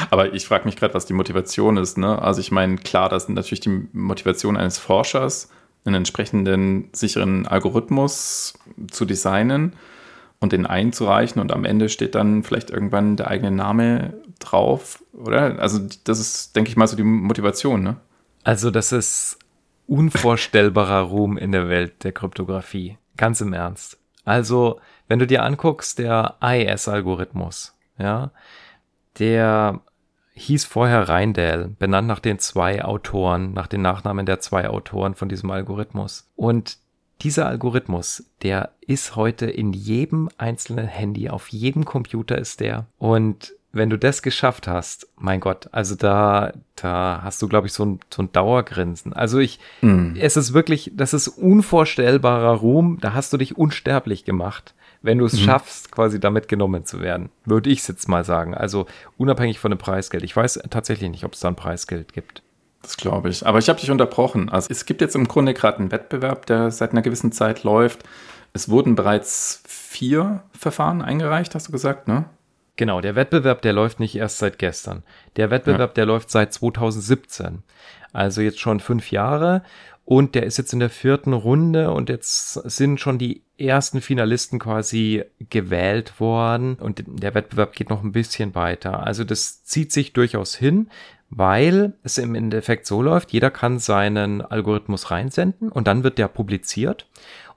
Aber 0.10 0.34
ich 0.34 0.48
frage 0.48 0.66
mich 0.66 0.78
gerade, 0.78 0.94
was 0.94 1.06
die 1.06 1.14
Motivation 1.14 1.76
ist. 1.76 1.98
Ne? 1.98 2.22
Also 2.22 2.40
ich 2.40 2.52
meine, 2.52 2.78
klar, 2.78 3.10
das 3.10 3.24
ist 3.24 3.30
natürlich 3.30 3.60
die 3.60 3.88
Motivation 3.92 4.56
eines 4.56 4.78
Forschers, 4.78 5.50
einen 5.84 5.96
entsprechenden 5.96 6.90
sicheren 6.94 7.48
Algorithmus 7.48 8.54
zu 8.90 9.04
designen 9.04 9.74
und 10.40 10.54
den 10.54 10.66
einzureichen 10.66 11.42
und 11.42 11.52
am 11.52 11.66
Ende 11.66 11.90
steht 11.90 12.16
dann 12.16 12.44
vielleicht 12.44 12.70
irgendwann 12.70 13.18
der 13.18 13.28
eigene 13.28 13.52
Name 13.52 14.14
drauf, 14.40 15.04
oder? 15.14 15.60
Also 15.60 15.80
das 16.06 16.20
ist, 16.20 16.56
denke 16.56 16.70
ich 16.70 16.78
mal, 16.78 16.88
so 16.88 16.96
die 16.96 17.04
Motivation, 17.04 17.84
ne? 17.84 17.98
Also 18.44 18.72
das 18.72 18.92
ist 18.92 19.38
unvorstellbarer 19.88 21.02
Ruhm 21.02 21.38
in 21.38 21.52
der 21.52 21.70
Welt 21.70 22.04
der 22.04 22.12
Kryptographie. 22.12 22.98
Ganz 23.18 23.42
im 23.42 23.54
Ernst. 23.54 23.98
Also, 24.24 24.80
wenn 25.08 25.20
du 25.20 25.28
dir 25.28 25.44
anguckst, 25.44 26.00
der 26.00 26.36
AES-Algorithmus, 26.40 27.76
ja, 27.98 28.32
der 29.20 29.82
hieß 30.34 30.66
vorher 30.66 31.08
Reindale, 31.08 31.70
benannt 31.70 32.08
nach 32.08 32.20
den 32.20 32.40
zwei 32.40 32.84
Autoren, 32.84 33.54
nach 33.54 33.68
den 33.68 33.82
Nachnamen 33.82 34.26
der 34.26 34.40
zwei 34.40 34.70
Autoren 34.70 35.16
von 35.16 35.30
diesem 35.30 35.50
Algorithmus. 35.50 36.30
Und 36.36 36.78
dieser 37.22 37.48
Algorithmus, 37.48 38.26
der 38.42 38.72
ist 38.82 39.16
heute 39.16 39.46
in 39.46 39.72
jedem 39.72 40.30
einzelnen 40.38 40.88
Handy, 40.88 41.30
auf 41.30 41.48
jedem 41.48 41.86
Computer 41.86 42.38
ist 42.38 42.60
der. 42.60 42.88
Und 42.98 43.54
wenn 43.76 43.90
du 43.90 43.98
das 43.98 44.22
geschafft 44.22 44.68
hast, 44.68 45.08
mein 45.18 45.40
Gott, 45.40 45.70
also 45.72 45.96
da, 45.96 46.54
da 46.76 47.20
hast 47.24 47.42
du, 47.42 47.48
glaube 47.48 47.68
ich, 47.68 47.74
so 47.74 47.86
ein, 47.86 48.00
so 48.14 48.24
ein 48.24 48.32
Dauergrinsen. 48.32 49.14
Also 49.14 49.40
ich, 49.40 49.60
Mm. 49.82 50.16
es 50.20 50.38
ist 50.38 50.54
wirklich, 50.54 50.92
das 50.96 51.14
ist 51.14 51.28
unvorstellbarer 51.28 52.54
Ruhm, 52.56 52.98
da 53.02 53.14
hast 53.14 53.34
du 53.34 53.38
dich 53.38 53.58
unsterblich 53.58 54.24
gemacht, 54.26 54.74
wenn 55.02 55.18
du 55.20 55.26
es 55.26 55.40
schaffst, 55.40 55.92
quasi 55.92 56.20
damit 56.20 56.48
genommen 56.48 56.86
zu 56.86 57.02
werden. 57.02 57.30
Würde 57.46 57.70
ich 57.70 57.80
es 57.80 57.88
jetzt 57.88 58.08
mal 58.08 58.24
sagen. 58.24 58.56
Also 58.56 58.86
unabhängig 59.18 59.60
von 59.60 59.72
dem 59.72 59.78
Preisgeld. 59.78 60.24
Ich 60.24 60.36
weiß 60.36 60.62
tatsächlich 60.70 61.10
nicht, 61.12 61.26
ob 61.26 61.34
es 61.34 61.42
da 61.42 61.50
ein 61.50 61.56
Preisgeld 61.56 62.14
gibt. 62.14 62.42
Das 62.82 62.98
glaube 62.98 63.30
ich. 63.30 63.46
Aber 63.46 63.60
ich 63.60 63.68
habe 63.70 63.80
dich 63.80 63.92
unterbrochen. 63.92 64.50
Also 64.50 64.68
es 64.72 64.86
gibt 64.86 65.02
jetzt 65.02 65.16
im 65.16 65.28
Grunde 65.28 65.54
gerade 65.54 65.80
einen 65.80 65.92
Wettbewerb, 65.92 66.46
der 66.46 66.72
seit 66.72 66.92
einer 66.92 67.02
gewissen 67.02 67.32
Zeit 67.32 67.64
läuft. 67.64 68.04
Es 68.54 68.70
wurden 68.70 68.96
bereits 68.96 69.62
vier 69.68 70.44
Verfahren 70.58 71.02
eingereicht, 71.02 71.56
hast 71.56 71.68
du 71.68 71.72
gesagt, 71.72 72.08
ne? 72.08 72.26
Genau, 72.78 73.00
der 73.00 73.16
Wettbewerb, 73.16 73.62
der 73.62 73.74
läuft 73.74 74.00
nicht 74.00 74.16
erst 74.16 74.38
seit 74.38 74.60
gestern. 74.60 75.04
Der 75.38 75.50
Wettbewerb, 75.50 75.94
der 75.94 76.06
läuft 76.06 76.30
seit 76.30 76.54
2017. 76.54 77.64
Also 78.12 78.42
jetzt 78.42 78.60
schon 78.60 78.80
fünf 78.80 79.12
Jahre. 79.12 79.64
Und 80.04 80.36
der 80.36 80.44
ist 80.44 80.58
jetzt 80.58 80.72
in 80.72 80.80
der 80.80 80.92
vierten 80.92 81.34
Runde 81.34 81.92
und 81.92 82.10
jetzt 82.10 82.54
sind 82.54 83.00
schon 83.00 83.18
die 83.18 83.42
ersten 83.58 84.02
Finalisten 84.02 84.60
quasi 84.60 85.24
gewählt 85.50 86.20
worden. 86.20 86.76
Und 86.76 87.04
der 87.08 87.34
Wettbewerb 87.34 87.74
geht 87.74 87.90
noch 87.90 88.04
ein 88.04 88.12
bisschen 88.12 88.54
weiter. 88.54 89.04
Also 89.04 89.24
das 89.24 89.64
zieht 89.64 89.92
sich 89.92 90.14
durchaus 90.14 90.56
hin, 90.56 90.90
weil 91.30 91.94
es 92.04 92.20
im 92.20 92.36
Endeffekt 92.36 92.86
so 92.86 93.02
läuft, 93.02 93.32
jeder 93.32 93.50
kann 93.50 93.80
seinen 93.80 94.42
Algorithmus 94.42 95.10
reinsenden 95.10 95.70
und 95.70 95.88
dann 95.88 96.04
wird 96.04 96.20
der 96.20 96.28
publiziert. 96.28 97.08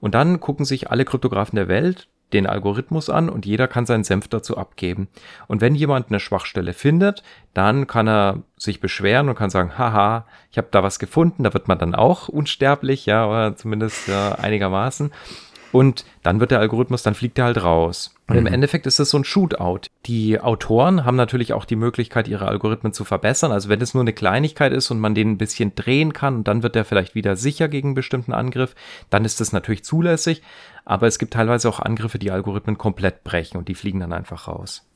Und 0.00 0.14
dann 0.14 0.40
gucken 0.40 0.64
sich 0.64 0.90
alle 0.90 1.04
Kryptografen 1.04 1.56
der 1.56 1.68
Welt 1.68 2.08
den 2.32 2.46
Algorithmus 2.46 3.08
an 3.08 3.28
und 3.28 3.46
jeder 3.46 3.68
kann 3.68 3.86
seinen 3.86 4.04
Senf 4.04 4.28
dazu 4.28 4.56
abgeben. 4.56 5.08
Und 5.46 5.60
wenn 5.60 5.74
jemand 5.74 6.08
eine 6.08 6.20
Schwachstelle 6.20 6.74
findet, 6.74 7.22
dann 7.54 7.86
kann 7.86 8.06
er 8.06 8.42
sich 8.56 8.80
beschweren 8.80 9.28
und 9.28 9.34
kann 9.34 9.50
sagen, 9.50 9.78
haha, 9.78 10.26
ich 10.50 10.58
habe 10.58 10.68
da 10.70 10.82
was 10.82 10.98
gefunden, 10.98 11.44
da 11.44 11.54
wird 11.54 11.68
man 11.68 11.78
dann 11.78 11.94
auch 11.94 12.28
unsterblich, 12.28 13.06
ja, 13.06 13.26
oder 13.26 13.56
zumindest 13.56 14.08
ja, 14.08 14.32
einigermaßen. 14.32 15.12
Und 15.72 16.04
dann 16.22 16.40
wird 16.40 16.50
der 16.50 16.60
Algorithmus, 16.60 17.02
dann 17.02 17.14
fliegt 17.14 17.38
er 17.38 17.46
halt 17.46 17.62
raus. 17.62 18.14
Und 18.26 18.36
im 18.36 18.46
Endeffekt 18.46 18.86
ist 18.86 18.98
es 18.98 19.10
so 19.10 19.18
ein 19.18 19.24
Shootout. 19.24 19.82
Die 20.06 20.40
Autoren 20.40 21.04
haben 21.04 21.16
natürlich 21.16 21.52
auch 21.52 21.64
die 21.64 21.76
Möglichkeit, 21.76 22.28
ihre 22.28 22.48
Algorithmen 22.48 22.92
zu 22.92 23.04
verbessern. 23.04 23.52
Also 23.52 23.68
wenn 23.68 23.80
es 23.80 23.94
nur 23.94 24.02
eine 24.02 24.12
Kleinigkeit 24.12 24.72
ist 24.72 24.90
und 24.90 24.98
man 24.98 25.14
den 25.14 25.32
ein 25.32 25.38
bisschen 25.38 25.74
drehen 25.74 26.12
kann 26.12 26.36
und 26.36 26.48
dann 26.48 26.62
wird 26.62 26.76
er 26.76 26.84
vielleicht 26.84 27.14
wieder 27.14 27.36
sicher 27.36 27.68
gegen 27.68 27.88
einen 27.88 27.94
bestimmten 27.94 28.32
Angriff, 28.32 28.74
dann 29.10 29.24
ist 29.24 29.40
das 29.40 29.52
natürlich 29.52 29.84
zulässig. 29.84 30.42
Aber 30.84 31.06
es 31.06 31.18
gibt 31.18 31.34
teilweise 31.34 31.68
auch 31.68 31.80
Angriffe, 31.80 32.18
die 32.18 32.30
Algorithmen 32.30 32.78
komplett 32.78 33.24
brechen 33.24 33.58
und 33.58 33.68
die 33.68 33.74
fliegen 33.74 34.00
dann 34.00 34.12
einfach 34.12 34.48
raus. 34.48 34.86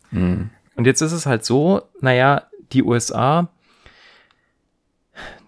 Und 0.77 0.87
jetzt 0.87 1.01
ist 1.03 1.13
es 1.13 1.27
halt 1.27 1.45
so, 1.45 1.83
naja, 2.01 2.45
die 2.73 2.83
USA, 2.83 3.49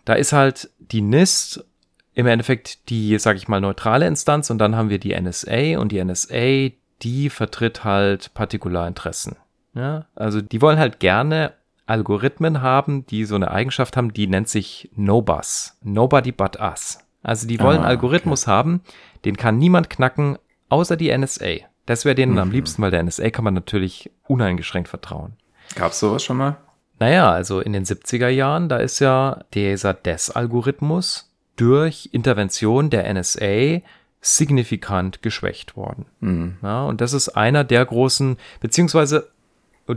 da 0.05 0.15
ist 0.15 0.33
halt 0.33 0.71
die 0.79 1.01
NIST 1.01 1.65
im 2.15 2.27
Endeffekt 2.27 2.89
die, 2.89 3.19
sag 3.19 3.37
ich 3.37 3.49
mal, 3.49 3.61
neutrale 3.61 4.07
Instanz 4.07 4.51
und 4.51 4.59
dann 4.59 4.77
haben 4.77 4.89
wir 4.91 4.99
die 4.99 5.19
NSA 5.19 5.79
und 5.79 5.91
die 5.93 6.03
NSA, 6.03 6.75
die 7.03 7.29
vertritt 7.31 7.85
halt 7.85 8.33
Partikularinteressen. 8.35 9.37
Ja, 9.75 10.07
also 10.15 10.41
die 10.41 10.63
wollen 10.63 10.79
halt 10.79 11.01
gerne 11.01 11.53
Algorithmen 11.87 12.63
haben, 12.63 13.05
die 13.07 13.25
so 13.25 13.35
eine 13.35 13.51
Eigenschaft 13.51 13.97
haben, 13.97 14.13
die 14.13 14.27
nennt 14.27 14.49
sich 14.49 14.91
NoBus. 14.95 15.77
Nobody 15.83 16.33
but 16.33 16.61
us. 16.61 17.01
Also 17.23 17.47
die 17.47 17.61
wollen 17.61 17.81
Ah, 17.81 17.89
Algorithmus 17.89 18.47
haben, 18.47 18.83
den 19.25 19.37
kann 19.37 19.59
niemand 19.59 19.91
knacken, 19.91 20.39
außer 20.69 20.97
die 20.97 21.17
NSA. 21.17 21.57
Das 21.87 22.05
wäre 22.05 22.15
denen 22.15 22.39
am 22.39 22.51
liebsten, 22.51 22.81
weil 22.81 22.91
der 22.91 23.03
NSA 23.03 23.31
kann 23.31 23.45
man 23.45 23.55
natürlich 23.55 24.11
uneingeschränkt 24.27 24.89
vertrauen. 24.89 25.35
Gab 25.75 25.93
es 25.93 26.01
sowas 26.01 26.23
schon 26.23 26.37
mal? 26.37 26.57
Naja, 27.01 27.31
also 27.31 27.61
in 27.61 27.73
den 27.73 27.85
70er 27.85 28.29
Jahren, 28.29 28.69
da 28.69 28.77
ist 28.77 29.01
ja 29.01 29.41
dieser 29.53 29.93
DES-Algorithmus 29.95 31.34
durch 31.57 32.09
Intervention 32.13 32.91
der 32.91 33.13
NSA 33.13 33.81
signifikant 34.21 35.23
geschwächt 35.23 35.77
worden. 35.77 36.07
Mhm. 36.21 36.57
Ja, 36.63 36.85
und 36.85 37.01
das 37.01 37.13
ist 37.13 37.31
einer 37.31 37.63
der 37.63 37.85
großen, 37.85 38.39
beziehungsweise, 38.61 39.29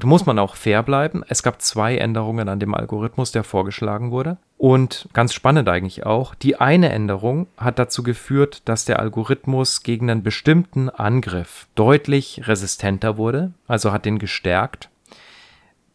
muss 0.04 0.26
man 0.26 0.38
auch 0.38 0.56
fair 0.56 0.84
bleiben, 0.84 1.24
es 1.30 1.43
gab 1.43 1.62
zwei 1.62 1.98
Änderungen 1.98 2.50
an 2.50 2.60
dem 2.60 2.76
Algorithmus, 2.76 3.32
der 3.32 3.46
vorgeschlagen 3.46 4.12
wurde. 4.12 4.38
Und 4.58 5.08
ganz 5.13 5.34
spannend 5.34 5.70
eigentlich 5.70 6.06
auch, 6.06 6.36
die 6.36 6.58
eine 6.60 6.89
Änderung 6.89 7.48
hat 7.58 7.80
dazu 7.80 8.04
geführt, 8.04 8.63
dass 8.65 8.84
der 8.84 9.00
Algorithmus 9.00 9.84
gegen 9.84 10.10
einen 10.10 10.24
bestimmten 10.24 10.89
Angriff 10.89 11.67
deutlich 11.76 12.48
resistenter 12.48 13.17
wurde, 13.17 13.54
also 13.67 13.93
hat 13.93 14.04
den 14.04 14.20
gestärkt. 14.20 14.89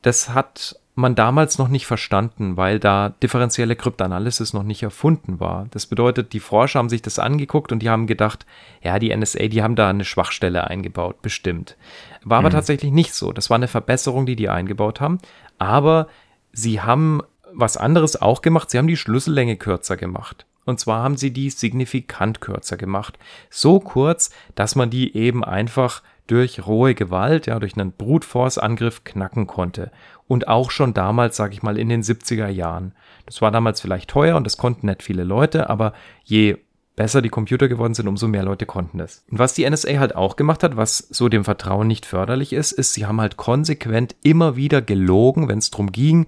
Das 0.01 0.31
hat 0.31 0.77
man 0.94 1.14
damals 1.14 1.57
noch 1.59 1.68
nicht 1.68 1.87
verstanden, 1.87 2.57
weil 2.57 2.78
da 2.78 3.11
differenzielle 3.22 3.76
Kryptanalysis 3.76 4.52
noch 4.52 4.62
nicht 4.62 4.83
erfunden 4.83 5.40
war. 5.40 5.66
Das 5.70 5.87
bedeutet, 5.87 6.35
die 6.35 6.40
Forscher 6.40 6.81
haben 6.81 6.90
sich 6.90 7.00
das 7.00 7.18
angeguckt 7.18 7.72
und 7.72 7.81
die 7.81 7.88
haben 7.88 8.07
gedacht, 8.07 8.44
ja, 8.83 8.98
die 8.98 9.14
NSA, 9.14 9.48
die 9.48 9.62
haben 9.62 9.74
da 9.74 9.88
eine 9.88 10.05
Schwachstelle 10.05 10.64
eingebaut, 10.68 11.22
bestimmt. 11.22 11.76
War 12.24 12.40
aber 12.40 12.50
tatsächlich 12.50 12.92
nicht 12.92 13.14
so. 13.14 13.33
Das 13.33 13.48
war 13.48 13.55
eine 13.55 13.68
Verbesserung, 13.68 14.26
die 14.26 14.37
die 14.37 14.50
eingebaut 14.50 15.00
haben. 15.00 15.18
Aber 15.59 16.09
sie 16.52 16.81
haben 16.83 17.22
was 17.55 17.76
anderes 17.76 18.20
auch 18.20 18.42
gemacht. 18.42 18.70
Sie 18.70 18.78
haben 18.78 18.87
die 18.87 18.96
Schlüssellänge 18.96 19.57
kürzer 19.57 19.96
gemacht. 19.96 20.46
Und 20.64 20.78
zwar 20.78 21.02
haben 21.02 21.16
sie 21.16 21.33
die 21.33 21.50
signifikant 21.50 22.40
kürzer 22.40 22.76
gemacht. 22.76 23.18
So 23.50 23.81
kurz, 23.81 24.31
dass 24.55 24.76
man 24.76 24.90
die 24.90 25.16
eben 25.16 25.42
einfach 25.42 26.02
durch 26.26 26.66
rohe 26.66 26.94
Gewalt, 26.94 27.46
ja, 27.46 27.59
durch 27.59 27.76
einen 27.76 27.92
Brute 27.92 28.26
Force 28.26 28.59
Angriff 28.59 29.05
knacken 29.05 29.46
konnte. 29.46 29.90
Und 30.33 30.49
auch 30.49 30.71
schon 30.71 30.95
damals, 30.95 31.37
sage 31.37 31.53
ich 31.53 31.62
mal, 31.62 31.77
in 31.77 31.90
den 31.90 32.03
70er 32.03 32.49
Jahren. 32.49 32.95
Das 33.27 33.42
war 33.42 33.51
damals 33.51 33.83
vielleicht 33.83 34.09
teuer 34.09 34.35
und 34.35 34.45
das 34.45 34.57
konnten 34.57 34.87
nicht 34.87 35.03
viele 35.03 35.25
Leute, 35.25 35.68
aber 35.68 35.92
je 36.25 36.57
besser 36.97 37.21
die 37.21 37.29
Computer 37.29 37.68
geworden 37.68 37.92
sind, 37.92 38.09
umso 38.09 38.29
mehr 38.29 38.42
Leute 38.42 38.64
konnten 38.64 38.99
es. 39.01 39.27
Und 39.31 39.38
was 39.38 39.53
die 39.53 39.68
NSA 39.68 39.99
halt 39.99 40.16
auch 40.16 40.37
gemacht 40.37 40.62
hat, 40.62 40.75
was 40.75 40.97
so 40.97 41.29
dem 41.29 41.45
Vertrauen 41.45 41.87
nicht 41.87 42.07
förderlich 42.07 42.55
ist, 42.55 42.73
ist, 42.73 42.95
sie 42.95 43.05
haben 43.05 43.21
halt 43.21 43.37
konsequent 43.37 44.16
immer 44.23 44.57
wieder 44.57 44.81
gelogen, 44.81 45.49
wenn 45.49 45.59
es 45.59 45.71
darum 45.71 45.92
ging, 45.92 46.27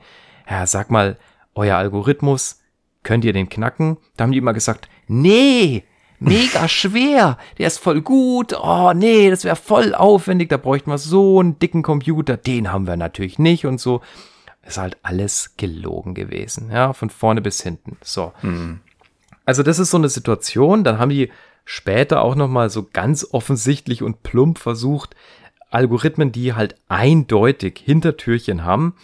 ja, 0.50 0.66
sag 0.66 0.90
mal, 0.90 1.16
euer 1.54 1.78
Algorithmus, 1.78 2.60
könnt 3.04 3.24
ihr 3.24 3.32
den 3.32 3.48
knacken? 3.48 3.96
Da 4.18 4.24
haben 4.24 4.32
die 4.32 4.38
immer 4.38 4.52
gesagt, 4.52 4.86
nee, 5.06 5.82
mega 6.18 6.68
schwer, 6.68 7.38
der 7.58 7.66
ist 7.66 7.78
voll 7.78 8.00
gut, 8.00 8.54
oh 8.60 8.92
nee, 8.94 9.30
das 9.30 9.44
wäre 9.44 9.56
voll 9.56 9.94
aufwendig, 9.94 10.48
da 10.48 10.56
bräuchten 10.56 10.90
wir 10.90 10.98
so 10.98 11.40
einen 11.40 11.58
dicken 11.58 11.82
Computer, 11.82 12.36
den 12.36 12.72
haben 12.72 12.86
wir 12.86 12.96
natürlich 12.96 13.38
nicht 13.38 13.66
und 13.66 13.80
so. 13.80 14.00
Ist 14.66 14.78
halt 14.78 14.96
alles 15.02 15.56
gelogen 15.58 16.14
gewesen, 16.14 16.70
ja, 16.70 16.94
von 16.94 17.10
vorne 17.10 17.42
bis 17.42 17.62
hinten. 17.62 17.98
So. 18.02 18.32
Mhm. 18.40 18.80
Also 19.44 19.62
das 19.62 19.78
ist 19.78 19.90
so 19.90 19.98
eine 19.98 20.08
Situation, 20.08 20.84
dann 20.84 20.98
haben 20.98 21.10
die 21.10 21.30
später 21.66 22.22
auch 22.22 22.34
nochmal 22.34 22.70
so 22.70 22.86
ganz 22.90 23.26
offensichtlich 23.30 24.02
und 24.02 24.22
plump 24.22 24.58
versucht, 24.58 25.14
Algorithmen, 25.70 26.32
die 26.32 26.54
halt 26.54 26.76
eindeutig 26.88 27.82
Hintertürchen 27.84 28.64
haben, 28.64 28.94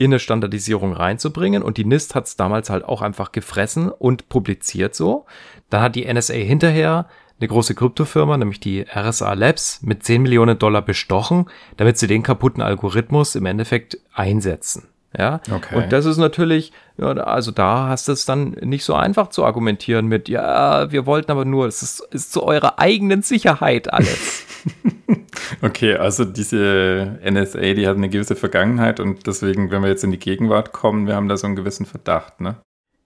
in 0.00 0.06
eine 0.06 0.18
Standardisierung 0.18 0.94
reinzubringen. 0.94 1.62
Und 1.62 1.76
die 1.76 1.84
NIST 1.84 2.14
hat 2.14 2.26
es 2.26 2.34
damals 2.34 2.70
halt 2.70 2.86
auch 2.86 3.02
einfach 3.02 3.32
gefressen 3.32 3.90
und 3.90 4.30
publiziert 4.30 4.94
so. 4.94 5.26
Dann 5.68 5.82
hat 5.82 5.94
die 5.94 6.10
NSA 6.10 6.32
hinterher 6.32 7.06
eine 7.38 7.48
große 7.48 7.74
Kryptofirma, 7.74 8.38
nämlich 8.38 8.60
die 8.60 8.86
RSA 8.90 9.34
Labs, 9.34 9.82
mit 9.82 10.02
10 10.02 10.22
Millionen 10.22 10.58
Dollar 10.58 10.80
bestochen, 10.80 11.50
damit 11.76 11.98
sie 11.98 12.06
den 12.06 12.22
kaputten 12.22 12.62
Algorithmus 12.62 13.34
im 13.34 13.44
Endeffekt 13.44 13.98
einsetzen. 14.14 14.88
Ja, 15.18 15.40
okay. 15.52 15.76
und 15.76 15.92
das 15.92 16.06
ist 16.06 16.16
natürlich, 16.16 16.72
ja, 16.96 17.08
also 17.08 17.50
da 17.50 17.88
hast 17.88 18.08
du 18.08 18.12
es 18.12 18.24
dann 18.24 18.52
nicht 18.62 18.84
so 18.84 18.94
einfach 18.94 19.28
zu 19.28 19.44
argumentieren 19.44 20.06
mit, 20.06 20.30
ja, 20.30 20.90
wir 20.92 21.04
wollten 21.04 21.30
aber 21.32 21.44
nur, 21.44 21.66
es 21.66 21.82
ist, 21.82 22.00
ist 22.10 22.32
zu 22.32 22.42
eurer 22.44 22.78
eigenen 22.78 23.20
Sicherheit 23.20 23.92
alles. 23.92 24.46
okay, 25.62 25.94
also 25.94 26.24
diese 26.24 27.18
NSA, 27.24 27.74
die 27.74 27.86
hat 27.86 27.96
eine 27.96 28.08
gewisse 28.08 28.36
Vergangenheit 28.36 29.00
und 29.00 29.26
deswegen, 29.26 29.70
wenn 29.70 29.82
wir 29.82 29.88
jetzt 29.88 30.04
in 30.04 30.10
die 30.10 30.18
Gegenwart 30.18 30.72
kommen, 30.72 31.06
wir 31.06 31.16
haben 31.16 31.28
da 31.28 31.36
so 31.36 31.46
einen 31.46 31.56
gewissen 31.56 31.86
Verdacht, 31.86 32.40
ne? 32.40 32.56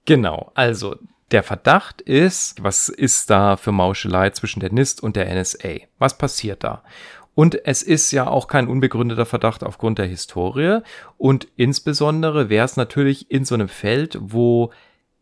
Genau, 0.05 0.53
also 0.55 0.97
der 1.31 1.43
Verdacht 1.43 2.01
ist, 2.03 2.63
was 2.63 2.89
ist 2.89 3.31
da 3.31 3.57
für 3.57 3.73
Mauschelei 3.73 4.31
zwischen 4.31 4.61
der 4.61 4.73
NIST 4.73 5.03
und 5.03 5.17
der 5.17 5.35
NSA? 5.35 5.77
Was 5.99 6.19
passiert 6.19 6.63
da? 6.63 6.83
Und 7.35 7.67
es 7.67 7.83
ist 7.83 8.13
ja 8.13 8.29
auch 8.29 8.47
kein 8.47 8.69
unbegründeter 8.69 9.27
Verdacht 9.27 9.65
aufgrund 9.65 9.99
der 9.99 10.07
Historie. 10.07 10.81
Und 11.19 11.49
insbesondere 11.57 12.49
wäre 12.49 12.65
es 12.65 12.77
natürlich 12.77 13.31
in 13.31 13.45
so 13.45 13.55
einem 13.55 13.69
Feld, 13.69 14.19
wo, 14.21 14.71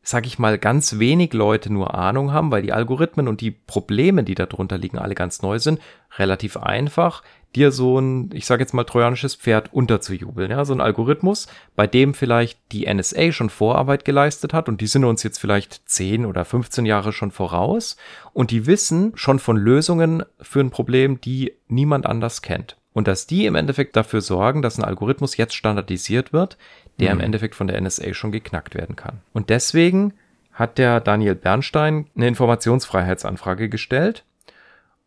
sag 0.03 0.27
ich 0.27 0.39
mal, 0.39 0.59
ganz 0.59 0.99
wenig 0.99 1.33
Leute 1.33 1.73
nur 1.73 1.95
Ahnung 1.95 2.33
haben, 2.33 2.51
weil 2.51 2.63
die 2.63 2.73
Algorithmen 2.73 3.29
und 3.29 3.41
die 3.41 3.53
Probleme, 3.53 4.25
die 4.25 4.35
darunter 4.35 4.79
liegen, 4.79 4.99
alle 4.99 5.15
ganz 5.15 5.43
neu 5.43 5.59
sind, 5.59 5.81
relativ 6.19 6.57
einfach 6.57 7.23
dir 7.55 7.71
so 7.71 7.99
ein, 7.99 8.31
ich 8.33 8.47
sage 8.47 8.63
jetzt 8.63 8.73
mal, 8.73 8.85
trojanisches 8.85 9.35
Pferd 9.35 9.73
unterzujubeln. 9.73 10.51
Ja, 10.51 10.65
so 10.65 10.73
ein 10.73 10.81
Algorithmus, 10.81 11.49
bei 11.77 11.87
dem 11.87 12.15
vielleicht 12.15 12.59
die 12.73 12.93
NSA 12.93 13.33
schon 13.33 13.51
Vorarbeit 13.51 14.05
geleistet 14.05 14.53
hat 14.53 14.69
und 14.69 14.81
die 14.81 14.87
sind 14.87 15.05
uns 15.05 15.23
jetzt 15.23 15.39
vielleicht 15.39 15.89
10 15.89 16.27
oder 16.27 16.45
15 16.45 16.87
Jahre 16.87 17.13
schon 17.13 17.31
voraus 17.31 17.97
und 18.33 18.51
die 18.51 18.67
wissen 18.67 19.13
schon 19.15 19.39
von 19.39 19.57
Lösungen 19.57 20.25
für 20.41 20.61
ein 20.61 20.71
Problem, 20.71 21.21
die 21.21 21.53
niemand 21.69 22.07
anders 22.07 22.43
kennt. 22.43 22.77
Und 22.95 23.09
dass 23.09 23.27
die 23.27 23.47
im 23.47 23.55
Endeffekt 23.55 23.97
dafür 23.97 24.21
sorgen, 24.21 24.61
dass 24.61 24.79
ein 24.79 24.85
Algorithmus 24.85 25.39
jetzt 25.39 25.55
standardisiert 25.55 26.33
wird, 26.35 26.59
der 27.01 27.15
mhm. 27.15 27.21
im 27.21 27.25
Endeffekt 27.27 27.55
von 27.55 27.67
der 27.67 27.81
NSA 27.81 28.15
schon 28.15 28.33
geknackt 28.33 28.75
werden 28.75 28.97
kann. 28.97 29.21
Und 29.33 29.51
deswegen 29.51 30.15
hat 30.53 30.79
der 30.79 31.01
Daniel 31.01 31.35
Bernstein 31.35 32.07
eine 32.15 32.29
Informationsfreiheitsanfrage 32.29 33.69
gestellt 33.69 34.25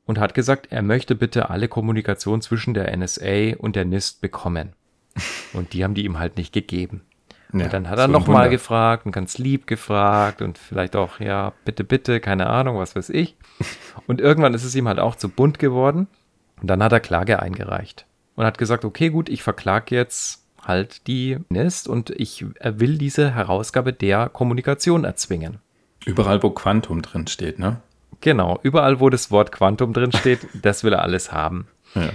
und 0.06 0.19
hat 0.19 0.34
gesagt, 0.34 0.67
er 0.71 0.82
möchte 0.82 1.15
bitte 1.15 1.50
alle 1.50 1.67
Kommunikation 1.67 2.41
zwischen 2.41 2.74
der 2.74 2.95
NSA 2.95 3.56
und 3.58 3.76
der 3.76 3.86
NIST 3.86 4.21
bekommen. 4.21 4.74
Und 5.54 5.71
die 5.71 5.86
haben 5.86 5.93
die 5.93 6.04
ihm 6.04 6.19
halt 6.19 6.36
nicht 6.36 6.52
gegeben. 6.52 7.06
Ja, 7.54 7.65
und 7.65 7.74
dann 7.74 7.89
hat 7.89 8.00
er 8.00 8.10
nochmal 8.10 8.50
gefragt 8.50 9.06
und 9.06 9.13
ganz 9.13 9.38
lieb 9.38 9.65
gefragt 9.65 10.41
und 10.41 10.58
vielleicht 10.58 10.98
auch, 10.98 11.21
ja, 11.21 11.54
bitte, 11.63 11.86
bitte, 11.86 12.19
keine 12.19 12.48
Ahnung, 12.48 12.78
was 12.78 12.98
weiß 12.98 13.10
ich. 13.12 13.38
Und 14.08 14.19
irgendwann 14.19 14.54
ist 14.54 14.65
es 14.65 14.76
ihm 14.76 14.89
halt 14.89 15.00
auch 15.00 15.15
zu 15.15 15.30
bunt 15.30 15.58
geworden. 15.58 16.08
Und 16.62 16.67
dann 16.67 16.84
hat 16.84 16.91
er 16.91 17.00
Klage 17.00 17.41
eingereicht 17.41 18.06
und 18.36 18.45
hat 18.45 18.58
gesagt, 18.58 18.84
okay, 18.86 19.10
gut, 19.10 19.30
ich 19.30 19.43
verklage 19.43 19.95
jetzt 19.95 20.44
halt 20.65 21.08
die 21.08 21.38
NIST 21.49 21.88
und 21.88 22.10
ich 22.10 22.45
will 22.62 22.97
diese 22.97 23.34
Herausgabe 23.34 23.93
der 23.93 24.30
Kommunikation 24.30 25.06
erzwingen. 25.06 25.60
Überall, 26.06 26.43
wo 26.43 26.49
Quantum 26.49 27.01
drin 27.01 27.28
steht, 27.28 27.60
ne? 27.60 27.78
Genau, 28.21 28.60
überall, 28.63 28.99
wo 28.99 29.10
das 29.10 29.32
Wort 29.32 29.51
Quantum 29.51 29.93
drin 29.93 30.12
steht, 30.12 30.39
das 30.62 30.84
will 30.84 30.93
er 30.93 31.01
alles 31.01 31.32
haben. 31.32 31.67
Ja. 31.93 32.10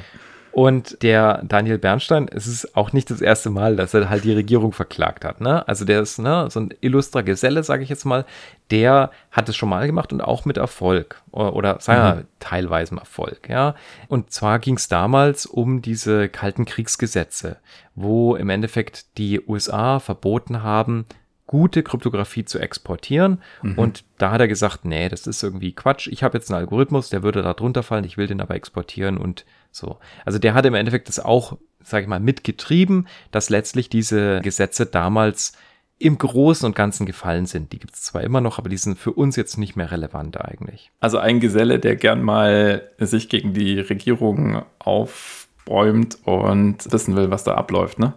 Und 0.52 1.02
der 1.02 1.42
Daniel 1.44 1.78
Bernstein, 1.78 2.28
es 2.28 2.46
ist 2.46 2.76
auch 2.76 2.92
nicht 2.92 3.10
das 3.10 3.20
erste 3.20 3.50
Mal, 3.50 3.76
dass 3.76 3.94
er 3.94 4.10
halt 4.10 4.24
die 4.24 4.32
Regierung 4.32 4.72
verklagt 4.72 5.24
hat. 5.24 5.40
Ne? 5.40 5.66
Also 5.68 5.84
der 5.84 6.00
ist 6.00 6.18
ne, 6.18 6.48
so 6.50 6.60
ein 6.60 6.74
illustrer 6.80 7.22
Geselle, 7.22 7.62
sage 7.62 7.82
ich 7.82 7.88
jetzt 7.88 8.04
mal. 8.04 8.24
Der 8.70 9.10
hat 9.30 9.48
es 9.48 9.56
schon 9.56 9.68
mal 9.68 9.86
gemacht 9.86 10.12
und 10.12 10.20
auch 10.20 10.44
mit 10.44 10.56
Erfolg 10.56 11.22
oder, 11.32 11.80
sagen 11.80 12.02
wir 12.02 12.22
mhm. 12.22 12.26
teilweise 12.40 12.96
Erfolg. 12.96 13.48
Ja, 13.48 13.74
und 14.08 14.32
zwar 14.32 14.58
ging 14.58 14.76
es 14.76 14.88
damals 14.88 15.46
um 15.46 15.82
diese 15.82 16.28
kalten 16.28 16.64
Kriegsgesetze, 16.64 17.56
wo 17.94 18.36
im 18.36 18.48
Endeffekt 18.48 19.18
die 19.18 19.40
USA 19.46 19.98
verboten 19.98 20.62
haben, 20.62 21.06
gute 21.50 21.82
Kryptographie 21.82 22.44
zu 22.44 22.60
exportieren. 22.60 23.42
Mhm. 23.62 23.76
Und 23.76 24.04
da 24.18 24.30
hat 24.30 24.40
er 24.40 24.46
gesagt, 24.46 24.84
nee, 24.84 25.08
das 25.08 25.26
ist 25.26 25.42
irgendwie 25.42 25.72
Quatsch. 25.72 26.06
Ich 26.06 26.22
habe 26.22 26.38
jetzt 26.38 26.48
einen 26.48 26.60
Algorithmus, 26.60 27.10
der 27.10 27.24
würde 27.24 27.42
da 27.42 27.54
drunter 27.54 27.82
fallen, 27.82 28.04
ich 28.04 28.16
will 28.16 28.28
den 28.28 28.40
aber 28.40 28.54
exportieren 28.54 29.18
und 29.18 29.44
so. 29.72 29.98
Also 30.24 30.38
der 30.38 30.54
hat 30.54 30.66
im 30.66 30.74
Endeffekt 30.74 31.09
das 31.09 31.20
auch, 31.20 31.59
sage 31.83 32.02
ich 32.02 32.09
mal, 32.09 32.20
mitgetrieben, 32.20 33.09
dass 33.30 33.50
letztlich 33.50 33.88
diese 33.88 34.40
Gesetze 34.40 34.87
damals 34.87 35.52
im 35.98 36.16
Großen 36.16 36.64
und 36.64 36.74
Ganzen 36.74 37.04
gefallen 37.04 37.44
sind. 37.44 37.72
Die 37.72 37.78
gibt 37.78 37.94
es 37.94 38.02
zwar 38.02 38.22
immer 38.22 38.40
noch, 38.40 38.59
aber 38.59 38.70
die 38.70 38.78
sind 38.78 38.98
für 38.98 39.12
uns 39.12 39.37
jetzt 39.37 39.59
nicht 39.59 39.76
mehr 39.76 39.90
relevant 39.90 40.40
eigentlich. 40.40 40.90
Also 40.98 41.18
ein 41.18 41.40
Geselle, 41.40 41.78
der 41.78 41.94
gern 41.96 42.22
mal 42.22 42.90
sich 42.98 43.28
gegen 43.28 43.52
die 43.52 43.78
Regierung 43.78 44.62
aufbäumt 44.78 46.18
und 46.24 46.90
wissen 46.90 47.16
will, 47.16 47.30
was 47.30 47.44
da 47.44 47.54
abläuft, 47.54 47.98
ne? 47.98 48.14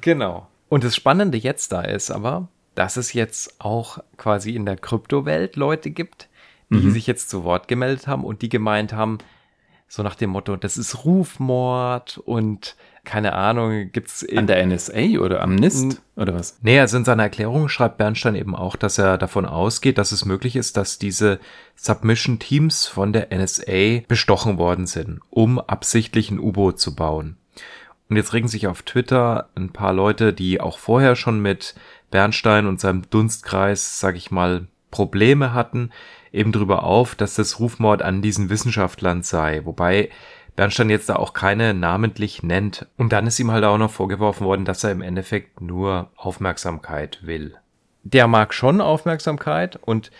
Genau. 0.00 0.46
Und 0.70 0.82
das 0.82 0.96
Spannende 0.96 1.36
jetzt 1.36 1.72
da 1.72 1.82
ist 1.82 2.10
aber, 2.10 2.48
dass 2.74 2.96
es 2.96 3.12
jetzt 3.12 3.60
auch 3.60 3.98
quasi 4.16 4.54
in 4.54 4.64
der 4.64 4.76
Kryptowelt 4.76 5.56
Leute 5.56 5.90
gibt, 5.90 6.28
die 6.70 6.76
mhm. 6.76 6.90
sich 6.90 7.06
jetzt 7.06 7.28
zu 7.28 7.44
Wort 7.44 7.68
gemeldet 7.68 8.06
haben 8.06 8.24
und 8.24 8.40
die 8.40 8.48
gemeint 8.48 8.94
haben, 8.94 9.18
so 9.88 10.02
nach 10.02 10.14
dem 10.14 10.30
Motto, 10.30 10.56
das 10.56 10.76
ist 10.76 11.04
Rufmord 11.04 12.18
und 12.18 12.76
keine 13.04 13.34
Ahnung, 13.34 13.90
gibt's 13.92 14.26
an 14.36 14.48
der 14.48 14.66
NSA 14.66 15.20
oder 15.20 15.40
am 15.40 15.54
NIST 15.54 16.02
oder 16.16 16.34
was? 16.34 16.58
Nee, 16.62 16.80
also 16.80 16.96
in 16.96 17.04
seiner 17.04 17.22
Erklärung 17.22 17.68
schreibt 17.68 17.98
Bernstein 17.98 18.34
eben 18.34 18.56
auch, 18.56 18.74
dass 18.74 18.98
er 18.98 19.16
davon 19.16 19.46
ausgeht, 19.46 19.96
dass 19.96 20.10
es 20.10 20.24
möglich 20.24 20.56
ist, 20.56 20.76
dass 20.76 20.98
diese 20.98 21.38
Submission 21.76 22.40
Teams 22.40 22.86
von 22.86 23.12
der 23.12 23.28
NSA 23.32 24.02
bestochen 24.08 24.58
worden 24.58 24.86
sind, 24.86 25.20
um 25.30 25.60
absichtlich 25.60 26.32
ein 26.32 26.40
U-Boot 26.40 26.80
zu 26.80 26.96
bauen. 26.96 27.36
Und 28.08 28.16
jetzt 28.16 28.34
regen 28.34 28.48
sich 28.48 28.66
auf 28.66 28.82
Twitter 28.82 29.48
ein 29.54 29.70
paar 29.72 29.92
Leute, 29.92 30.32
die 30.32 30.60
auch 30.60 30.78
vorher 30.78 31.14
schon 31.14 31.40
mit 31.40 31.74
Bernstein 32.10 32.66
und 32.66 32.80
seinem 32.80 33.08
Dunstkreis, 33.08 34.00
sag 34.00 34.16
ich 34.16 34.30
mal, 34.30 34.66
Probleme 34.90 35.52
hatten, 35.52 35.90
eben 36.36 36.52
darüber 36.52 36.84
auf, 36.84 37.14
dass 37.14 37.34
das 37.34 37.58
Rufmord 37.58 38.02
an 38.02 38.22
diesen 38.22 38.50
Wissenschaftlern 38.50 39.22
sei, 39.22 39.64
wobei 39.64 40.10
Bernstein 40.56 40.90
jetzt 40.90 41.08
da 41.08 41.16
auch 41.16 41.34
keine 41.34 41.74
namentlich 41.74 42.42
nennt. 42.42 42.86
Und 42.96 43.12
dann 43.12 43.26
ist 43.26 43.38
ihm 43.38 43.50
halt 43.50 43.64
auch 43.64 43.78
noch 43.78 43.90
vorgeworfen 43.90 44.46
worden, 44.46 44.64
dass 44.64 44.84
er 44.84 44.92
im 44.92 45.02
Endeffekt 45.02 45.60
nur 45.60 46.10
Aufmerksamkeit 46.16 47.26
will. 47.26 47.54
Der 48.04 48.26
mag 48.26 48.54
schon 48.54 48.80
Aufmerksamkeit 48.80 49.76
und 49.76 50.10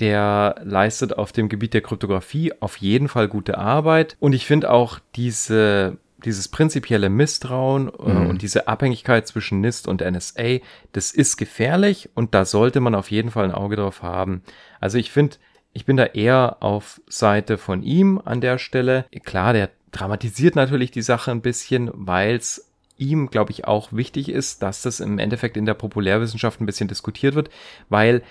der 0.00 0.56
leistet 0.62 1.16
auf 1.16 1.32
dem 1.32 1.48
Gebiet 1.48 1.74
der 1.74 1.80
Kryptographie 1.80 2.52
auf 2.60 2.76
jeden 2.76 3.08
Fall 3.08 3.28
gute 3.28 3.58
Arbeit. 3.58 4.16
Und 4.20 4.32
ich 4.32 4.46
finde 4.46 4.70
auch 4.70 4.98
diese 5.14 5.98
dieses 6.24 6.48
prinzipielle 6.48 7.10
Misstrauen 7.10 7.88
äh, 7.88 8.08
mhm. 8.08 8.26
und 8.30 8.42
diese 8.42 8.66
Abhängigkeit 8.66 9.26
zwischen 9.26 9.60
NIST 9.60 9.86
und 9.86 10.00
NSA, 10.00 10.58
das 10.92 11.12
ist 11.12 11.36
gefährlich 11.36 12.10
und 12.14 12.34
da 12.34 12.44
sollte 12.44 12.80
man 12.80 12.94
auf 12.94 13.10
jeden 13.10 13.30
Fall 13.30 13.44
ein 13.44 13.52
Auge 13.52 13.76
drauf 13.76 14.02
haben. 14.02 14.42
Also 14.80 14.98
ich 14.98 15.12
finde, 15.12 15.36
ich 15.78 15.84
bin 15.84 15.96
da 15.96 16.06
eher 16.06 16.56
auf 16.58 17.00
Seite 17.06 17.56
von 17.56 17.84
ihm 17.84 18.20
an 18.24 18.40
der 18.40 18.58
Stelle. 18.58 19.04
Klar, 19.24 19.52
der 19.52 19.70
dramatisiert 19.92 20.56
natürlich 20.56 20.90
die 20.90 21.02
Sache 21.02 21.30
ein 21.30 21.40
bisschen, 21.40 21.88
weil 21.94 22.34
es 22.34 22.72
ihm, 22.96 23.30
glaube 23.30 23.52
ich, 23.52 23.68
auch 23.68 23.92
wichtig 23.92 24.28
ist, 24.28 24.60
dass 24.60 24.82
das 24.82 24.98
im 24.98 25.20
Endeffekt 25.20 25.56
in 25.56 25.66
der 25.66 25.74
Populärwissenschaft 25.74 26.60
ein 26.60 26.66
bisschen 26.66 26.88
diskutiert 26.88 27.36
wird, 27.36 27.50
weil 27.88 28.22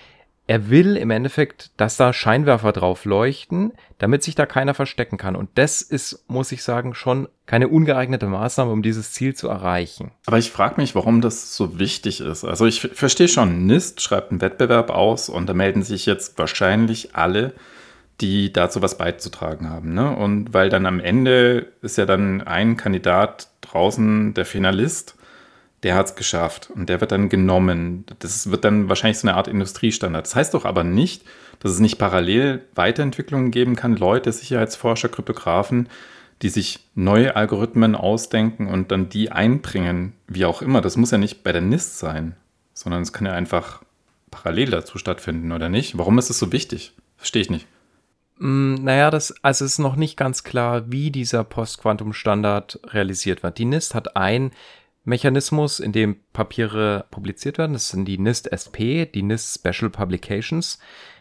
er 0.48 0.70
will 0.70 0.96
im 0.96 1.10
Endeffekt, 1.10 1.70
dass 1.76 1.98
da 1.98 2.14
Scheinwerfer 2.14 2.72
drauf 2.72 3.04
leuchten, 3.04 3.72
damit 3.98 4.22
sich 4.22 4.34
da 4.34 4.46
keiner 4.46 4.72
verstecken 4.72 5.18
kann. 5.18 5.36
Und 5.36 5.50
das 5.56 5.82
ist, 5.82 6.24
muss 6.26 6.50
ich 6.52 6.62
sagen, 6.62 6.94
schon 6.94 7.28
keine 7.44 7.68
ungeeignete 7.68 8.26
Maßnahme, 8.26 8.72
um 8.72 8.82
dieses 8.82 9.12
Ziel 9.12 9.34
zu 9.34 9.48
erreichen. 9.48 10.10
Aber 10.26 10.38
ich 10.38 10.50
frage 10.50 10.80
mich, 10.80 10.94
warum 10.94 11.20
das 11.20 11.54
so 11.54 11.78
wichtig 11.78 12.22
ist. 12.22 12.44
Also 12.44 12.64
ich 12.64 12.80
verstehe 12.80 13.28
schon, 13.28 13.66
NIST 13.66 14.00
schreibt 14.00 14.30
einen 14.30 14.40
Wettbewerb 14.40 14.88
aus 14.88 15.28
und 15.28 15.46
da 15.46 15.52
melden 15.52 15.82
sich 15.82 16.06
jetzt 16.06 16.38
wahrscheinlich 16.38 17.14
alle 17.14 17.52
die 18.20 18.52
dazu 18.52 18.82
was 18.82 18.98
beizutragen 18.98 19.70
haben. 19.70 19.94
Ne? 19.94 20.10
Und 20.16 20.52
weil 20.52 20.70
dann 20.70 20.86
am 20.86 20.98
Ende 20.98 21.72
ist 21.82 21.98
ja 21.98 22.04
dann 22.04 22.42
ein 22.42 22.76
Kandidat 22.76 23.48
draußen, 23.60 24.34
der 24.34 24.44
Finalist, 24.44 25.14
der 25.82 25.94
hat 25.94 26.06
es 26.06 26.16
geschafft 26.16 26.70
und 26.70 26.88
der 26.88 27.00
wird 27.00 27.12
dann 27.12 27.28
genommen. 27.28 28.04
Das 28.18 28.50
wird 28.50 28.64
dann 28.64 28.88
wahrscheinlich 28.88 29.18
so 29.18 29.28
eine 29.28 29.36
Art 29.36 29.48
Industriestandard. 29.48 30.26
Das 30.26 30.34
heißt 30.34 30.54
doch 30.54 30.64
aber 30.64 30.84
nicht, 30.84 31.22
dass 31.60 31.72
es 31.72 31.78
nicht 31.78 31.98
parallel 31.98 32.64
Weiterentwicklungen 32.74 33.50
geben 33.50 33.76
kann, 33.76 33.96
Leute, 33.96 34.32
Sicherheitsforscher, 34.32 35.08
Kryptografen, 35.08 35.88
die 36.42 36.48
sich 36.48 36.80
neue 36.94 37.36
Algorithmen 37.36 37.94
ausdenken 37.94 38.66
und 38.68 38.90
dann 38.90 39.08
die 39.08 39.30
einbringen, 39.30 40.14
wie 40.26 40.44
auch 40.44 40.62
immer. 40.62 40.80
Das 40.80 40.96
muss 40.96 41.10
ja 41.10 41.18
nicht 41.18 41.42
bei 41.42 41.52
der 41.52 41.62
NIST 41.62 41.98
sein, 41.98 42.36
sondern 42.74 43.02
es 43.02 43.12
kann 43.12 43.26
ja 43.26 43.32
einfach 43.32 43.82
parallel 44.30 44.70
dazu 44.70 44.98
stattfinden, 44.98 45.52
oder 45.52 45.68
nicht? 45.68 45.98
Warum 45.98 46.18
ist 46.18 46.30
es 46.30 46.38
so 46.38 46.52
wichtig? 46.52 46.92
Verstehe 47.16 47.42
ich 47.42 47.50
nicht. 47.50 47.66
Mm, 48.38 48.74
naja, 48.74 49.10
das, 49.10 49.34
also 49.42 49.64
es 49.64 49.72
ist 49.72 49.78
noch 49.78 49.96
nicht 49.96 50.16
ganz 50.16 50.44
klar, 50.44 50.90
wie 50.90 51.10
dieser 51.10 51.44
Post-Quantum-Standard 51.44 52.80
realisiert 52.88 53.42
wird. 53.42 53.58
Die 53.58 53.64
NIST 53.64 53.94
hat 53.94 54.16
ein 54.16 54.52
Mechanismus, 55.08 55.80
in 55.80 55.92
dem 55.92 56.16
Papiere 56.32 57.06
publiziert 57.10 57.58
werden. 57.58 57.72
Das 57.72 57.88
sind 57.88 58.04
die 58.04 58.18
NIST 58.18 58.52
SP, 58.52 59.06
die 59.06 59.22
NIST 59.22 59.60
Special 59.60 59.90
Publications. 59.90 60.78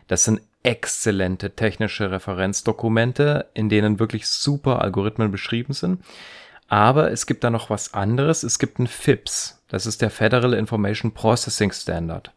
Das 0.07 0.25
sind 0.25 0.41
exzellente 0.63 1.55
technische 1.55 2.11
Referenzdokumente, 2.11 3.47
in 3.53 3.69
denen 3.69 3.99
wirklich 3.99 4.27
super 4.27 4.81
Algorithmen 4.81 5.31
beschrieben 5.31 5.73
sind. 5.73 6.03
Aber 6.67 7.11
es 7.11 7.25
gibt 7.25 7.43
da 7.45 7.49
noch 7.49 7.69
was 7.69 7.93
anderes. 7.93 8.43
Es 8.43 8.59
gibt 8.59 8.77
ein 8.79 8.87
FIPS. 8.87 9.63
Das 9.69 9.85
ist 9.85 10.01
der 10.01 10.09
Federal 10.09 10.53
Information 10.53 11.13
Processing 11.13 11.71
Standard. 11.71 12.33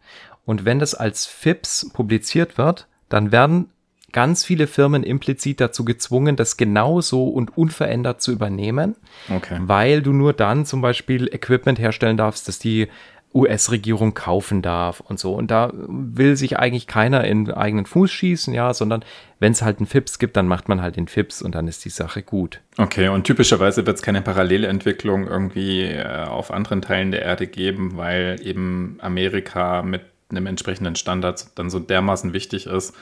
Und 0.47 0.65
wenn 0.65 0.79
das 0.79 0.95
als 0.95 1.27
FIPS 1.27 1.91
publiziert 1.93 2.59
wird, 2.59 2.87
dann 3.09 3.33
werden 3.33 3.71
ganz 4.13 4.45
viele 4.45 4.67
Firmen 4.67 5.03
implizit 5.03 5.61
dazu 5.61 5.85
gezwungen, 5.85 6.37
das 6.37 6.57
genauso 6.57 7.29
und 7.29 7.57
unverändert 7.57 8.21
zu 8.21 8.33
übernehmen, 8.33 8.97
okay. 9.35 9.59
weil 9.61 10.03
du 10.03 10.13
nur 10.13 10.33
dann 10.33 10.67
zum 10.67 10.81
Beispiel 10.81 11.29
Equipment 11.33 11.79
herstellen 11.79 12.17
darfst, 12.17 12.49
das 12.49 12.59
die 12.59 12.89
US-Regierung 13.33 14.15
kaufen 14.15 14.61
darf 14.61 15.01
und 15.01 15.21
so. 15.21 15.35
Und 15.35 15.51
da 15.51 15.73
will 15.73 16.37
sich 16.37 16.59
eigentlich 16.59 16.87
keiner 16.89 17.25
in 17.25 17.51
eigenen 17.51 17.87
Fuß 17.87 18.11
schießen, 18.11 18.53
ja, 18.53 18.75
sondern 18.75 19.05
wenn 19.39 19.53
es 19.53 19.63
halt 19.63 19.79
einen 19.79 19.87
FIPS 19.87 20.19
gibt, 20.19 20.37
dann 20.37 20.49
macht 20.49 20.69
man 20.69 20.83
halt 20.83 20.97
den 20.97 21.07
FIPS 21.07 21.41
und 21.41 21.55
dann 21.55 21.69
ist 21.69 21.85
die 21.85 21.91
Sache 21.91 22.23
gut. 22.23 22.61
Okay, 22.77 23.09
und 23.09 23.25
typischerweise 23.25 23.87
wird 23.87 23.97
es 23.97 24.03
keine 24.03 24.21
Parallelentwicklung 24.21 25.29
irgendwie 25.29 25.85
äh, 25.85 26.25
auf 26.25 26.51
anderen 26.51 26.83
Teilen 26.83 27.13
der 27.13 27.23
Erde 27.23 27.47
geben, 27.47 27.97
weil 27.97 28.41
eben 28.43 28.99
Amerika 29.01 29.83
mit 29.83 30.03
einem 30.31 30.47
entsprechenden 30.47 30.97
Standard 30.97 31.47
dann 31.57 31.71
so 31.71 31.79
dermaßen 31.79 32.33
wichtig 32.33 32.67
ist, 32.67 32.95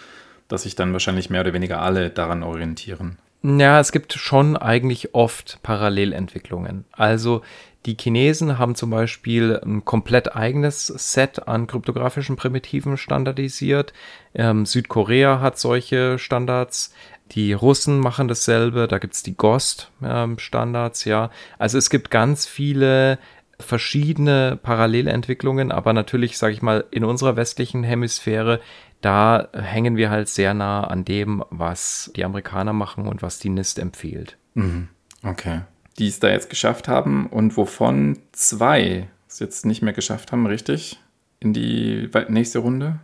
dass 0.48 0.62
sich 0.62 0.74
dann 0.74 0.92
wahrscheinlich 0.92 1.30
mehr 1.30 1.42
oder 1.42 1.52
weniger 1.52 1.80
alle 1.80 2.10
daran 2.10 2.42
orientieren. 2.42 3.18
Ja, 3.42 3.78
es 3.78 3.92
gibt 3.92 4.14
schon 4.14 4.56
eigentlich 4.56 5.14
oft 5.14 5.60
Parallelentwicklungen. 5.62 6.84
Also 6.90 7.42
die 7.86 7.96
Chinesen 7.98 8.58
haben 8.58 8.74
zum 8.74 8.90
Beispiel 8.90 9.60
ein 9.64 9.84
komplett 9.84 10.34
eigenes 10.34 10.88
Set 10.88 11.46
an 11.46 11.68
kryptografischen 11.68 12.36
Primitiven 12.36 12.96
standardisiert. 12.96 13.92
Ähm, 14.34 14.66
Südkorea 14.66 15.40
hat 15.40 15.58
solche 15.58 16.18
Standards. 16.18 16.92
Die 17.30 17.52
Russen 17.52 18.00
machen 18.00 18.26
dasselbe. 18.26 18.88
Da 18.88 18.98
gibt's 18.98 19.22
die 19.22 19.36
GOST-Standards, 19.36 21.06
ähm, 21.06 21.10
ja. 21.10 21.30
Also 21.58 21.78
es 21.78 21.90
gibt 21.90 22.10
ganz 22.10 22.46
viele 22.46 23.18
verschiedene 23.60 24.58
Parallelentwicklungen, 24.62 25.72
aber 25.72 25.92
natürlich, 25.92 26.38
sage 26.38 26.54
ich 26.54 26.62
mal, 26.62 26.84
in 26.90 27.04
unserer 27.04 27.36
westlichen 27.36 27.82
Hemisphäre 27.82 28.60
da 29.00 29.48
hängen 29.52 29.96
wir 29.96 30.10
halt 30.10 30.28
sehr 30.28 30.54
nah 30.54 30.84
an 30.84 31.04
dem, 31.04 31.44
was 31.50 32.10
die 32.16 32.24
Amerikaner 32.24 32.72
machen 32.72 33.06
und 33.06 33.22
was 33.22 33.38
die 33.38 33.48
NIST 33.48 33.78
empfiehlt. 33.78 34.36
Mhm. 34.54 34.88
Okay. 35.22 35.62
Die 35.98 36.08
es 36.08 36.20
da 36.20 36.28
jetzt 36.28 36.50
geschafft 36.50 36.88
haben 36.88 37.26
und 37.26 37.56
wovon 37.56 38.18
zwei 38.32 39.08
es 39.28 39.38
jetzt 39.40 39.66
nicht 39.66 39.82
mehr 39.82 39.92
geschafft 39.92 40.32
haben, 40.32 40.46
richtig? 40.46 40.98
In 41.40 41.52
die 41.52 42.08
nächste 42.28 42.60
Runde? 42.60 43.00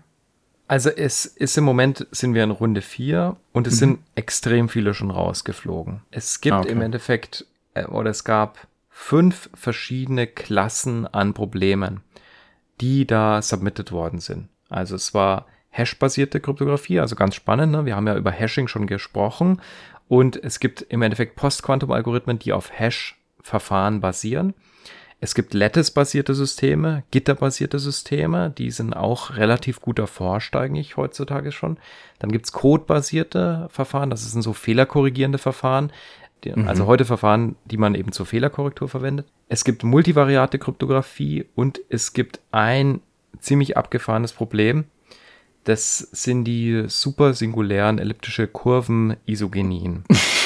Also 0.67 0.91
es 0.91 1.27
ist 1.27 1.59
im 1.59 1.65
Moment 1.65 2.07
sind 2.11 2.35
wir 2.35 2.43
in 2.43 2.51
Runde 2.51 2.81
4 2.81 3.37
und 3.53 3.67
es 3.67 3.75
mhm. 3.75 3.79
sind 3.79 3.99
extrem 4.15 4.69
viele 4.69 4.95
schon 4.95 5.11
rausgeflogen. 5.11 6.01
Es 6.11 6.41
gibt 6.41 6.55
ah, 6.55 6.61
okay. 6.61 6.73
im 6.73 6.81
Endeffekt, 6.81 7.47
äh, 7.75 7.85
oder 7.85 8.11
es 8.11 8.25
gab 8.25 8.67
fünf 8.89 9.51
verschiedene 9.55 10.27
Klassen 10.27 11.07
an 11.07 11.35
Problemen, 11.35 12.01
die 12.81 13.07
da 13.07 13.43
submitted 13.43 13.93
worden 13.93 14.21
sind. 14.21 14.49
Also 14.71 14.97
es 14.97 15.13
war 15.13 15.47
Hash-basierte 15.75 16.39
Kryptographie, 16.39 17.01
also 17.01 17.17
ganz 17.17 17.35
spannend. 17.35 17.73
Ne? 17.73 17.85
Wir 17.85 17.97
haben 17.97 18.07
ja 18.07 18.17
über 18.17 18.31
Hashing 18.31 18.69
schon 18.69 18.87
gesprochen 18.87 19.61
und 20.07 20.43
es 20.43 20.61
gibt 20.61 20.83
im 20.83 21.03
Endeffekt 21.03 21.35
Post-Quantum-Algorithmen, 21.35 22.39
die 22.39 22.53
auf 22.53 22.71
Hash-Verfahren 22.71 24.01
basieren. 24.01 24.55
Es 25.21 25.35
gibt 25.35 25.53
Lattice-basierte 25.53 26.35
Systeme, 26.35 27.03
Gitter-basierte 27.11 27.81
Systeme, 27.81 28.51
die 28.51 28.71
sind 28.71 28.95
auch 28.95 29.37
relativ 29.37 29.81
gut 29.81 29.99
erforscht 29.99 30.55
eigentlich 30.55 30.97
heutzutage 30.97 31.51
schon. 31.51 31.79
Dann 32.21 32.31
gibt's 32.31 32.53
Code-basierte 32.53 33.67
Verfahren, 33.71 34.11
das 34.11 34.31
sind 34.31 34.43
so 34.43 34.53
fehlerkorrigierende 34.53 35.39
Verfahren, 35.39 35.91
die, 36.45 36.53
mhm. 36.53 36.69
also 36.69 36.87
heute 36.87 37.05
Verfahren, 37.05 37.57
die 37.65 37.79
man 37.79 37.97
eben 37.97 38.13
zur 38.13 38.27
Fehlerkorrektur 38.27 38.89
verwendet. 38.89 39.27
Es 39.49 39.65
gibt 39.65 39.83
multivariate 39.83 40.61
Kryptographie 40.61 41.47
und 41.57 41.81
es 41.89 42.13
gibt 42.13 42.41
ein 42.53 43.01
ziemlich 43.41 43.77
abgefahrenes 43.77 44.33
Problem, 44.33 44.85
das 45.65 45.99
sind 46.13 46.45
die 46.45 46.85
super 46.89 47.35
singulären 47.35 47.99
elliptische 47.99 48.47
Kurven 48.47 49.17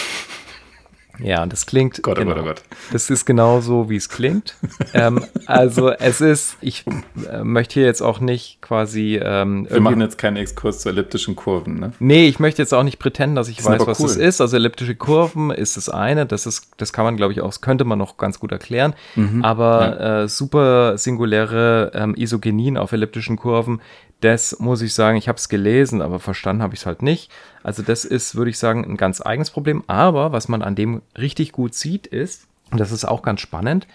Ja, 1.20 1.44
das 1.46 1.66
klingt. 1.66 2.02
Gott, 2.02 2.18
genau, 2.18 2.33
oh 2.33 2.35
Gott, 2.35 2.42
oh 2.42 2.46
Gott. 2.46 2.62
Das 2.92 3.11
ist 3.11 3.24
genau 3.24 3.61
so, 3.61 3.90
wie 3.90 3.96
es 3.96 4.09
klingt. 4.09 4.54
ähm, 4.94 5.24
also 5.46 5.90
es 5.90 6.20
ist, 6.20 6.57
ich 6.61 6.85
äh, 7.31 7.42
möchte 7.42 7.74
hier 7.74 7.85
jetzt 7.85 8.02
auch 8.02 8.20
nicht 8.20 8.61
quasi. 8.61 9.20
Ähm, 9.22 9.66
Wir 9.70 9.81
machen 9.81 10.00
jetzt 10.00 10.18
keinen 10.18 10.37
Exkurs 10.37 10.81
zu 10.81 10.88
elliptischen 10.88 11.37
Kurven, 11.37 11.81
ne? 11.81 11.92
Nee, 11.98 12.28
ich 12.28 12.38
möchte 12.38 12.62
jetzt 12.62 12.74
auch 12.74 12.83
nicht 12.83 12.98
pretenden, 12.98 13.37
dass 13.37 13.48
ich 13.48 13.64
weiß, 13.64 13.87
was 13.87 14.00
cool. 14.00 14.07
das 14.07 14.16
ist. 14.16 14.40
Also 14.40 14.57
elliptische 14.57 14.94
Kurven 14.94 15.50
ist 15.50 15.76
das 15.76 15.88
eine, 15.88 16.26
das 16.26 16.46
ist, 16.46 16.70
das 16.76 16.92
kann 16.92 17.04
man, 17.04 17.16
glaube 17.16 17.33
ich, 17.33 17.40
auch, 17.40 17.48
das 17.48 17.61
könnte 17.61 17.85
man 17.85 17.98
noch 17.98 18.16
ganz 18.16 18.38
gut 18.38 18.52
erklären. 18.52 18.94
Mhm, 19.16 19.44
Aber 19.44 19.81
ja. 20.00 20.22
äh, 20.22 20.28
super 20.28 20.98
singuläre 20.98 21.92
ähm, 21.94 22.14
Isogenien 22.16 22.76
auf 22.76 22.92
elliptischen 22.92 23.37
Kurven, 23.37 23.81
das 24.20 24.59
muss 24.59 24.83
ich 24.83 24.94
sagen, 24.94 25.16
ich 25.16 25.28
habe 25.28 25.38
es 25.38 25.48
gelesen, 25.48 26.02
aber 26.02 26.18
verstanden 26.18 26.62
habe 26.62 26.74
ich 26.74 26.81
es 26.81 26.87
halt 26.87 27.02
nicht. 27.02 27.31
Also 27.62 27.83
das 27.83 28.05
ist, 28.05 28.35
würde 28.35 28.51
ich 28.51 28.59
sagen, 28.59 28.85
ein 28.85 28.97
ganz 28.97 29.21
eigenes 29.25 29.51
Problem. 29.51 29.85
Aber 29.87 30.33
was 30.33 30.49
man 30.49 30.62
an 30.62 30.75
dem 30.75 31.03
richtig 31.16 31.53
gut 31.53 31.75
sieht, 31.75 32.07
ist, 32.07 32.47
und 32.71 32.79
das 32.79 32.92
ist 32.92 33.05
auch 33.05 33.23
ganz 33.23 33.40
spannend, 33.40 33.87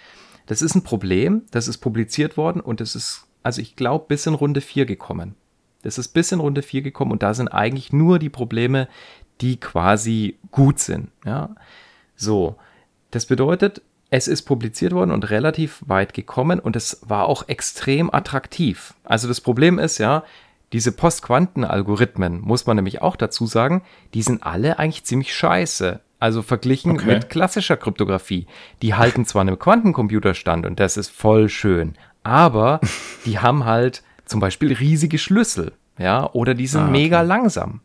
das 0.46 0.62
ist 0.62 0.76
ein 0.76 0.84
Problem, 0.84 1.44
das 1.52 1.68
ist 1.68 1.78
publiziert 1.78 2.38
worden 2.38 2.60
und 2.60 2.82
das 2.82 2.96
ist, 2.96 3.28
also 3.44 3.62
ich 3.62 3.76
glaube, 3.76 4.06
bis 4.08 4.26
in 4.26 4.34
Runde 4.34 4.62
4 4.62 4.86
gekommen. 4.86 5.36
Das 5.84 5.98
ist 5.98 6.10
bis 6.10 6.32
in 6.32 6.40
Runde 6.40 6.62
4 6.62 6.82
gekommen 6.82 7.12
und 7.12 7.24
da 7.24 7.34
sind 7.34 7.50
eigentlich 7.50 7.94
nur 7.94 8.20
die 8.20 8.30
Probleme, 8.30 8.88
die 9.42 9.60
quasi 9.60 10.38
gut 10.52 10.80
sind. 10.80 11.10
Ja, 11.26 11.56
so. 12.16 12.56
Das 13.12 13.26
bedeutet, 13.26 13.82
es 14.10 14.28
ist 14.28 14.44
publiziert 14.44 14.94
worden 14.94 15.12
und 15.12 15.30
relativ 15.30 15.84
weit 15.86 16.14
gekommen 16.14 16.60
und 16.60 16.76
es 16.76 17.02
war 17.02 17.26
auch 17.26 17.48
extrem 17.48 18.14
attraktiv. 18.14 18.94
Also 19.04 19.28
das 19.28 19.42
Problem 19.42 19.80
ist 19.80 19.98
ja, 19.98 20.24
diese 20.74 20.92
Postquanten-Algorithmen, 20.92 22.42
muss 22.42 22.66
man 22.66 22.76
nämlich 22.76 23.02
auch 23.02 23.16
dazu 23.16 23.46
sagen, 23.46 23.84
die 24.14 24.24
sind 24.24 24.44
alle 24.44 24.80
eigentlich 24.80 25.06
ziemlich 25.06 25.34
scheiße. 25.34 26.02
Also 26.20 26.42
verglichen 26.42 26.94
okay. 26.94 27.06
mit 27.06 27.30
klassischer 27.30 27.78
Kryptographie. 27.78 28.48
Die 28.82 28.94
halten 28.94 29.26
zwar 29.26 29.42
einem 29.42 29.60
Quantencomputer 29.60 30.34
stand 30.34 30.66
und 30.66 30.80
das 30.80 30.98
ist 30.98 31.10
voll 31.10 31.50
schön, 31.50 31.96
aber 32.24 32.80
die 33.26 33.40
haben 33.40 33.66
halt 33.66 34.04
zum 34.26 34.40
Beispiel 34.40 34.74
riesige 34.74 35.18
Schlüssel, 35.18 35.74
ja, 35.98 36.32
oder 36.32 36.54
die 36.54 36.68
sind 36.68 36.82
ah, 36.82 36.86
okay. 36.86 36.92
mega 36.92 37.22
langsam. 37.22 37.82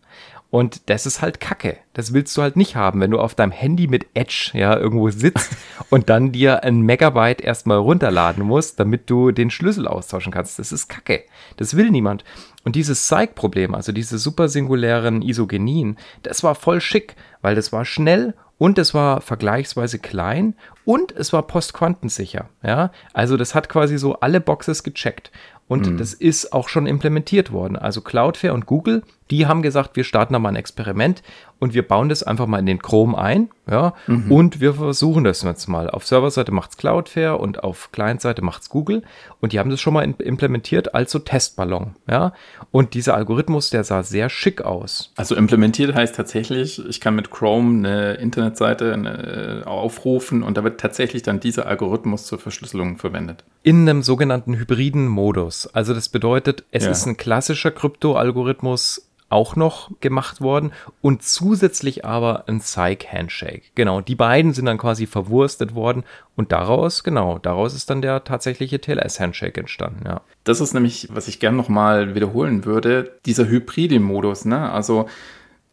Und 0.51 0.89
das 0.89 1.05
ist 1.05 1.21
halt 1.21 1.41
Kacke. 1.41 1.77
Das 1.93 2.15
willst 2.15 2.35
du 2.37 2.41
halt 2.41 2.57
nicht 2.57 2.75
haben, 2.75 3.01
wenn 3.01 3.11
du 3.11 3.21
auf 3.21 3.35
deinem 3.35 3.53
Handy 3.53 3.87
mit 3.87 4.07
Edge 4.15 4.53
ja 4.55 4.77
irgendwo 4.79 5.11
sitzt 5.11 5.51
und 5.91 6.09
dann 6.09 6.33
dir 6.33 6.65
ein 6.65 6.81
Megabyte 6.81 7.43
erstmal 7.43 7.77
runterladen 7.77 8.45
musst, 8.45 8.81
damit 8.81 9.11
du 9.11 9.31
den 9.31 9.51
Schlüssel 9.51 9.87
austauschen 9.87 10.33
kannst. 10.33 10.59
Das 10.59 10.73
ist 10.73 10.89
Kacke. 10.89 11.25
Das 11.59 11.77
will 11.77 11.91
niemand. 11.91 12.25
Und 12.65 12.77
dieses 12.77 13.01
Psych-Problem, 13.01 13.75
also 13.75 13.93
diese 13.93 14.17
supersingulären 14.17 15.21
Isogenien, 15.21 15.99
das 16.23 16.43
war 16.43 16.55
voll 16.55 16.81
schick, 16.81 17.15
weil 17.43 17.55
das 17.55 17.71
war 17.73 17.85
schnell 17.85 18.35
und 18.57 18.79
es 18.79 18.95
war 18.95 19.21
vergleichsweise 19.21 19.99
klein 19.99 20.55
und 20.85 21.13
es 21.13 21.33
war 21.33 21.47
postquantensicher. 21.47 22.49
Ja, 22.63 22.91
also 23.13 23.37
das 23.37 23.55
hat 23.55 23.69
quasi 23.69 23.99
so 23.99 24.21
alle 24.21 24.41
Boxes 24.41 24.83
gecheckt. 24.83 25.31
Und 25.69 25.87
mhm. 25.87 25.99
das 25.99 26.15
ist 26.15 26.53
auch 26.55 26.69
schon 26.69 26.87
implementiert 26.87 27.53
worden. 27.53 27.77
Also 27.77 28.01
Cloudflare 28.01 28.55
und 28.55 28.67
Google, 28.67 29.03
die 29.31 29.47
haben 29.47 29.63
gesagt, 29.63 29.97
wir 29.97 30.05
starten 30.05 30.33
da 30.33 30.39
mal 30.39 30.51
ein 30.51 30.57
Experiment 30.57 31.23
und 31.59 31.75
wir 31.75 31.87
bauen 31.87 32.09
das 32.09 32.23
einfach 32.23 32.47
mal 32.47 32.59
in 32.59 32.67
den 32.67 32.81
Chrome 32.81 33.17
ein. 33.19 33.51
Ja, 33.71 33.93
mhm. 34.07 34.33
und 34.33 34.61
wir 34.63 34.75
versuchen 34.75 35.25
das 35.25 35.43
jetzt 35.43 35.69
mal. 35.69 35.91
Auf 35.91 36.07
Serverseite 36.07 36.53
macht's 36.53 36.79
Cloudflare 36.79 37.37
und 37.37 37.63
auf 37.63 37.93
Client-Seite 37.93 38.41
macht's 38.41 38.71
Google. 38.71 39.03
Und 39.41 39.53
die 39.53 39.59
haben 39.59 39.69
das 39.69 39.81
schon 39.81 39.93
mal 39.93 40.03
implementiert 40.03 40.95
als 40.95 41.13
so 41.13 41.19
Testballon. 41.19 41.95
Ja, 42.09 42.33
und 42.71 42.95
dieser 42.95 43.15
Algorithmus, 43.15 43.69
der 43.69 43.85
sah 43.85 44.03
sehr 44.03 44.31
schick 44.31 44.63
aus. 44.63 45.13
Also 45.17 45.35
implementiert 45.35 45.95
heißt 45.95 46.15
tatsächlich, 46.15 46.83
ich 46.89 47.01
kann 47.01 47.15
mit 47.15 47.31
Chrome 47.31 47.87
eine 47.87 48.15
Internetseite 48.15 48.95
eine, 48.95 49.63
äh, 49.63 49.67
aufrufen 49.67 50.43
und 50.43 50.57
da 50.57 50.65
wird 50.65 50.81
tatsächlich 50.81 51.23
dann 51.23 51.41
dieser 51.41 51.67
Algorithmus 51.67 52.25
zur 52.25 52.39
Verschlüsselung 52.39 52.97
verwendet. 52.97 53.45
In 53.63 53.87
einem 53.87 54.03
sogenannten 54.03 54.55
hybriden 54.55 55.09
Modus. 55.09 55.67
Also 55.67 55.93
das 55.93 56.09
bedeutet, 56.09 56.65
es 56.71 56.85
ja. 56.85 56.91
ist 56.91 57.05
ein 57.05 57.19
klassischer 57.19 57.71
Krypto-Algorithmus 57.71 59.09
auch 59.29 59.57
noch 59.57 59.91
gemacht 60.01 60.41
worden 60.41 60.73
und 61.03 61.23
zusätzlich 61.23 62.05
aber 62.05 62.49
ein 62.49 62.61
Psych-Handshake. 62.61 63.63
Genau, 63.75 64.01
die 64.01 64.15
beiden 64.15 64.55
sind 64.55 64.67
dann 64.67 64.79
quasi 64.79 65.07
verwurstet 65.07 65.75
worden 65.75 66.05
und 66.37 66.53
daraus, 66.53 67.05
genau, 67.05 67.39
daraus 67.39 67.75
ist 67.75 67.91
dann 67.91 68.03
der 68.03 68.25
tatsächliche 68.25 68.81
TLS-Handshake 68.81 69.61
entstanden, 69.61 70.05
ja. 70.07 70.23
Das 70.45 70.61
ist 70.61 70.73
nämlich, 70.73 71.09
was 71.13 71.29
ich 71.29 71.41
gerne 71.41 71.57
nochmal 71.57 72.15
wiederholen 72.15 72.65
würde, 72.65 73.19
dieser 73.27 73.49
hybride 73.49 74.01
Modus, 74.01 74.45
ne? 74.45 74.71
Also 74.73 75.09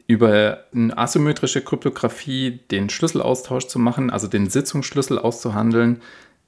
über 0.08 0.60
eine 0.74 0.98
asymmetrische 0.98 1.62
Kryptographie 1.62 2.60
den 2.70 2.90
Schlüsselaustausch 2.90 3.68
zu 3.68 3.80
machen, 3.80 4.12
also 4.12 4.28
den 4.28 4.50
Sitzungsschlüssel 4.50 5.18
auszuhandeln, 5.18 6.02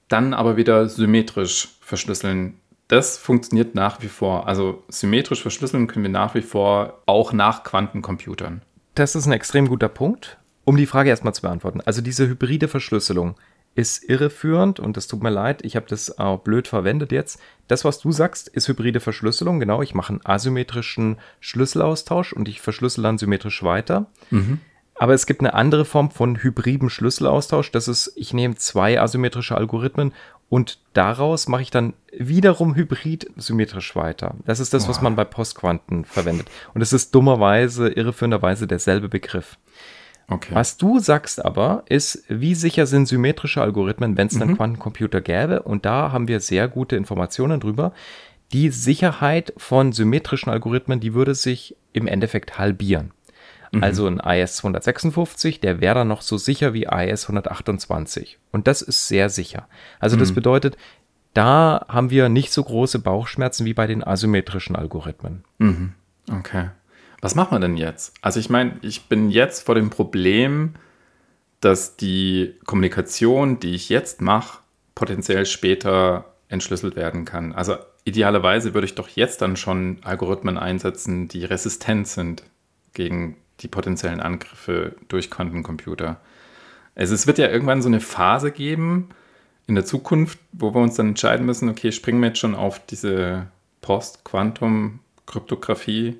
dann 0.10 0.34
aber 0.34 0.58
wieder 0.58 0.88
symmetrisch 0.88 1.70
verschlüsseln 1.82 2.60
das 2.88 3.18
funktioniert 3.18 3.76
nach 3.76 4.02
wie 4.02 4.08
vor. 4.08 4.48
Also 4.48 4.84
symmetrisch 4.88 5.42
verschlüsseln 5.42 5.88
können 5.88 6.04
wir 6.04 6.12
nach 6.12 6.36
wie 6.36 6.42
vor 6.42 7.02
auch 7.06 7.34
nach 7.34 7.64
Quantencomputern. 7.64 8.62
Das 8.96 9.16
ist 9.16 9.26
ein 9.26 9.34
extrem 9.34 9.68
guter 9.68 9.90
Punkt. 9.90 10.38
Um 10.64 10.76
die 10.76 10.86
Frage 10.86 11.10
erstmal 11.10 11.34
zu 11.34 11.44
beantworten. 11.44 11.82
Also 11.86 12.02
diese 12.02 12.28
hybride 12.28 12.68
Verschlüsselung 12.68 13.36
ist 13.76 14.04
irreführend 14.04 14.80
und 14.80 14.98
das 14.98 15.08
tut 15.08 15.22
mir 15.22 15.30
leid, 15.30 15.64
ich 15.64 15.76
habe 15.76 15.86
das 15.88 16.18
auch 16.18 16.40
blöd 16.40 16.68
verwendet 16.68 17.12
jetzt. 17.12 17.40
Das, 17.68 17.86
was 17.86 18.00
du 18.00 18.12
sagst, 18.12 18.48
ist 18.48 18.68
hybride 18.68 19.00
Verschlüsselung. 19.00 19.60
Genau, 19.60 19.82
ich 19.82 19.94
mache 19.94 20.14
einen 20.14 20.26
asymmetrischen 20.26 21.18
Schlüsselaustausch 21.40 22.34
und 22.34 22.50
ich 22.50 22.60
verschlüssel 22.60 23.04
dann 23.04 23.18
symmetrisch 23.18 23.64
weiter. 23.64 24.08
Mhm. 24.32 24.60
Aber 24.96 25.14
es 25.14 25.28
gibt 25.28 25.42
eine 25.42 25.54
andere 25.54 25.86
Form 25.86 26.10
von 26.10 26.42
hybriden 26.42 26.90
Schlüsselaustausch. 26.90 27.72
Das 27.72 27.88
ist, 27.88 28.14
ich 28.16 28.34
nehme 28.34 28.56
zwei 28.56 29.00
asymmetrische 29.00 29.56
Algorithmen 29.56 30.12
und 30.50 30.80
daraus 30.94 31.48
mache 31.48 31.62
ich 31.62 31.72
dann 31.72 31.94
wiederum 32.18 32.76
hybrid 32.76 33.30
symmetrisch 33.36 33.96
weiter. 33.96 34.36
Das 34.46 34.60
ist 34.60 34.74
das, 34.74 34.88
was 34.88 35.02
man 35.02 35.16
bei 35.16 35.26
Postquanten 35.26 36.06
verwendet. 36.06 36.48
Und 36.74 36.82
es 36.82 36.94
ist 36.94 37.14
dummerweise, 37.14 37.90
irreführenderweise 37.90 38.66
derselbe 38.66 39.10
Begriff. 39.10 39.58
Okay. 40.30 40.54
Was 40.54 40.78
du 40.78 41.00
sagst 41.00 41.44
aber, 41.44 41.84
ist, 41.88 42.24
wie 42.28 42.56
sicher 42.56 42.86
sind 42.86 43.08
symmetrische 43.08 43.62
Algorithmen, 43.62 44.18
wenn 44.18 44.28
es 44.28 44.36
einen 44.36 44.52
mhm. 44.52 44.58
Quantencomputer 44.58 45.22
gäbe? 45.22 45.64
Und 45.64 45.86
da 45.86 46.12
haben 46.12 46.28
wir 46.28 46.40
sehr 46.40 46.68
gute 46.68 46.96
Informationen 46.96 47.60
drüber. 47.60 47.94
Die 48.54 48.70
Sicherheit 48.70 49.54
von 49.58 49.92
symmetrischen 49.92 50.52
Algorithmen, 50.52 51.00
die 51.00 51.14
würde 51.14 51.36
sich 51.36 51.76
im 51.94 52.08
Endeffekt 52.08 52.58
halbieren. 52.58 53.12
Mhm. 53.72 53.84
Also 53.84 54.08
ein 54.08 54.20
IS 54.20 54.58
256, 54.58 55.60
der 55.60 55.82
wäre 55.82 55.96
dann 55.96 56.08
noch 56.08 56.22
so 56.22 56.38
sicher 56.38 56.74
wie 56.74 56.84
IS 56.84 57.24
128. 57.24 58.40
Und 58.52 58.68
das 58.68 58.82
ist 58.82 59.08
sehr 59.08 59.30
sicher. 59.30 59.68
Also 60.00 60.16
mhm. 60.16 60.22
das 60.22 60.32
bedeutet, 60.34 60.78
da 61.34 61.86
haben 61.88 62.10
wir 62.10 62.30
nicht 62.30 62.52
so 62.52 62.64
große 62.64 63.00
Bauchschmerzen 63.00 63.66
wie 63.66 63.74
bei 63.74 63.88
den 63.88 64.04
asymmetrischen 64.04 64.76
Algorithmen. 64.76 65.44
Mhm. 65.60 65.94
Okay. 66.32 66.70
Was 67.22 67.36
machen 67.36 67.56
wir 67.56 67.60
denn 67.60 67.78
jetzt? 67.78 68.14
Also 68.22 68.40
ich 68.40 68.50
meine, 68.50 68.78
ich 68.82 69.08
bin 69.08 69.30
jetzt 69.30 69.66
vor 69.66 69.76
dem 69.76 69.90
Problem, 69.90 70.76
dass 71.60 71.98
die 71.98 72.56
Kommunikation, 72.66 73.60
die 73.60 73.74
ich 73.74 73.90
jetzt 73.90 74.22
mache, 74.22 74.60
potenziell 74.96 75.46
später 75.46 76.34
entschlüsselt 76.50 76.96
werden 76.96 77.26
kann. 77.26 77.54
Also 77.54 77.76
idealerweise 78.04 78.74
würde 78.74 78.86
ich 78.86 78.96
doch 78.96 79.10
jetzt 79.10 79.42
dann 79.42 79.58
schon 79.58 79.98
Algorithmen 80.04 80.58
einsetzen, 80.58 81.28
die 81.28 81.46
resistent 81.46 82.08
sind 82.08 82.44
gegen 82.94 83.38
die 83.62 83.68
potenziellen 83.68 84.20
Angriffe 84.20 84.96
durch 85.08 85.30
Quantencomputer. 85.30 86.20
Also 86.96 87.14
es 87.14 87.28
wird 87.28 87.38
ja 87.38 87.48
irgendwann 87.48 87.82
so 87.82 87.90
eine 87.90 88.00
Phase 88.00 88.52
geben 88.52 89.10
in 89.68 89.76
der 89.76 89.86
Zukunft, 89.86 90.40
wo 90.52 90.74
wir 90.74 90.82
uns 90.82 90.96
dann 90.96 91.10
entscheiden 91.10 91.46
müssen, 91.46 91.70
okay, 91.70 91.92
springen 91.92 92.20
wir 92.22 92.30
jetzt 92.30 92.40
schon 92.40 92.56
auf 92.56 92.84
diese 92.86 93.46
Post-Quantum-Kryptographie 93.82 96.18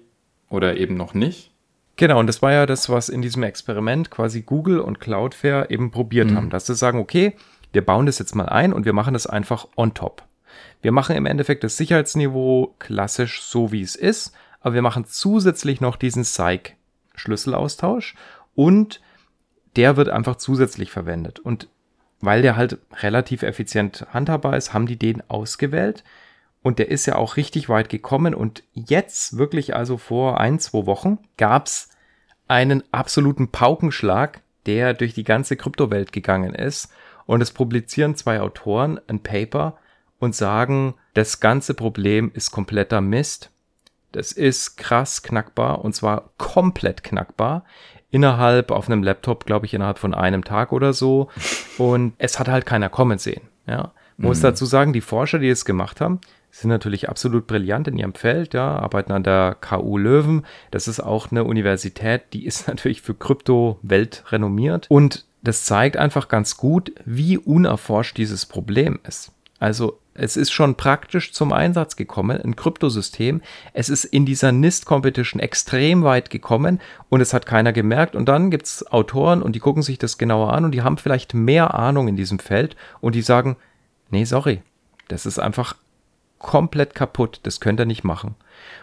oder 0.50 0.78
eben 0.78 0.96
noch 0.96 1.14
nicht. 1.14 1.52
Genau, 1.96 2.20
und 2.20 2.28
das 2.28 2.42
war 2.44 2.52
ja 2.52 2.68
das, 2.68 2.90
was 2.90 3.10
in 3.10 3.24
diesem 3.24 3.42
Experiment 3.44 4.12
quasi 4.12 4.42
Google 4.42 4.80
und 4.80 5.00
Cloudflare 5.00 5.72
eben 5.72 5.90
probiert 5.90 6.30
mhm. 6.30 6.36
haben, 6.36 6.52
dass 6.52 6.68
sie 6.68 6.76
sagen, 6.76 7.00
okay, 7.00 7.36
wir 7.74 7.84
bauen 7.84 8.06
das 8.06 8.20
jetzt 8.20 8.36
mal 8.36 8.48
ein 8.48 8.72
und 8.72 8.86
wir 8.86 8.94
machen 8.94 9.14
das 9.14 9.28
einfach 9.28 9.68
on 9.76 9.94
top. 9.94 10.24
Wir 10.82 10.92
machen 10.92 11.16
im 11.16 11.26
Endeffekt 11.26 11.64
das 11.64 11.78
Sicherheitsniveau 11.78 12.76
klassisch 12.80 13.42
so, 13.42 13.72
wie 13.72 13.82
es 13.82 13.96
ist, 13.96 14.34
aber 14.62 14.76
wir 14.76 14.84
machen 14.84 15.06
zusätzlich 15.06 15.82
noch 15.82 15.96
diesen 15.96 16.22
Psych 16.24 16.76
Schlüsselaustausch 17.18 18.16
und 18.56 19.02
der 19.76 19.98
wird 19.98 20.10
einfach 20.10 20.38
zusätzlich 20.38 20.92
verwendet. 20.92 21.40
Und 21.40 21.68
weil 22.20 22.42
der 22.42 22.56
halt 22.56 22.80
relativ 23.02 23.44
effizient 23.44 24.08
handhabbar 24.12 24.58
ist, 24.58 24.74
haben 24.74 24.88
die 24.88 24.98
den 24.98 25.22
ausgewählt. 25.30 26.04
Und 26.64 26.80
der 26.80 26.90
ist 26.90 27.06
ja 27.06 27.16
auch 27.16 27.38
richtig 27.38 27.70
weit 27.70 27.90
gekommen. 27.90 28.34
Und 28.34 28.64
jetzt, 28.74 29.38
wirklich 29.38 29.76
also 29.76 29.98
vor 29.98 30.40
ein, 30.40 30.60
zwei 30.60 30.86
Wochen, 30.86 31.20
gab's 31.38 31.90
einen 32.48 32.84
absoluten 32.92 33.50
Paukenschlag, 33.52 34.42
der 34.66 34.94
durch 34.94 35.14
die 35.14 35.24
ganze 35.24 35.56
Kryptowelt 35.56 36.12
gegangen 36.12 36.56
ist. 36.56 36.92
Und 37.26 37.42
es 37.42 37.52
publizieren 37.52 38.16
zwei 38.16 38.42
Autoren 38.42 39.00
ein 39.08 39.22
Paper 39.22 39.78
und 40.20 40.36
sagen, 40.36 40.96
das 41.14 41.40
ganze 41.40 41.74
Problem 41.74 42.32
ist 42.34 42.52
kompletter 42.52 43.02
Mist. 43.02 43.52
Das 44.12 44.32
ist 44.32 44.78
krass 44.78 45.22
knackbar 45.24 45.84
und 45.84 45.94
zwar 45.94 46.32
komplett 46.38 47.04
knackbar. 47.04 47.66
Innerhalb 48.10 48.72
auf 48.72 48.88
einem 48.90 49.04
Laptop, 49.04 49.46
glaube 49.46 49.66
ich, 49.66 49.74
innerhalb 49.74 50.00
von 50.00 50.14
einem 50.14 50.44
Tag 50.44 50.72
oder 50.72 50.94
so. 50.94 51.30
Und 51.78 52.14
es 52.18 52.40
hat 52.40 52.48
halt 52.48 52.66
keiner 52.66 52.90
kommen 52.90 53.18
sehen. 53.18 53.42
Ja. 53.68 53.92
Muss 54.18 54.40
mhm. 54.40 54.44
dazu 54.44 54.66
sagen, 54.66 54.94
die 54.94 55.02
Forscher, 55.02 55.40
die 55.40 55.50
es 55.50 55.66
gemacht 55.66 56.02
haben, 56.02 56.22
sind 56.50 56.70
natürlich 56.70 57.10
absolut 57.10 57.46
brillant 57.46 57.88
in 57.88 57.98
ihrem 57.98 58.14
Feld, 58.14 58.54
ja, 58.54 58.80
arbeiten 58.80 59.12
an 59.12 59.24
der 59.24 59.56
KU 59.60 59.98
Löwen. 59.98 60.46
Das 60.72 60.88
ist 60.88 61.00
auch 61.00 61.30
eine 61.32 61.44
Universität, 61.44 62.24
die 62.34 62.46
ist 62.46 62.68
natürlich 62.68 63.02
für 63.02 63.14
Krypto 63.14 63.80
weltrenommiert. 63.84 64.88
Und 64.90 65.26
das 65.44 65.66
zeigt 65.66 65.98
einfach 65.98 66.28
ganz 66.28 66.58
gut, 66.58 66.94
wie 67.06 67.38
unerforscht 67.38 68.18
dieses 68.18 68.46
Problem 68.46 69.00
ist. 69.08 69.32
Also 69.60 70.00
es 70.18 70.36
ist 70.36 70.52
schon 70.52 70.76
praktisch 70.76 71.32
zum 71.32 71.54
Einsatz 71.54 71.96
gekommen, 71.96 72.42
ein 72.42 72.56
Kryptosystem. 72.56 73.42
Es 73.74 73.90
ist 73.90 74.04
in 74.04 74.26
dieser 74.26 74.52
NIST-Competition 74.52 75.40
extrem 75.40 76.04
weit 76.04 76.30
gekommen 76.30 76.82
und 77.10 77.22
es 77.22 77.34
hat 77.34 77.46
keiner 77.46 77.72
gemerkt. 77.72 78.16
Und 78.16 78.28
dann 78.28 78.50
gibt 78.50 78.66
es 78.66 78.92
Autoren 78.92 79.42
und 79.42 79.56
die 79.56 79.60
gucken 79.60 79.84
sich 79.84 80.00
das 80.00 80.18
genauer 80.18 80.54
an 80.54 80.66
und 80.66 80.72
die 80.72 80.82
haben 80.82 80.98
vielleicht 80.98 81.34
mehr 81.34 81.76
Ahnung 81.76 82.08
in 82.08 82.16
diesem 82.16 82.40
Feld 82.40 82.76
und 83.00 83.14
die 83.14 83.22
sagen, 83.22 83.58
nee, 84.10 84.26
sorry, 84.26 84.62
das 85.08 85.26
ist 85.26 85.40
einfach 85.40 85.76
komplett 86.40 86.96
kaputt, 86.96 87.40
das 87.44 87.60
könnt 87.60 87.80
ihr 87.80 87.86
nicht 87.86 88.04
machen. 88.04 88.36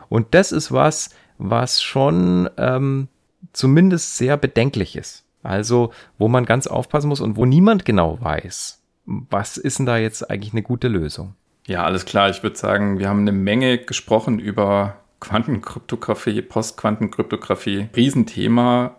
Und 0.09 0.35
das 0.35 0.53
ist 0.53 0.70
was, 0.70 1.11
was 1.39 1.82
schon 1.82 2.49
ähm, 2.59 3.09
zumindest 3.53 4.16
sehr 4.16 4.37
bedenklich 4.37 4.97
ist. 4.97 5.24
Also, 5.43 5.93
wo 6.16 6.28
man 6.28 6.47
ganz 6.47 6.66
aufpassen 6.66 7.09
muss 7.09 7.20
und 7.20 7.37
wo 7.37 7.45
niemand 7.45 7.85
genau 7.85 8.18
weiß, 8.20 8.84
was 9.07 9.57
ist 9.57 9.78
denn 9.78 9.86
da 9.86 9.96
jetzt 9.98 10.30
eigentlich 10.30 10.52
eine 10.52 10.62
gute 10.62 10.88
Lösung? 10.88 11.34
Ja, 11.66 11.84
alles 11.84 12.05
klar. 12.05 12.30
Ich 12.30 12.42
würde 12.42 12.57
sagen, 12.57 12.98
wir 12.98 13.09
haben 13.09 13.20
eine 13.20 13.32
Menge 13.32 13.78
gesprochen 13.78 14.38
über 14.38 14.96
Quantenkryptographie, 15.20 16.42
Postquantenkryptographie. 16.42 17.88
Riesenthema. 17.96 18.96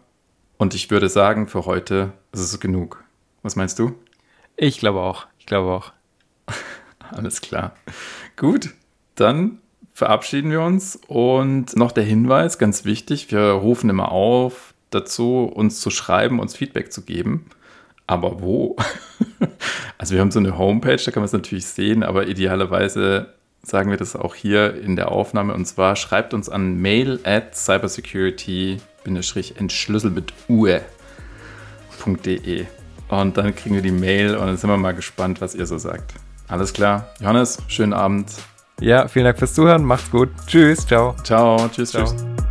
Und 0.57 0.73
ich 0.73 0.89
würde 0.89 1.09
sagen, 1.09 1.47
für 1.47 1.65
heute 1.65 2.13
ist 2.31 2.39
es 2.39 2.59
genug. 2.59 3.03
Was 3.43 3.55
meinst 3.55 3.77
du? 3.77 3.93
Ich 4.57 4.79
glaube 4.79 5.01
auch. 5.01 5.27
Ich 5.37 5.45
glaube 5.45 5.71
auch. 5.71 5.93
alles 7.11 7.41
klar. 7.41 7.75
Gut, 8.35 8.73
dann 9.15 9.59
verabschieden 9.93 10.51
wir 10.51 10.61
uns. 10.61 10.99
Und 11.07 11.75
noch 11.75 11.91
der 11.91 12.03
Hinweis, 12.03 12.57
ganz 12.57 12.85
wichtig, 12.85 13.31
wir 13.31 13.41
rufen 13.41 13.89
immer 13.89 14.11
auf 14.11 14.73
dazu, 14.89 15.43
uns 15.43 15.81
zu 15.81 15.89
schreiben, 15.89 16.39
uns 16.39 16.55
Feedback 16.55 16.91
zu 16.91 17.03
geben. 17.03 17.47
Aber 18.07 18.41
wo? 18.41 18.75
also 19.97 20.13
wir 20.13 20.21
haben 20.21 20.31
so 20.31 20.39
eine 20.39 20.57
Homepage, 20.57 20.97
da 20.97 21.11
kann 21.11 21.21
man 21.21 21.25
es 21.25 21.33
natürlich 21.33 21.65
sehen, 21.65 22.03
aber 22.03 22.27
idealerweise 22.27 23.33
sagen 23.63 23.89
wir 23.89 23.97
das 23.97 24.15
auch 24.15 24.35
hier 24.35 24.79
in 24.81 24.95
der 24.95 25.11
Aufnahme. 25.11 25.53
Und 25.53 25.65
zwar 25.65 25.95
schreibt 25.95 26.33
uns 26.33 26.49
an 26.49 26.81
mail 26.81 27.19
at 27.23 27.55
cybersecurity-entschlüssel 27.55 30.11
mit 30.11 30.33
ue.de. 30.47 30.85
und 33.09 33.37
dann 33.37 33.55
kriegen 33.55 33.75
wir 33.75 33.81
die 33.81 33.91
Mail 33.91 34.35
und 34.35 34.45
dann 34.45 34.57
sind 34.57 34.69
wir 34.69 34.77
mal 34.77 34.93
gespannt, 34.93 35.41
was 35.41 35.55
ihr 35.55 35.65
so 35.65 35.77
sagt. 35.77 36.13
Alles 36.47 36.73
klar. 36.73 37.09
Johannes, 37.19 37.57
schönen 37.67 37.93
Abend. 37.93 38.31
Ja, 38.79 39.07
vielen 39.07 39.25
Dank 39.25 39.39
fürs 39.39 39.53
Zuhören. 39.53 39.83
Macht's 39.83 40.11
gut. 40.11 40.29
Tschüss. 40.47 40.85
Ciao. 40.85 41.15
Ciao. 41.23 41.69
Tschüss. 41.69 41.91
Ciao. 41.91 42.05
Tschüss. 42.05 42.44